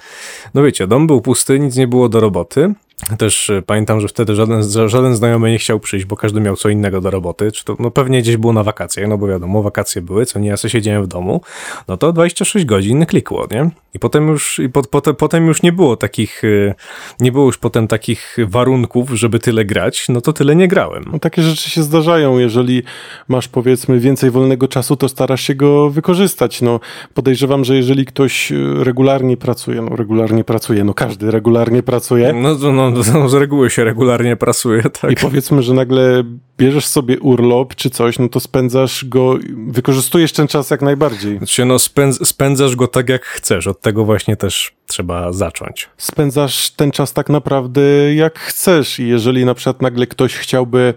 no 0.54 0.64
wiecie, 0.64 0.88
dom 0.88 1.08
był 1.08 1.22
pusty, 1.22 1.60
nic 1.60 1.76
nie 1.76 1.88
było 1.88 2.10
do 2.10 2.20
roboty, 2.20 2.74
Też 3.18 3.50
e, 3.50 3.62
pamiętam, 3.62 4.02
że 4.02 4.08
wtedy 4.08 4.36
żaden, 4.36 4.64
żaden 4.88 5.16
znajomy 5.16 5.52
nie 5.52 5.58
chciał 5.58 5.80
przyjść, 5.80 6.06
bo 6.06 6.16
każdy 6.16 6.42
miał 6.42 6.56
co 6.56 6.70
innego 6.70 7.02
do 7.02 7.10
roboty. 7.12 7.52
Czy 7.52 7.66
to, 7.66 7.76
no 7.80 7.92
pewnie 7.92 8.22
gdzieś 8.22 8.38
było 8.38 8.54
na 8.54 8.64
wakacjach, 8.64 9.08
no 9.10 9.18
bo 9.18 9.28
wiadomo, 9.28 9.64
wakacje 9.64 10.02
były, 10.02 10.26
co 10.26 10.40
nie, 10.40 10.50
ja 10.50 10.58
sobie 10.58 10.72
siedziałem 10.72 11.04
w 11.04 11.08
domu, 11.08 11.42
no 11.88 11.98
to 11.98 12.14
26 12.14 12.66
godzin 12.66 13.06
klikło, 13.06 13.48
nie? 13.52 13.70
I 13.94 14.00
potem 14.00 14.28
już, 14.28 14.60
i 14.60 14.70
po, 14.70 14.84
potem, 14.84 15.16
potem 15.16 15.48
już 15.48 15.62
nie 15.62 15.72
było 15.72 15.98
takich, 15.98 16.44
e, 16.44 16.76
nie 17.20 17.32
było 17.32 17.46
już 17.46 17.58
potem 17.58 17.88
takich 17.88 18.38
warunków, 18.48 19.10
żeby 19.10 19.40
tyle 19.40 19.66
grać, 19.66 20.10
no 20.10 20.22
to 20.22 20.34
tyle 20.34 20.56
nie 20.56 20.68
grałem. 20.68 21.06
No, 21.12 21.20
takie 21.20 21.42
rzeczy 21.42 21.70
się 21.70 21.84
zdarzają. 21.84 22.38
Jeżeli 22.38 22.84
masz 23.28 23.48
powiedzmy 23.48 24.00
więcej 24.00 24.32
wolnego 24.32 24.68
czasu, 24.68 24.96
to 24.96 25.10
starasz 25.10 25.42
się 25.42 25.56
go 25.56 25.90
wykorzystać. 25.90 26.62
No, 26.62 26.80
podejrzewam, 27.14 27.66
że 27.66 27.76
jeżeli 27.76 28.06
ktoś 28.06 28.52
e, 28.52 28.56
regularnie 28.84 29.38
pracuje, 29.38 29.82
no 29.82 29.96
regularnie 29.96 30.44
pracuje, 30.44 30.84
no 30.84 30.94
każdy 30.94 31.32
regularnie 31.32 31.84
pracuje. 31.84 32.34
No, 32.34 32.56
no, 32.72 32.95
no 33.14 33.30
z 33.30 33.34
reguły 33.34 33.70
się 33.70 33.84
regularnie 33.84 34.36
prasuje, 34.36 34.84
tak. 34.84 35.12
I 35.12 35.16
powiedzmy, 35.16 35.64
że 35.64 35.74
nagle 35.74 36.24
bierzesz 36.58 36.86
sobie 36.86 37.20
urlop 37.20 37.76
czy 37.76 37.90
coś, 37.90 38.20
no 38.20 38.30
to 38.30 38.40
spędzasz 38.40 39.06
go, 39.06 39.38
wykorzystujesz 39.68 40.32
ten 40.32 40.48
czas 40.48 40.70
jak 40.70 40.82
najbardziej. 40.82 41.38
Znaczy, 41.38 41.66
no 41.66 41.80
spędz, 41.80 42.28
spędzasz 42.28 42.76
go 42.76 42.88
tak 42.88 43.10
jak 43.10 43.26
chcesz, 43.26 43.68
od 43.68 43.82
tego 43.82 44.06
właśnie 44.06 44.38
też 44.38 44.74
trzeba 44.88 45.34
zacząć. 45.34 45.90
spędzasz 45.98 46.72
ten 46.72 46.92
czas 46.92 47.14
tak 47.14 47.30
naprawdę 47.30 47.82
jak 48.16 48.40
chcesz. 48.40 49.00
I 49.00 49.08
jeżeli 49.08 49.46
na 49.46 49.54
przykład 49.54 49.82
nagle 49.82 50.08
ktoś 50.08 50.36
chciałby 50.36 50.94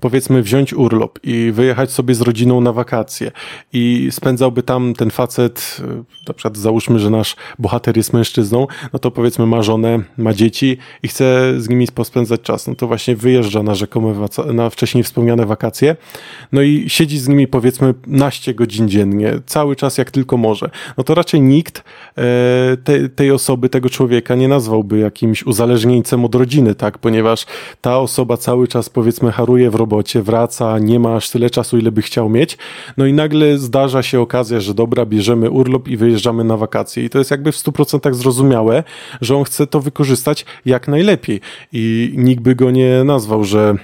powiedzmy 0.00 0.42
wziąć 0.42 0.74
urlop 0.74 1.18
i 1.22 1.52
wyjechać 1.54 1.90
sobie 1.90 2.14
z 2.14 2.20
rodziną 2.20 2.60
na 2.60 2.72
wakacje 2.72 3.32
i 3.72 4.08
spędzałby 4.10 4.62
tam 4.62 4.94
ten 4.94 5.10
facet, 5.10 5.76
y, 5.80 6.04
na 6.28 6.34
przykład 6.34 6.56
załóżmy, 6.56 6.98
że 6.98 7.10
nasz 7.10 7.36
bohater 7.58 7.96
jest 7.96 8.12
mężczyzną, 8.12 8.66
no 8.92 8.98
to 8.98 9.10
powiedzmy 9.10 9.46
ma 9.46 9.62
żonę, 9.62 9.98
ma 10.18 10.32
dzieci 10.32 10.76
i 11.02 11.08
chce 11.08 11.54
z 11.60 11.68
nimi 11.68 11.86
pospędzać 11.94 12.40
czas, 12.40 12.66
no 12.66 12.74
to 12.74 12.86
właśnie 12.86 13.16
wyjeżdża 13.16 13.62
na 13.62 13.74
rzekome, 13.74 14.14
na 14.52 14.70
wcześniej 14.70 14.97
wspomniane 15.02 15.46
wakacje, 15.46 15.96
no 16.52 16.62
i 16.62 16.84
siedzi 16.88 17.18
z 17.18 17.28
nimi 17.28 17.46
powiedzmy 17.46 17.94
naście 18.06 18.54
godzin 18.54 18.88
dziennie, 18.88 19.40
cały 19.46 19.76
czas 19.76 19.98
jak 19.98 20.10
tylko 20.10 20.36
może. 20.36 20.70
No 20.96 21.04
to 21.04 21.14
raczej 21.14 21.40
nikt 21.40 21.78
e, 21.78 22.22
te, 22.84 23.08
tej 23.08 23.30
osoby, 23.30 23.68
tego 23.68 23.90
człowieka 23.90 24.34
nie 24.34 24.48
nazwałby 24.48 24.98
jakimś 24.98 25.42
uzależnieńcem 25.42 26.24
od 26.24 26.34
rodziny, 26.34 26.74
tak? 26.74 26.98
Ponieważ 26.98 27.46
ta 27.80 27.98
osoba 27.98 28.36
cały 28.36 28.68
czas 28.68 28.88
powiedzmy 28.88 29.32
haruje 29.32 29.70
w 29.70 29.74
robocie, 29.74 30.22
wraca, 30.22 30.78
nie 30.78 31.00
ma 31.00 31.14
aż 31.16 31.30
tyle 31.30 31.50
czasu, 31.50 31.78
ile 31.78 31.92
by 31.92 32.02
chciał 32.02 32.28
mieć. 32.28 32.58
No 32.96 33.06
i 33.06 33.12
nagle 33.12 33.58
zdarza 33.58 34.02
się 34.02 34.20
okazja, 34.20 34.60
że 34.60 34.74
dobra, 34.74 35.06
bierzemy 35.06 35.50
urlop 35.50 35.88
i 35.88 35.96
wyjeżdżamy 35.96 36.44
na 36.44 36.56
wakacje. 36.56 37.04
I 37.04 37.10
to 37.10 37.18
jest 37.18 37.30
jakby 37.30 37.52
w 37.52 37.56
100% 37.56 38.14
zrozumiałe, 38.14 38.84
że 39.20 39.36
on 39.36 39.44
chce 39.44 39.66
to 39.66 39.80
wykorzystać 39.80 40.44
jak 40.66 40.88
najlepiej. 40.88 41.40
I 41.72 42.12
nikt 42.16 42.42
by 42.42 42.54
go 42.54 42.70
nie 42.70 43.04
nazwał, 43.04 43.44
że 43.44 43.74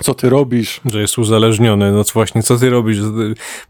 co 0.00 0.14
ty 0.14 0.28
robisz, 0.28 0.80
Że 0.84 1.00
jest 1.00 1.18
uzależniony, 1.18 1.92
no 1.92 2.04
co 2.04 2.12
właśnie, 2.12 2.42
co 2.42 2.56
ty 2.56 2.70
robisz? 2.70 2.98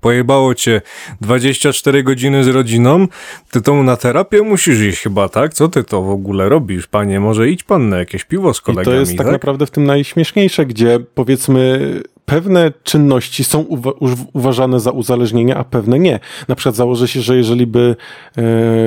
Pojebało 0.01 0.55
cię 0.55 0.81
24 1.21 2.03
godziny 2.03 2.45
z 2.45 2.49
rodziną, 2.49 3.09
ty 3.51 3.61
to 3.61 3.83
na 3.83 3.97
terapię 3.97 4.43
musisz 4.43 4.81
iść 4.81 5.03
chyba, 5.03 5.29
tak? 5.29 5.55
Co 5.55 5.69
ty 5.69 5.85
to 5.85 6.03
w 6.03 6.11
ogóle 6.11 6.49
robisz, 6.49 6.87
panie? 6.87 7.21
Może 7.21 7.49
idź 7.49 7.63
pan 7.63 7.89
na 7.89 7.99
jakieś 7.99 8.25
piwo 8.25 8.55
z 8.55 8.59
I 8.59 8.63
kolegami, 8.63 8.97
to 8.97 9.01
jest 9.01 9.17
tak, 9.17 9.27
tak? 9.27 9.33
naprawdę 9.33 9.67
w 9.67 9.71
tym 9.71 9.85
najśmieszniejsze, 9.85 10.67
gdzie 10.67 11.01
powiedzmy 11.15 11.81
pewne 12.25 12.73
czynności 12.83 13.45
są 13.45 13.63
uwa- 13.63 14.17
uważane 14.33 14.81
za 14.81 14.91
uzależnienie, 14.91 15.57
a 15.57 15.65
pewne 15.65 15.99
nie. 15.99 16.21
Na 16.49 16.55
przykład 16.55 16.75
założę 16.75 17.09
się, 17.09 17.21
że 17.21 17.37
jeżeli 17.37 17.67
by 17.67 17.97
e, 18.39 18.43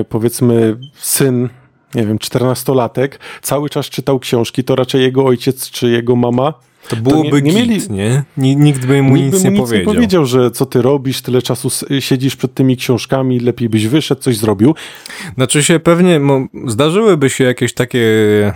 powiedzmy 0.10 0.78
syn 0.96 1.50
nie 1.96 2.06
wiem, 2.06 2.20
czternastolatek, 2.20 3.20
cały 3.42 3.70
czas 3.70 3.86
czytał 3.86 4.20
książki, 4.20 4.64
to 4.64 4.76
raczej 4.76 5.02
jego 5.02 5.26
ojciec 5.26 5.72
czy 5.72 5.90
jego 5.90 6.16
mama 6.16 6.54
To 6.96 7.10
byłoby 7.10 7.42
nie- 7.42 7.54
nie 7.54 7.62
git, 7.68 7.90
mieli- 7.90 7.92
nie? 7.92 8.24
Ni- 8.38 8.56
Nikt 8.58 8.86
by 8.86 9.02
mu 9.02 9.16
Nikt 9.16 9.34
nic, 9.34 9.44
by 9.44 9.50
mu 9.50 9.56
nie, 9.56 9.60
nic 9.62 9.70
powiedział. 9.70 9.94
nie 9.94 9.96
powiedział, 10.00 10.26
że 10.26 10.52
co 10.52 10.66
ty 10.66 10.82
robisz, 10.82 11.22
tyle 11.22 11.42
czasu 11.42 11.70
siedzisz 12.00 12.36
przed 12.36 12.54
tymi 12.54 12.78
książkami, 12.78 13.40
lepiej 13.40 13.70
byś 13.70 13.88
wyszedł, 13.88 14.22
coś 14.22 14.38
zrobił. 14.38 14.76
Znaczy 15.36 15.64
się 15.64 15.80
pewnie, 15.80 16.20
mo, 16.20 16.48
zdarzyłyby 16.68 17.30
się 17.30 17.44
jakieś 17.44 17.74
takie 17.74 18.02
e, 18.08 18.54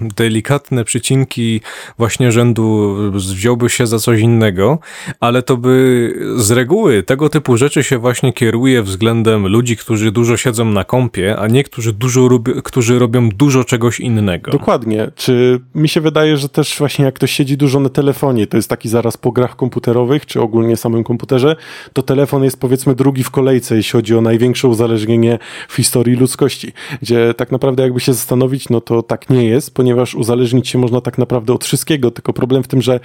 delikatne 0.00 0.84
przycinki 0.84 1.60
właśnie 1.98 2.32
rzędu 2.32 2.96
wziąłby 3.12 3.70
się 3.70 3.86
za 3.86 3.98
coś 3.98 4.20
innego, 4.20 4.78
ale 5.20 5.42
to 5.42 5.56
by 5.56 6.14
z 6.36 6.50
reguły 6.50 7.02
tego 7.02 7.28
typu 7.28 7.56
rzeczy 7.56 7.82
się 7.84 7.98
właśnie 7.98 8.32
kieruje 8.32 8.82
względem 8.82 9.46
ludzi, 9.46 9.76
którzy 9.76 10.12
dużo 10.12 10.36
siedzą 10.36 10.64
na 10.64 10.84
kąpie, 10.84 11.36
a 11.38 11.46
nie 11.46 11.64
którzy, 11.64 11.92
dużo 11.92 12.28
robi, 12.28 12.52
którzy 12.64 12.98
robią 12.98 13.28
dużo 13.28 13.64
czegoś 13.64 14.00
innego. 14.00 14.50
Dokładnie. 14.50 15.10
Czy 15.16 15.60
mi 15.74 15.88
się 15.88 16.00
wydaje, 16.00 16.36
że 16.36 16.48
też 16.48 16.74
właśnie 16.78 17.04
jak 17.04 17.14
ktoś 17.14 17.30
siedzi 17.32 17.55
dużo 17.56 17.80
na 17.80 17.88
telefonie, 17.88 18.46
to 18.46 18.56
jest 18.56 18.68
taki 18.68 18.88
zaraz 18.88 19.16
po 19.16 19.32
grach 19.32 19.56
komputerowych, 19.56 20.26
czy 20.26 20.40
ogólnie 20.40 20.76
samym 20.76 21.04
komputerze, 21.04 21.56
to 21.92 22.02
telefon 22.02 22.44
jest 22.44 22.60
powiedzmy 22.60 22.94
drugi 22.94 23.24
w 23.24 23.30
kolejce, 23.30 23.76
jeśli 23.76 23.92
chodzi 23.92 24.14
o 24.14 24.20
największe 24.20 24.68
uzależnienie 24.68 25.38
w 25.68 25.76
historii 25.76 26.16
ludzkości. 26.16 26.72
Gdzie 27.02 27.34
tak 27.34 27.52
naprawdę 27.52 27.82
jakby 27.82 28.00
się 28.00 28.12
zastanowić, 28.12 28.68
no 28.68 28.80
to 28.80 29.02
tak 29.02 29.30
nie 29.30 29.44
jest, 29.44 29.74
ponieważ 29.74 30.14
uzależnić 30.14 30.68
się 30.68 30.78
można 30.78 31.00
tak 31.00 31.18
naprawdę 31.18 31.52
od 31.52 31.64
wszystkiego, 31.64 32.10
tylko 32.10 32.32
problem 32.32 32.62
w 32.62 32.68
tym, 32.68 32.82
że 32.82 33.00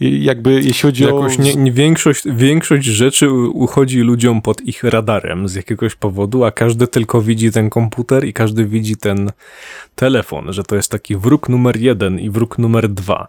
jakby 0.00 0.52
jeśli 0.52 0.82
chodzi 0.82 1.04
Jakoś 1.04 1.38
o... 1.38 1.42
nie, 1.42 1.54
nie 1.54 1.72
większość, 1.72 2.22
większość 2.26 2.84
rzeczy 2.84 3.30
uchodzi 3.30 4.00
ludziom 4.00 4.42
pod 4.42 4.60
ich 4.60 4.84
radarem 4.84 5.48
z 5.48 5.54
jakiegoś 5.54 5.94
powodu, 5.94 6.44
a 6.44 6.50
każdy 6.50 6.88
tylko 6.88 7.22
widzi 7.22 7.52
ten 7.52 7.70
komputer 7.70 8.24
i 8.24 8.32
każdy 8.32 8.66
widzi 8.66 8.96
ten 8.96 9.30
telefon, 9.94 10.52
że 10.52 10.64
to 10.64 10.76
jest 10.76 10.90
taki 10.90 11.16
wróg 11.16 11.48
numer 11.48 11.76
jeden 11.76 12.20
i 12.20 12.30
wróg 12.30 12.58
numer 12.58 12.88
dwa, 12.88 13.28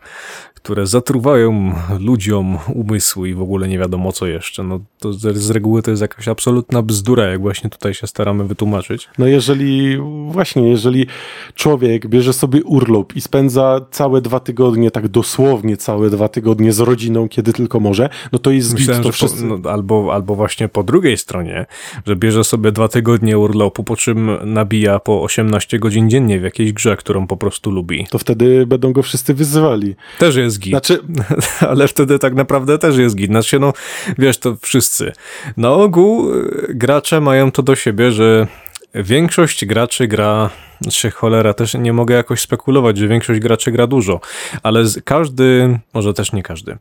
które 0.58 0.88
zatruwają 0.88 1.74
ludziom 2.00 2.58
umysły 2.74 3.30
i 3.30 3.34
w 3.34 3.42
ogóle 3.42 3.68
nie 3.68 3.80
wiadomo 3.80 4.12
co 4.12 4.28
jeszcze. 4.28 4.64
No 4.64 4.80
to 5.00 5.14
z, 5.14 5.38
z 5.38 5.50
reguły 5.50 5.82
to 5.82 5.92
jest 5.92 6.02
jakaś 6.02 6.28
absolutna 6.28 6.82
bzdura, 6.82 7.26
jak 7.26 7.42
właśnie 7.42 7.70
tutaj 7.70 7.94
się 7.94 8.08
staramy 8.08 8.44
wytłumaczyć. 8.44 9.10
No 9.18 9.28
jeżeli, 9.28 9.98
właśnie, 10.30 10.70
jeżeli 10.70 11.08
człowiek 11.56 12.08
bierze 12.08 12.34
sobie 12.34 12.64
urlop 12.64 13.16
i 13.16 13.22
spędza 13.22 13.82
całe 13.92 14.22
dwa 14.22 14.40
tygodnie, 14.40 14.92
tak 14.92 15.08
dosłownie 15.08 15.78
całe 15.78 16.10
dwa 16.10 16.28
tygodnie 16.28 16.74
z 16.74 16.80
rodziną, 16.80 17.30
kiedy 17.30 17.54
tylko 17.54 17.80
może, 17.80 18.10
no 18.32 18.40
to 18.40 18.52
jest 18.52 18.74
Myślałem, 18.74 19.04
to 19.04 19.08
że 19.08 19.12
po, 19.12 19.14
wszyscy... 19.14 19.46
no, 19.46 19.70
albo, 19.70 20.14
albo 20.14 20.36
właśnie 20.36 20.68
po 20.68 20.84
drugiej 20.84 21.18
stronie, 21.18 21.66
że 22.06 22.16
bierze 22.16 22.44
sobie 22.44 22.72
dwa 22.72 22.88
tygodnie 22.88 23.38
urlopu, 23.40 23.84
po 23.84 23.96
czym 23.96 24.38
nabija 24.46 25.00
po 25.00 25.24
18 25.24 25.80
godzin 25.80 26.10
dziennie 26.10 26.40
w 26.40 26.44
jakiejś 26.44 26.74
grze, 26.74 26.98
którą 26.98 27.28
po 27.28 27.38
prostu 27.38 27.72
lubi. 27.72 28.08
to 28.10 28.18
wtedy 28.18 28.68
będą 28.68 28.94
go 28.94 29.04
wszyscy 29.04 29.34
wyzywali. 29.34 29.96
Też 30.20 30.36
jest 30.36 30.47
git. 30.60 30.72
Znaczy, 30.72 31.00
Ale 31.70 31.88
wtedy 31.88 32.20
tak 32.20 32.34
naprawdę 32.34 32.78
też 32.78 32.98
jest 32.98 33.16
git. 33.16 33.28
Znaczy, 33.28 33.60
no, 33.60 33.74
wiesz, 34.18 34.38
to 34.38 34.58
wszyscy. 34.62 35.12
Na 35.58 35.72
ogół 35.72 36.34
y, 36.34 36.68
gracze 36.70 37.22
mają 37.22 37.52
to 37.52 37.64
do 37.64 37.76
siebie, 37.76 38.12
że 38.12 38.48
większość 38.96 39.66
graczy 39.66 40.08
gra, 40.08 40.50
czy 40.92 41.12
cholera, 41.12 41.54
też 41.54 41.74
nie 41.74 41.94
mogę 41.94 42.16
jakoś 42.16 42.42
spekulować, 42.42 42.98
że 42.98 43.08
większość 43.08 43.40
graczy 43.40 43.72
gra 43.72 43.88
dużo, 43.88 44.20
ale 44.64 44.84
każdy, 45.06 45.80
może 45.94 46.14
też 46.14 46.34
nie 46.34 46.44
każdy. 46.44 46.78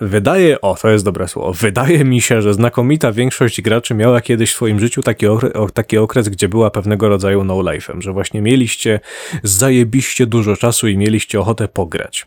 Wydaje, 0.00 0.60
o, 0.60 0.74
to 0.74 0.90
jest 0.90 1.04
dobre 1.04 1.28
słowo, 1.28 1.52
wydaje 1.52 2.04
mi 2.04 2.20
się, 2.20 2.42
że 2.42 2.54
znakomita 2.54 3.12
większość 3.12 3.60
graczy 3.62 3.94
miała 3.94 4.20
kiedyś 4.20 4.52
w 4.52 4.54
swoim 4.54 4.80
życiu 4.80 5.02
taki, 5.02 5.26
okre, 5.26 5.50
taki 5.74 5.98
okres, 5.98 6.28
gdzie 6.28 6.48
była 6.48 6.70
pewnego 6.70 7.08
rodzaju 7.08 7.44
no-life'em, 7.44 8.00
że 8.00 8.12
właśnie 8.12 8.42
mieliście 8.42 9.00
zajebiście 9.42 10.26
dużo 10.26 10.56
czasu 10.56 10.88
i 10.88 10.96
mieliście 10.96 11.40
ochotę 11.40 11.68
pograć. 11.68 12.26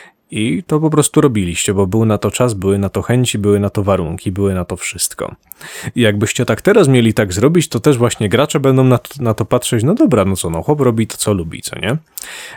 I 0.31 0.63
to 0.67 0.79
po 0.79 0.89
prostu 0.89 1.21
robiliście, 1.21 1.73
bo 1.73 1.87
był 1.87 2.05
na 2.05 2.17
to 2.17 2.31
czas, 2.31 2.53
były 2.53 2.77
na 2.77 2.89
to 2.89 3.01
chęci, 3.01 3.37
były 3.37 3.59
na 3.59 3.69
to 3.69 3.83
warunki, 3.83 4.31
były 4.31 4.53
na 4.53 4.65
to 4.65 4.77
wszystko. 4.77 5.35
I 5.95 6.01
jakbyście 6.01 6.45
tak 6.45 6.61
teraz 6.61 6.87
mieli 6.87 7.13
tak 7.13 7.33
zrobić, 7.33 7.67
to 7.67 7.79
też 7.79 7.97
właśnie 7.97 8.29
gracze 8.29 8.59
będą 8.59 8.83
na 8.83 8.97
to, 8.97 9.23
na 9.23 9.33
to 9.33 9.45
patrzeć, 9.45 9.83
no 9.83 9.93
dobra, 9.93 10.25
no 10.25 10.35
co, 10.35 10.49
no 10.49 10.61
chłop 10.63 10.81
robi 10.81 11.07
to, 11.07 11.17
co 11.17 11.33
lubi, 11.33 11.61
co 11.61 11.79
nie? 11.79 11.97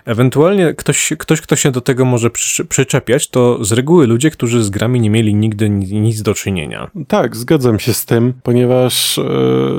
Ewentualnie 0.05 0.75
ktoś, 0.75 1.12
ktoś 1.18 1.41
kto 1.41 1.57
się 1.57 1.70
do 1.70 1.81
tego 1.81 2.05
może 2.05 2.31
przy, 2.31 2.64
przyczepiać, 2.64 3.29
to 3.29 3.64
z 3.64 3.72
reguły 3.72 4.07
ludzie, 4.07 4.31
którzy 4.31 4.62
z 4.64 4.70
grami 4.70 5.01
nie 5.01 5.11
mieli 5.11 5.35
nigdy 5.35 5.70
ni- 5.70 6.01
nic 6.01 6.22
do 6.22 6.35
czynienia. 6.35 6.91
tak, 7.09 7.37
zgadzam 7.37 7.79
się 7.79 7.95
z 7.95 8.05
tym, 8.05 8.33
ponieważ 8.43 9.18
e, 9.18 9.22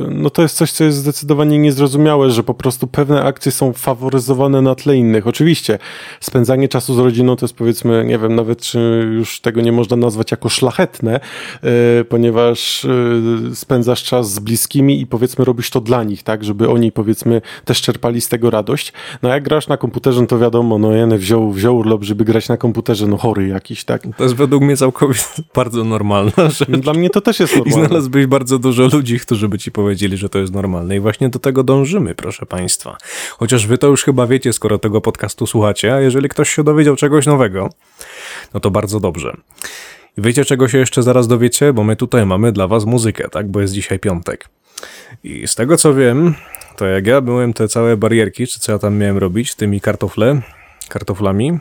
no 0.10 0.30
to 0.30 0.42
jest 0.42 0.58
coś, 0.58 0.72
co 0.72 0.84
jest 0.84 0.98
zdecydowanie 0.98 1.58
niezrozumiałe, 1.58 2.32
że 2.32 2.44
po 2.44 2.54
prostu 2.54 2.88
pewne 2.88 3.24
akcje 3.24 3.52
są 3.52 3.74
faworyzowane 3.74 4.62
na 4.62 4.76
tle 4.76 4.98
innych. 4.98 5.28
Oczywiście, 5.28 5.80
spędzanie 6.20 6.68
czasu 6.68 6.94
z 6.96 7.00
rodziną 7.00 7.36
to 7.36 7.46
jest 7.46 7.56
powiedzmy 7.56 7.85
powiedzmy, 7.86 8.06
nie 8.06 8.18
wiem 8.18 8.36
nawet, 8.36 8.62
czy 8.62 9.10
już 9.14 9.40
tego 9.40 9.62
nie 9.62 9.72
można 9.72 9.98
nazwać 9.98 10.32
jako 10.32 10.50
szlachetne, 10.50 11.20
e, 11.64 12.04
ponieważ 12.04 12.86
e, 12.86 13.56
spędzasz 13.56 14.04
czas 14.04 14.34
z 14.34 14.40
bliskimi 14.40 15.02
i 15.02 15.08
powiedzmy 15.08 15.46
robisz 15.46 15.70
to 15.70 15.82
dla 15.82 16.04
nich, 16.04 16.24
tak, 16.24 16.44
żeby 16.44 16.70
oni 16.70 16.92
powiedzmy 16.92 17.42
też 17.66 17.82
czerpali 17.82 18.22
z 18.22 18.30
tego 18.30 18.50
radość. 18.50 18.94
No 19.22 19.30
jak 19.30 19.44
grasz 19.44 19.68
na 19.68 19.78
komputerze, 19.78 20.22
no 20.22 20.28
to 20.28 20.40
wiadomo, 20.40 20.78
no 20.78 20.92
jeden 20.92 21.18
wziął, 21.18 21.52
wziął 21.52 21.78
urlop, 21.78 22.04
żeby 22.04 22.26
grać 22.26 22.50
na 22.50 22.58
komputerze, 22.58 23.08
no 23.08 23.18
chory 23.18 23.48
jakiś, 23.48 23.84
tak. 23.84 24.02
To 24.18 24.24
jest 24.24 24.36
według 24.36 24.64
mnie 24.64 24.78
całkowicie 24.78 25.24
bardzo 25.56 25.84
normalna 25.84 26.50
rzecz. 26.50 26.70
Dla 26.70 26.94
mnie 26.94 27.10
to 27.10 27.22
też 27.22 27.40
jest 27.40 27.54
I 27.54 27.58
normalne. 27.58 27.88
znalazłbyś 27.88 28.26
bardzo 28.26 28.60
dużo 28.60 28.88
ludzi, 28.94 29.20
którzy 29.20 29.50
by 29.50 29.58
ci 29.58 29.72
powiedzieli, 29.72 30.18
że 30.18 30.30
to 30.30 30.40
jest 30.40 30.54
normalne. 30.54 30.96
I 30.96 31.00
właśnie 31.00 31.30
do 31.30 31.40
tego 31.40 31.64
dążymy, 31.64 32.16
proszę 32.16 32.46
Państwa. 32.46 32.98
Chociaż 33.38 33.68
wy 33.68 33.78
to 33.78 33.88
już 33.88 34.04
chyba 34.04 34.28
wiecie, 34.28 34.54
skoro 34.54 34.78
tego 34.78 35.02
podcastu 35.02 35.48
słuchacie, 35.48 35.94
a 35.94 36.00
jeżeli 36.00 36.30
ktoś 36.30 36.50
się 36.50 36.64
dowiedział 36.64 36.96
czegoś 36.96 37.26
nowego, 37.26 37.70
no 38.54 38.60
to 38.60 38.72
bardzo 38.72 39.00
dobrze. 39.00 39.38
Wiecie, 40.18 40.46
czego 40.46 40.68
się 40.68 40.78
jeszcze 40.78 41.04
zaraz 41.04 41.28
dowiecie? 41.28 41.74
Bo 41.74 41.84
my 41.84 41.96
tutaj 41.96 42.26
mamy 42.26 42.52
dla 42.52 42.68
was 42.68 42.86
muzykę, 42.86 43.30
tak? 43.30 43.48
Bo 43.48 43.62
jest 43.62 43.74
dzisiaj 43.74 44.00
piątek. 44.00 44.50
I 45.24 45.48
z 45.48 45.56
tego 45.56 45.78
co 45.78 45.94
wiem, 45.94 46.36
to 46.76 46.86
jak 46.86 47.08
ja 47.08 47.22
byłem 47.22 47.54
te 47.54 47.68
całe 47.68 47.98
barierki, 47.98 48.48
czy 48.48 48.60
co 48.60 48.72
ja 48.72 48.80
tam 48.80 48.98
miałem 48.98 49.18
robić, 49.18 49.56
tymi 49.56 49.82
kartofle, 49.82 50.42
kartoflami, 50.90 51.60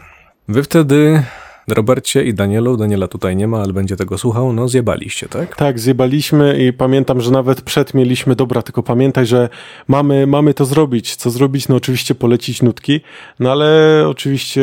wy 0.49 0.63
wtedy, 0.63 1.23
Robercie 1.69 2.25
i 2.25 2.35
Danielu, 2.35 2.77
Daniela 2.77 3.09
tutaj 3.09 3.37
nie 3.37 3.49
ma, 3.49 3.61
ale 3.63 3.73
będzie 3.73 3.97
tego 3.97 4.19
słuchał, 4.19 4.53
no 4.53 4.69
zjebaliście, 4.69 5.29
tak? 5.29 5.57
Tak, 5.57 5.79
zjebaliśmy 5.79 6.59
i 6.59 6.73
pamiętam, 6.73 7.21
że 7.21 7.31
nawet 7.31 7.61
przed 7.61 7.95
mieliśmy, 7.95 8.35
dobra, 8.37 8.63
tylko 8.63 8.83
pamiętaj, 8.83 9.27
że 9.27 9.49
mamy, 9.89 10.27
mamy 10.27 10.55
to 10.55 10.65
zrobić. 10.65 11.17
Co 11.17 11.31
zrobić? 11.31 11.69
No 11.69 11.77
oczywiście 11.77 12.15
polecić 12.15 12.63
nutki, 12.63 13.01
no 13.41 13.53
ale 13.53 14.05
oczywiście, 14.09 14.63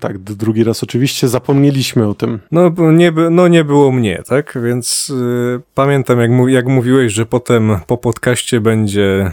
tak, 0.00 0.18
drugi 0.18 0.64
raz 0.64 0.82
oczywiście 0.82 1.28
zapomnieliśmy 1.28 2.08
o 2.08 2.14
tym. 2.14 2.38
No 2.52 2.70
nie, 2.92 3.12
no 3.30 3.48
nie 3.48 3.64
było 3.64 3.92
mnie, 3.92 4.22
tak? 4.26 4.58
Więc 4.64 5.10
y, 5.10 5.60
pamiętam, 5.74 6.20
jak, 6.20 6.30
jak 6.48 6.66
mówiłeś, 6.66 7.12
że 7.12 7.26
potem 7.26 7.76
po 7.86 7.96
podcaście 7.96 8.60
będzie, 8.60 9.30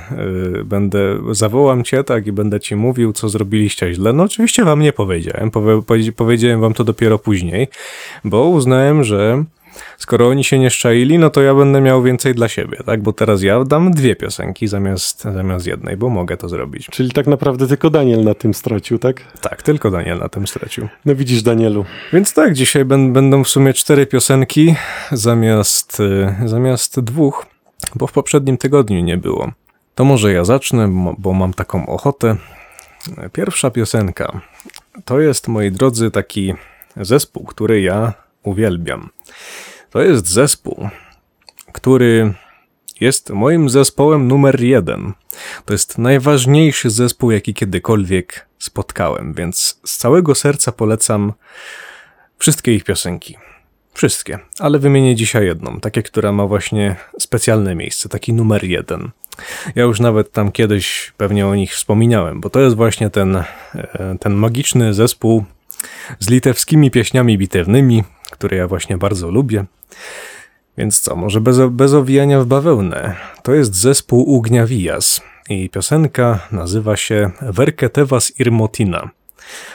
y, 0.60 0.64
będę, 0.66 1.00
zawołam 1.32 1.84
cię, 1.84 2.04
tak? 2.04 2.28
I 2.28 2.32
będę 2.32 2.60
ci 2.60 2.76
mówił, 2.76 3.14
co 3.14 3.30
zrobiliście 3.30 3.94
źle. 3.94 4.14
No 4.14 4.24
oczywiście 4.24 4.64
wam 4.64 4.80
nie 4.80 4.94
powiedziałem. 4.94 5.52
Powie, 5.52 5.82
powiedz- 5.82 6.12
powiedziałem 6.12 6.62
wam 6.62 6.74
to 6.74 6.84
dopiero 6.84 7.09
później, 7.18 7.68
bo 8.24 8.46
uznałem, 8.50 9.04
że 9.04 9.44
skoro 9.98 10.28
oni 10.28 10.44
się 10.44 10.60
nie 10.60 10.70
szczaili, 10.70 11.18
no 11.20 11.30
to 11.30 11.42
ja 11.42 11.54
będę 11.56 11.82
miał 11.82 12.04
więcej 12.04 12.36
dla 12.36 12.48
siebie, 12.48 12.78
tak? 12.86 13.02
Bo 13.02 13.14
teraz 13.14 13.42
ja 13.42 13.64
dam 13.64 13.92
dwie 13.92 14.16
piosenki 14.16 14.68
zamiast, 14.68 15.22
zamiast 15.24 15.68
jednej, 15.68 15.98
bo 15.98 16.10
mogę 16.10 16.38
to 16.38 16.50
zrobić. 16.50 16.88
Czyli 16.92 17.12
tak 17.12 17.28
naprawdę 17.28 17.68
tylko 17.68 17.90
Daniel 17.90 18.24
na 18.24 18.34
tym 18.34 18.54
stracił, 18.54 19.00
tak? 19.00 19.22
Tak, 19.42 19.64
tylko 19.64 19.92
Daniel 19.92 20.18
na 20.20 20.30
tym 20.30 20.48
stracił. 20.48 20.88
No 21.06 21.16
widzisz, 21.16 21.42
Danielu. 21.42 21.86
Więc 22.14 22.34
tak, 22.34 22.54
dzisiaj 22.54 22.86
bę- 22.86 23.12
będą 23.12 23.44
w 23.44 23.50
sumie 23.50 23.74
cztery 23.74 24.06
piosenki 24.06 24.76
zamiast, 25.12 26.00
y, 26.00 26.36
zamiast 26.46 27.00
dwóch, 27.00 27.46
bo 27.96 28.08
w 28.08 28.12
poprzednim 28.12 28.58
tygodniu 28.58 29.02
nie 29.02 29.18
było. 29.18 29.52
To 29.96 30.06
może 30.06 30.34
ja 30.34 30.44
zacznę, 30.44 31.14
bo 31.18 31.34
mam 31.34 31.54
taką 31.54 31.88
ochotę. 31.88 32.36
Pierwsza 33.34 33.72
piosenka 33.72 34.42
to 35.06 35.20
jest, 35.20 35.48
moi 35.48 35.72
drodzy, 35.72 36.12
taki 36.12 36.54
zespół, 37.00 37.46
który 37.46 37.82
ja 37.82 38.14
uwielbiam. 38.44 39.10
To 39.90 40.02
jest 40.02 40.28
zespół, 40.28 40.90
który 41.72 42.34
jest 43.02 43.30
moim 43.30 43.70
zespołem 43.70 44.28
numer 44.28 44.62
jeden. 44.62 45.14
To 45.66 45.74
jest 45.74 45.98
najważniejszy 45.98 46.90
zespół, 46.90 47.32
jaki 47.32 47.54
kiedykolwiek 47.54 48.48
spotkałem, 48.58 49.34
więc 49.34 49.80
z 49.86 49.98
całego 49.98 50.36
serca 50.36 50.72
polecam 50.72 51.34
wszystkie 52.38 52.76
ich 52.76 52.84
piosenki. 52.84 53.38
Wszystkie, 53.94 54.40
ale 54.60 54.80
wymienię 54.80 55.16
dzisiaj 55.16 55.46
jedną, 55.46 55.80
takie, 55.80 56.04
która 56.04 56.32
ma 56.32 56.46
właśnie 56.46 56.96
specjalne 57.20 57.76
miejsce, 57.76 58.10
taki 58.10 58.34
numer 58.34 58.64
jeden. 58.64 59.12
Ja 59.76 59.84
już 59.84 60.00
nawet 60.00 60.32
tam 60.32 60.52
kiedyś 60.52 61.14
pewnie 61.18 61.48
o 61.48 61.56
nich 61.56 61.74
wspominałem, 61.74 62.42
bo 62.42 62.50
to 62.50 62.60
jest 62.60 62.76
właśnie 62.76 63.10
ten, 63.10 63.36
e, 63.36 63.46
ten 64.20 64.34
magiczny 64.34 64.94
zespół 64.94 65.44
z 66.20 66.30
litewskimi 66.30 66.92
pieśniami 66.92 67.38
bitewnymi, 67.38 68.04
który 68.32 68.58
ja 68.58 68.68
właśnie 68.68 68.98
bardzo 68.98 69.32
lubię. 69.32 69.66
Więc 70.78 71.00
co, 71.00 71.16
może 71.16 71.42
bez, 71.42 71.58
bez 71.72 71.94
owijania 71.94 72.42
w 72.42 72.46
bawełnę. 72.46 73.16
To 73.44 73.54
jest 73.54 73.76
zespół 73.76 74.30
Ugniavias 74.30 75.22
i 75.50 75.70
piosenka 75.70 76.40
nazywa 76.52 76.98
się 76.98 77.32
Verketevas 77.42 78.40
Irmotina. 78.40 79.10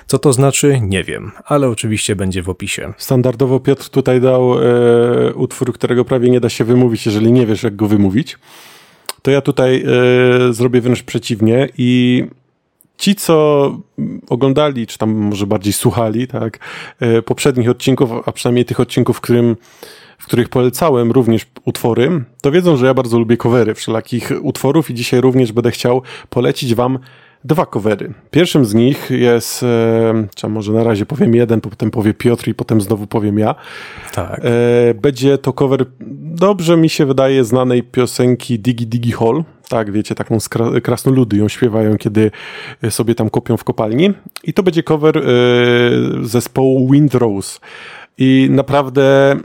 Co 0.06 0.18
to 0.18 0.32
znaczy, 0.32 0.80
nie 0.80 1.04
wiem, 1.04 1.32
ale 1.44 1.68
oczywiście 1.68 2.16
będzie 2.16 2.42
w 2.42 2.48
opisie. 2.48 2.92
Standardowo 2.98 3.60
Piotr 3.60 3.88
tutaj 3.88 4.20
dał 4.20 4.54
e, 4.62 5.34
utwór, 5.34 5.72
którego 5.72 6.04
prawie 6.04 6.30
nie 6.30 6.40
da 6.40 6.48
się 6.48 6.64
wymówić, 6.64 7.06
jeżeli 7.06 7.32
nie 7.32 7.46
wiesz, 7.46 7.62
jak 7.62 7.76
go 7.76 7.86
wymówić. 7.86 8.38
To 9.22 9.30
ja 9.30 9.40
tutaj 9.40 9.84
e, 10.48 10.52
zrobię 10.52 10.80
wręcz 10.80 11.02
przeciwnie 11.02 11.68
i 11.78 12.24
ci, 12.98 13.14
co 13.14 13.76
oglądali, 14.28 14.86
czy 14.86 14.98
tam 14.98 15.10
może 15.10 15.46
bardziej 15.46 15.72
słuchali, 15.72 16.26
tak, 16.26 16.58
e, 17.00 17.22
poprzednich 17.22 17.70
odcinków, 17.70 18.10
a 18.26 18.32
przynajmniej 18.32 18.64
tych 18.64 18.80
odcinków, 18.80 19.16
w, 19.16 19.20
którym, 19.20 19.56
w 20.18 20.26
których 20.26 20.48
polecałem 20.48 21.12
również 21.12 21.46
utwory, 21.64 22.24
to 22.42 22.50
wiedzą, 22.52 22.76
że 22.76 22.86
ja 22.86 22.94
bardzo 22.94 23.18
lubię 23.18 23.36
covery 23.36 23.74
wszelakich 23.74 24.32
utworów 24.42 24.90
i 24.90 24.94
dzisiaj 24.94 25.20
również 25.20 25.52
będę 25.52 25.70
chciał 25.70 26.02
polecić 26.30 26.74
wam 26.74 26.98
dwa 27.44 27.66
covery. 27.66 28.14
Pierwszym 28.30 28.64
z 28.64 28.74
nich 28.74 29.10
jest, 29.10 29.62
e, 29.62 30.26
czy 30.34 30.48
może 30.48 30.72
na 30.72 30.84
razie 30.84 31.06
powiem 31.06 31.34
jeden, 31.34 31.60
potem 31.60 31.90
powie 31.90 32.14
Piotr 32.14 32.48
i 32.48 32.54
potem 32.54 32.80
znowu 32.80 33.06
powiem 33.06 33.38
ja. 33.38 33.54
Tak. 34.12 34.40
E, 34.44 34.94
będzie 34.94 35.38
to 35.38 35.52
cover, 35.52 35.86
dobrze 36.20 36.76
mi 36.76 36.88
się 36.88 37.06
wydaje, 37.06 37.44
znanej 37.44 37.82
piosenki 37.82 38.58
Digi 38.58 38.86
Digi 38.86 39.12
Hall. 39.12 39.44
Tak, 39.74 39.92
wiecie, 39.92 40.14
taką 40.14 40.38
krasnoludy 40.82 41.36
ją 41.36 41.48
śpiewają, 41.48 41.96
kiedy 41.96 42.30
sobie 42.90 43.14
tam 43.14 43.30
kopią 43.30 43.56
w 43.56 43.64
kopalni. 43.64 44.12
I 44.44 44.52
to 44.52 44.62
będzie 44.62 44.82
cover 44.82 45.18
e, 45.18 45.22
zespołu 46.22 46.92
Windrose. 46.92 47.60
I 48.18 48.48
naprawdę 48.50 49.36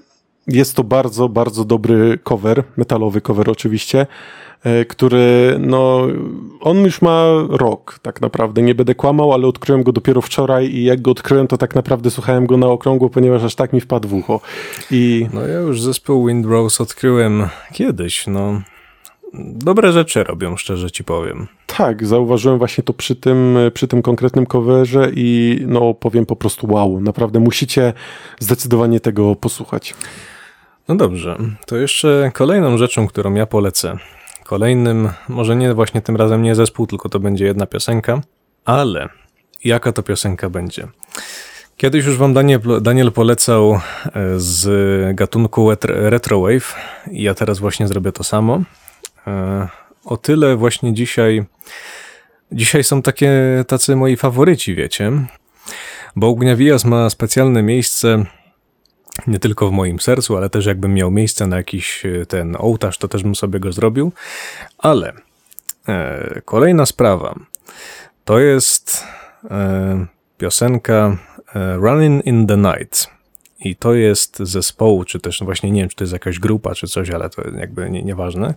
jest 0.47 0.75
to 0.75 0.83
bardzo, 0.83 1.29
bardzo 1.29 1.65
dobry 1.65 2.19
cover, 2.23 2.63
metalowy 2.77 3.21
cover 3.21 3.49
oczywiście, 3.49 4.07
e, 4.63 4.85
który, 4.85 5.57
no, 5.59 6.07
on 6.61 6.77
już 6.77 7.01
ma 7.01 7.25
rok 7.49 7.99
tak 8.01 8.21
naprawdę, 8.21 8.61
nie 8.61 8.75
będę 8.75 8.95
kłamał, 8.95 9.33
ale 9.33 9.47
odkryłem 9.47 9.83
go 9.83 9.91
dopiero 9.91 10.21
wczoraj 10.21 10.65
i 10.65 10.83
jak 10.83 11.01
go 11.01 11.11
odkryłem, 11.11 11.47
to 11.47 11.57
tak 11.57 11.75
naprawdę 11.75 12.11
słuchałem 12.11 12.45
go 12.45 12.57
na 12.57 12.67
okrągło, 12.67 13.09
ponieważ 13.09 13.43
aż 13.43 13.55
tak 13.55 13.73
mi 13.73 13.81
wpadł 13.81 14.07
w 14.07 14.13
ucho. 14.13 14.41
I 14.91 15.27
No 15.33 15.47
ja 15.47 15.59
już 15.59 15.81
zespół 15.81 16.27
Windrose 16.27 16.83
odkryłem 16.83 17.47
kiedyś, 17.73 18.27
no. 18.27 18.61
Dobre 19.33 19.91
rzeczy 19.91 20.23
robią, 20.23 20.57
szczerze 20.57 20.91
ci 20.91 21.03
powiem. 21.03 21.47
tak, 21.67 22.05
zauważyłem 22.07 22.57
właśnie 22.57 22.83
to 22.83 22.93
przy 22.93 23.15
tym, 23.15 23.57
przy 23.73 23.87
tym 23.87 24.01
konkretnym 24.01 24.45
coverze 24.45 25.11
i 25.15 25.59
no 25.67 25.93
powiem 25.93 26.25
po 26.25 26.35
prostu 26.35 26.73
wow, 26.73 27.01
naprawdę 27.01 27.39
musicie 27.39 27.93
zdecydowanie 28.39 28.99
tego 28.99 29.35
posłuchać. 29.35 29.95
No 30.87 30.95
dobrze, 30.95 31.37
to 31.65 31.77
jeszcze 31.77 32.31
kolejną 32.33 32.77
rzeczą, 32.77 33.07
którą 33.07 33.33
ja 33.33 33.45
polecę. 33.45 33.97
Kolejnym, 34.43 35.09
może 35.29 35.55
nie 35.55 35.73
właśnie 35.73 36.01
tym 36.01 36.15
razem 36.15 36.41
nie 36.41 36.55
zespół, 36.55 36.87
tylko 36.87 37.09
to 37.09 37.19
będzie 37.19 37.45
jedna 37.45 37.65
piosenka, 37.65 38.21
ale 38.65 39.09
jaka 39.63 39.91
to 39.91 40.03
piosenka 40.03 40.49
będzie? 40.49 40.87
Kiedyś 41.77 42.05
już 42.05 42.17
wam 42.17 42.33
Daniel, 42.33 42.61
Daniel 42.81 43.11
polecał 43.11 43.73
e, 43.73 43.79
z 44.37 45.15
gatunku 45.15 45.71
retro- 45.71 46.09
retrowave 46.09 46.75
i 47.11 47.23
ja 47.23 47.33
teraz 47.33 47.59
właśnie 47.59 47.87
zrobię 47.87 48.11
to 48.11 48.23
samo. 48.23 48.61
E, 49.29 49.67
O 50.05 50.17
tyle 50.17 50.55
właśnie 50.55 50.93
dzisiaj 50.93 51.45
dzisiaj 52.51 52.83
są 52.83 53.01
takie 53.01 53.31
tacy 53.67 53.95
moi 53.95 54.15
faworyci, 54.15 54.75
wiecie? 54.75 55.11
Bo 56.15 56.29
Ugniavias 56.29 56.85
ma 56.85 57.09
specjalne 57.09 57.63
miejsce 57.63 58.25
nie 59.27 59.39
tylko 59.39 59.69
w 59.69 59.71
moim 59.71 59.99
sercu, 59.99 60.37
ale 60.37 60.49
też 60.49 60.65
jakbym 60.65 60.93
miał 60.93 61.11
miejsce 61.11 61.47
na 61.47 61.57
jakiś 61.57 62.05
e, 62.05 62.25
ten 62.25 62.55
ołtarz, 62.59 62.97
to 62.97 63.07
też 63.07 63.23
bym 63.23 63.35
sobie 63.35 63.59
go 63.59 63.71
zrobił. 63.71 64.11
Ale 64.77 65.13
e, 65.87 66.41
kolejna 66.45 66.85
sprawa 66.85 67.35
to 68.25 68.39
jest 68.39 69.03
e, 69.51 70.05
piosenka 70.37 71.17
e, 71.55 71.75
Running 71.75 72.25
in 72.25 72.47
the 72.47 72.57
Night. 72.57 73.07
I 73.59 73.75
to 73.75 73.93
jest 73.93 74.39
zespołu, 74.39 75.03
czy 75.03 75.19
też 75.19 75.43
właśnie 75.43 75.71
nie 75.71 75.81
wiem, 75.81 75.89
czy 75.89 75.95
to 75.95 76.03
jest 76.03 76.13
jakaś 76.13 76.39
grupa, 76.39 76.75
czy 76.75 76.87
coś, 76.87 77.09
ale 77.09 77.29
to 77.29 77.41
jakby 77.57 77.89
nie, 77.89 78.03
nieważne. 78.03 78.53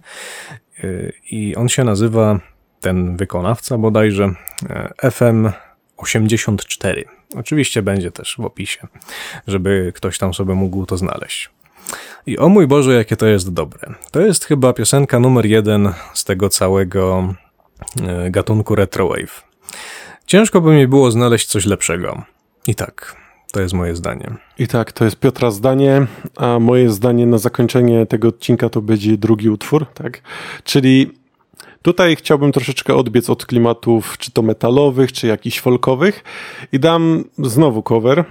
I 1.30 1.56
on 1.56 1.68
się 1.68 1.84
nazywa, 1.84 2.40
ten 2.80 3.16
wykonawca 3.16 3.78
bodajże, 3.78 4.34
e, 4.70 5.10
FM 5.10 5.48
84. 5.96 7.04
Oczywiście 7.36 7.82
będzie 7.82 8.10
też 8.10 8.36
w 8.38 8.44
opisie, 8.44 8.86
żeby 9.46 9.92
ktoś 9.94 10.18
tam 10.18 10.34
sobie 10.34 10.54
mógł 10.54 10.86
to 10.86 10.96
znaleźć. 10.96 11.50
I 12.26 12.38
o 12.38 12.48
mój 12.48 12.66
Boże, 12.66 12.94
jakie 12.94 13.16
to 13.16 13.26
jest 13.26 13.52
dobre. 13.52 13.94
To 14.10 14.20
jest 14.20 14.44
chyba 14.44 14.72
piosenka 14.72 15.20
numer 15.20 15.46
jeden 15.46 15.92
z 16.14 16.24
tego 16.24 16.48
całego 16.48 17.34
e, 18.02 18.30
gatunku 18.30 18.74
retrowave. 18.74 19.42
Ciężko 20.26 20.60
by 20.60 20.74
mi 20.74 20.88
było 20.88 21.10
znaleźć 21.10 21.46
coś 21.46 21.66
lepszego. 21.66 22.22
I 22.66 22.74
tak, 22.74 23.21
To 23.52 23.60
jest 23.60 23.74
moje 23.74 23.96
zdanie. 23.96 24.34
I 24.58 24.68
tak, 24.68 24.92
to 24.92 25.04
jest 25.04 25.16
Piotra 25.16 25.50
zdanie, 25.50 26.06
a 26.36 26.58
moje 26.58 26.90
zdanie 26.90 27.26
na 27.26 27.38
zakończenie 27.38 28.06
tego 28.06 28.28
odcinka 28.28 28.68
to 28.68 28.82
będzie 28.82 29.16
drugi 29.16 29.48
utwór, 29.48 29.86
tak? 29.94 30.22
Czyli 30.64 31.10
tutaj 31.82 32.16
chciałbym 32.16 32.52
troszeczkę 32.52 32.94
odbiec 32.94 33.30
od 33.30 33.46
klimatów, 33.46 34.18
czy 34.18 34.30
to 34.30 34.42
metalowych, 34.42 35.12
czy 35.12 35.26
jakichś 35.26 35.60
folkowych 35.60 36.24
i 36.72 36.80
dam 36.80 37.24
znowu 37.38 37.82
cover 37.82 38.18
e, 38.18 38.24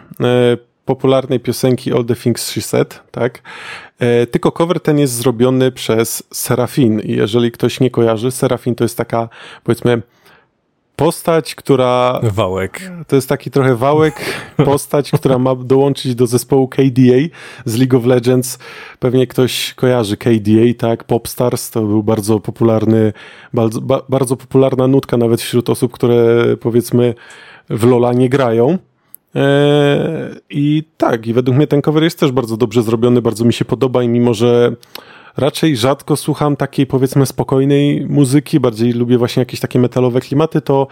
popularnej 0.86 1.39
piosenki 1.39 1.93
All 1.93 2.05
the 2.05 2.15
Things 2.15 2.49
She 2.49 2.61
Said, 2.61 2.99
tak? 3.11 3.41
E, 3.99 4.28
tylko 4.28 4.51
cover 4.51 4.80
ten 4.80 4.99
jest 4.99 5.13
zrobiony 5.13 5.72
przez 5.72 6.24
Serafin 6.34 6.99
i 6.99 7.11
jeżeli 7.11 7.51
ktoś 7.51 7.80
nie 7.80 7.89
kojarzy, 7.89 8.32
Serafin 8.32 8.76
to 8.76 8.84
jest 8.84 8.97
taka, 8.97 9.30
powiedzmy, 9.63 10.01
postać, 11.05 11.55
która 11.55 12.19
Wałek. 12.23 12.91
to 13.07 13.15
jest 13.15 13.29
taki 13.29 13.51
trochę 13.51 13.75
wałek, 13.75 14.15
postać, 14.65 15.11
która 15.11 15.37
ma 15.39 15.55
dołączyć 15.55 16.15
do 16.15 16.27
zespołu 16.27 16.67
KDA 16.67 17.21
z 17.65 17.77
League 17.77 17.97
of 17.97 18.05
Legends. 18.05 18.59
Pewnie 18.99 19.27
ktoś 19.27 19.73
kojarzy 19.73 20.17
KDA, 20.17 20.73
tak? 20.77 21.03
Popstars 21.03 21.69
to 21.69 21.81
był 21.81 22.03
bardzo 22.03 22.39
popularny, 22.39 23.13
bardzo, 23.53 23.81
ba, 23.81 24.01
bardzo 24.09 24.37
popularna 24.37 24.87
nutka 24.87 25.17
nawet 25.17 25.41
wśród 25.41 25.69
osób, 25.69 25.91
które 25.91 26.45
powiedzmy 26.57 27.13
w 27.69 27.83
Lola 27.83 28.13
nie 28.13 28.29
grają. 28.29 28.77
Eee, 29.35 29.41
I 30.49 30.83
tak, 30.97 31.27
i 31.27 31.33
według 31.33 31.57
mnie 31.57 31.67
ten 31.67 31.81
cover 31.81 32.03
jest 32.03 32.19
też 32.19 32.31
bardzo 32.31 32.57
dobrze 32.57 32.83
zrobiony, 32.83 33.21
bardzo 33.21 33.45
mi 33.45 33.53
się 33.53 33.65
podoba 33.65 34.03
i 34.03 34.07
mimo, 34.07 34.33
że 34.33 34.75
raczej 35.38 35.77
rzadko 35.77 36.15
słucham 36.15 36.55
takiej 36.55 36.88
powiedzmy 36.88 37.25
spokojnej 37.25 38.05
muzyki, 38.09 38.59
bardziej 38.59 38.93
lubię 38.93 39.17
właśnie 39.17 39.41
jakieś 39.41 39.59
takie 39.59 39.79
metalowe 39.79 40.21
klimaty, 40.21 40.61
to, 40.61 40.88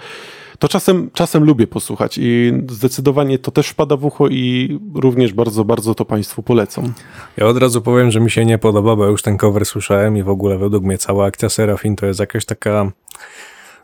to 0.60 0.68
czasem, 0.68 1.10
czasem 1.14 1.44
lubię 1.44 1.68
posłuchać 1.68 2.18
i 2.22 2.54
zdecydowanie 2.70 3.40
to 3.40 3.52
też 3.52 3.70
wpada 3.70 3.98
w 3.98 4.06
ucho 4.06 4.28
i 4.28 4.80
również 4.96 5.34
bardzo, 5.34 5.66
bardzo 5.66 5.96
to 5.96 6.06
Państwu 6.06 6.44
polecam. 6.44 6.94
Ja 7.38 7.46
od 7.46 7.58
razu 7.58 7.82
powiem, 7.82 8.12
że 8.12 8.20
mi 8.20 8.32
się 8.32 8.46
nie 8.46 8.58
podoba, 8.58 8.96
bo 8.96 9.06
już 9.06 9.22
ten 9.22 9.38
cover 9.38 9.66
słyszałem 9.66 10.18
i 10.18 10.24
w 10.24 10.30
ogóle 10.30 10.58
według 10.58 10.84
mnie 10.84 10.98
cała 10.98 11.26
akcja 11.26 11.50
Serafin 11.50 11.96
to 11.96 12.06
jest 12.06 12.20
jakaś 12.20 12.46
taka 12.46 12.92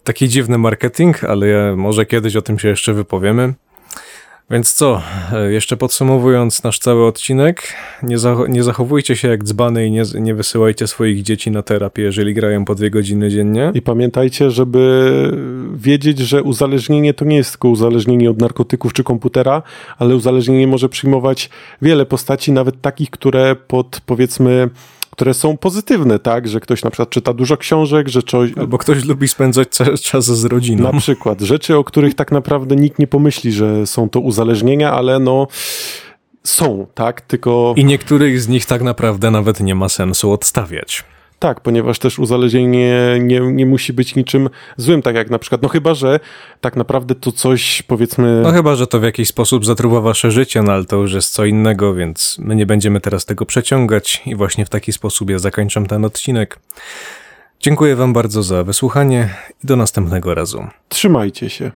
taki 0.03 0.29
dziwny 0.29 0.57
marketing, 0.57 1.23
ale 1.23 1.75
może 1.75 2.05
kiedyś 2.05 2.35
o 2.35 2.41
tym 2.41 2.59
się 2.59 2.67
jeszcze 2.67 2.93
wypowiemy. 2.93 3.53
Więc 4.49 4.73
co, 4.73 5.01
e, 5.33 5.51
jeszcze 5.51 5.77
podsumowując 5.77 6.63
nasz 6.63 6.79
cały 6.79 7.05
odcinek, 7.07 7.73
nie, 8.03 8.15
nie 8.49 8.63
zachowujcie 8.63 9.15
się 9.15 9.27
jak 9.27 9.43
dzbany 9.43 9.87
i 9.87 9.91
nie, 9.91 10.03
nie 10.19 10.35
wysyłajcie 10.35 10.87
swoich 10.87 11.23
dzieci 11.23 11.51
na 11.51 11.61
terapię, 11.61 12.03
jeżeli 12.03 12.33
grają 12.33 12.65
po 12.65 12.75
dwie 12.75 12.89
godziny 12.89 13.29
dziennie. 13.29 13.71
I 13.73 13.81
pamiętajcie, 13.81 14.51
żeby 14.51 15.31
wiedzieć, 15.75 16.19
że 16.19 16.43
uzależnienie 16.43 17.13
to 17.13 17.25
nie 17.25 17.35
jest 17.35 17.51
tylko 17.51 17.69
uzależnienie 17.69 18.29
od 18.29 18.41
narkotyków 18.41 18.93
czy 18.93 19.03
komputera, 19.03 19.63
ale 19.97 20.15
uzależnienie 20.15 20.67
może 20.67 20.89
przyjmować 20.89 21.49
wiele 21.81 22.05
postaci, 22.05 22.51
nawet 22.51 22.81
takich, 22.81 23.09
które 23.09 23.55
pod 23.55 24.01
powiedzmy 24.05 24.69
które 25.15 25.33
są 25.33 25.57
pozytywne, 25.57 26.19
tak, 26.19 26.47
że 26.47 26.59
ktoś 26.59 26.83
na 26.83 26.89
przykład 26.89 27.09
czyta 27.09 27.33
dużo 27.33 27.57
książek, 27.57 28.07
że 28.07 28.23
coś, 28.23 28.51
Albo 28.57 28.77
ktoś 28.77 29.05
lubi 29.05 29.27
spędzać 29.27 29.67
czas 30.01 30.25
z 30.25 30.45
rodziną. 30.45 30.91
na 30.91 30.99
przykład 30.99 31.41
rzeczy, 31.41 31.77
o 31.77 31.83
których 31.83 32.15
tak 32.15 32.31
naprawdę 32.31 32.75
nikt 32.75 32.99
nie 32.99 33.07
pomyśli, 33.07 33.51
że 33.51 33.87
są 33.87 34.09
to 34.09 34.19
uzależnienia, 34.19 34.91
ale 34.93 35.19
no 35.19 35.47
są, 36.43 36.87
tak, 36.93 37.21
tylko 37.21 37.73
I 37.77 37.85
niektórych 37.85 38.41
z 38.41 38.47
nich 38.47 38.65
tak 38.65 38.81
naprawdę 38.81 39.31
nawet 39.31 39.59
nie 39.59 39.75
ma 39.75 39.89
sensu 39.89 40.31
odstawiać. 40.31 41.03
Tak, 41.39 41.61
ponieważ 41.61 41.99
też 41.99 42.19
uzależnienie 42.19 43.17
nie, 43.19 43.39
nie 43.39 43.65
musi 43.65 43.93
być 43.93 44.15
niczym 44.15 44.49
złym, 44.77 45.01
tak 45.01 45.15
jak 45.15 45.29
na 45.29 45.39
przykład, 45.39 45.61
no 45.61 45.69
chyba, 45.69 45.93
że 45.93 46.19
tak 46.61 46.75
naprawdę 46.75 47.15
to 47.15 47.31
coś 47.31 47.81
powiedzmy... 47.81 48.41
No 48.43 48.51
chyba, 48.51 48.75
że 48.75 48.87
to 48.87 48.99
w 48.99 49.03
jakiś 49.03 49.27
sposób 49.27 49.65
zatruwa 49.65 50.01
wasze 50.01 50.31
życie, 50.31 50.61
no 50.61 50.71
ale 50.71 50.85
to 50.85 50.95
już 50.95 51.13
jest 51.13 51.33
co 51.33 51.45
innego, 51.45 51.93
więc 51.93 52.37
my 52.39 52.55
nie 52.55 52.65
będziemy 52.65 53.01
teraz 53.01 53.25
tego 53.25 53.45
przeciągać 53.45 54.21
i 54.25 54.35
właśnie 54.35 54.65
w 54.65 54.69
taki 54.69 54.91
sposób 54.91 55.29
ja 55.29 55.39
zakończam 55.39 55.85
ten 55.85 56.05
odcinek. 56.05 56.59
Dziękuję 57.59 57.95
wam 57.95 58.13
bardzo 58.13 58.43
za 58.43 58.63
wysłuchanie 58.63 59.29
i 59.63 59.67
do 59.67 59.75
następnego 59.75 60.35
razu. 60.35 60.67
Trzymajcie 60.89 61.49
się. 61.49 61.71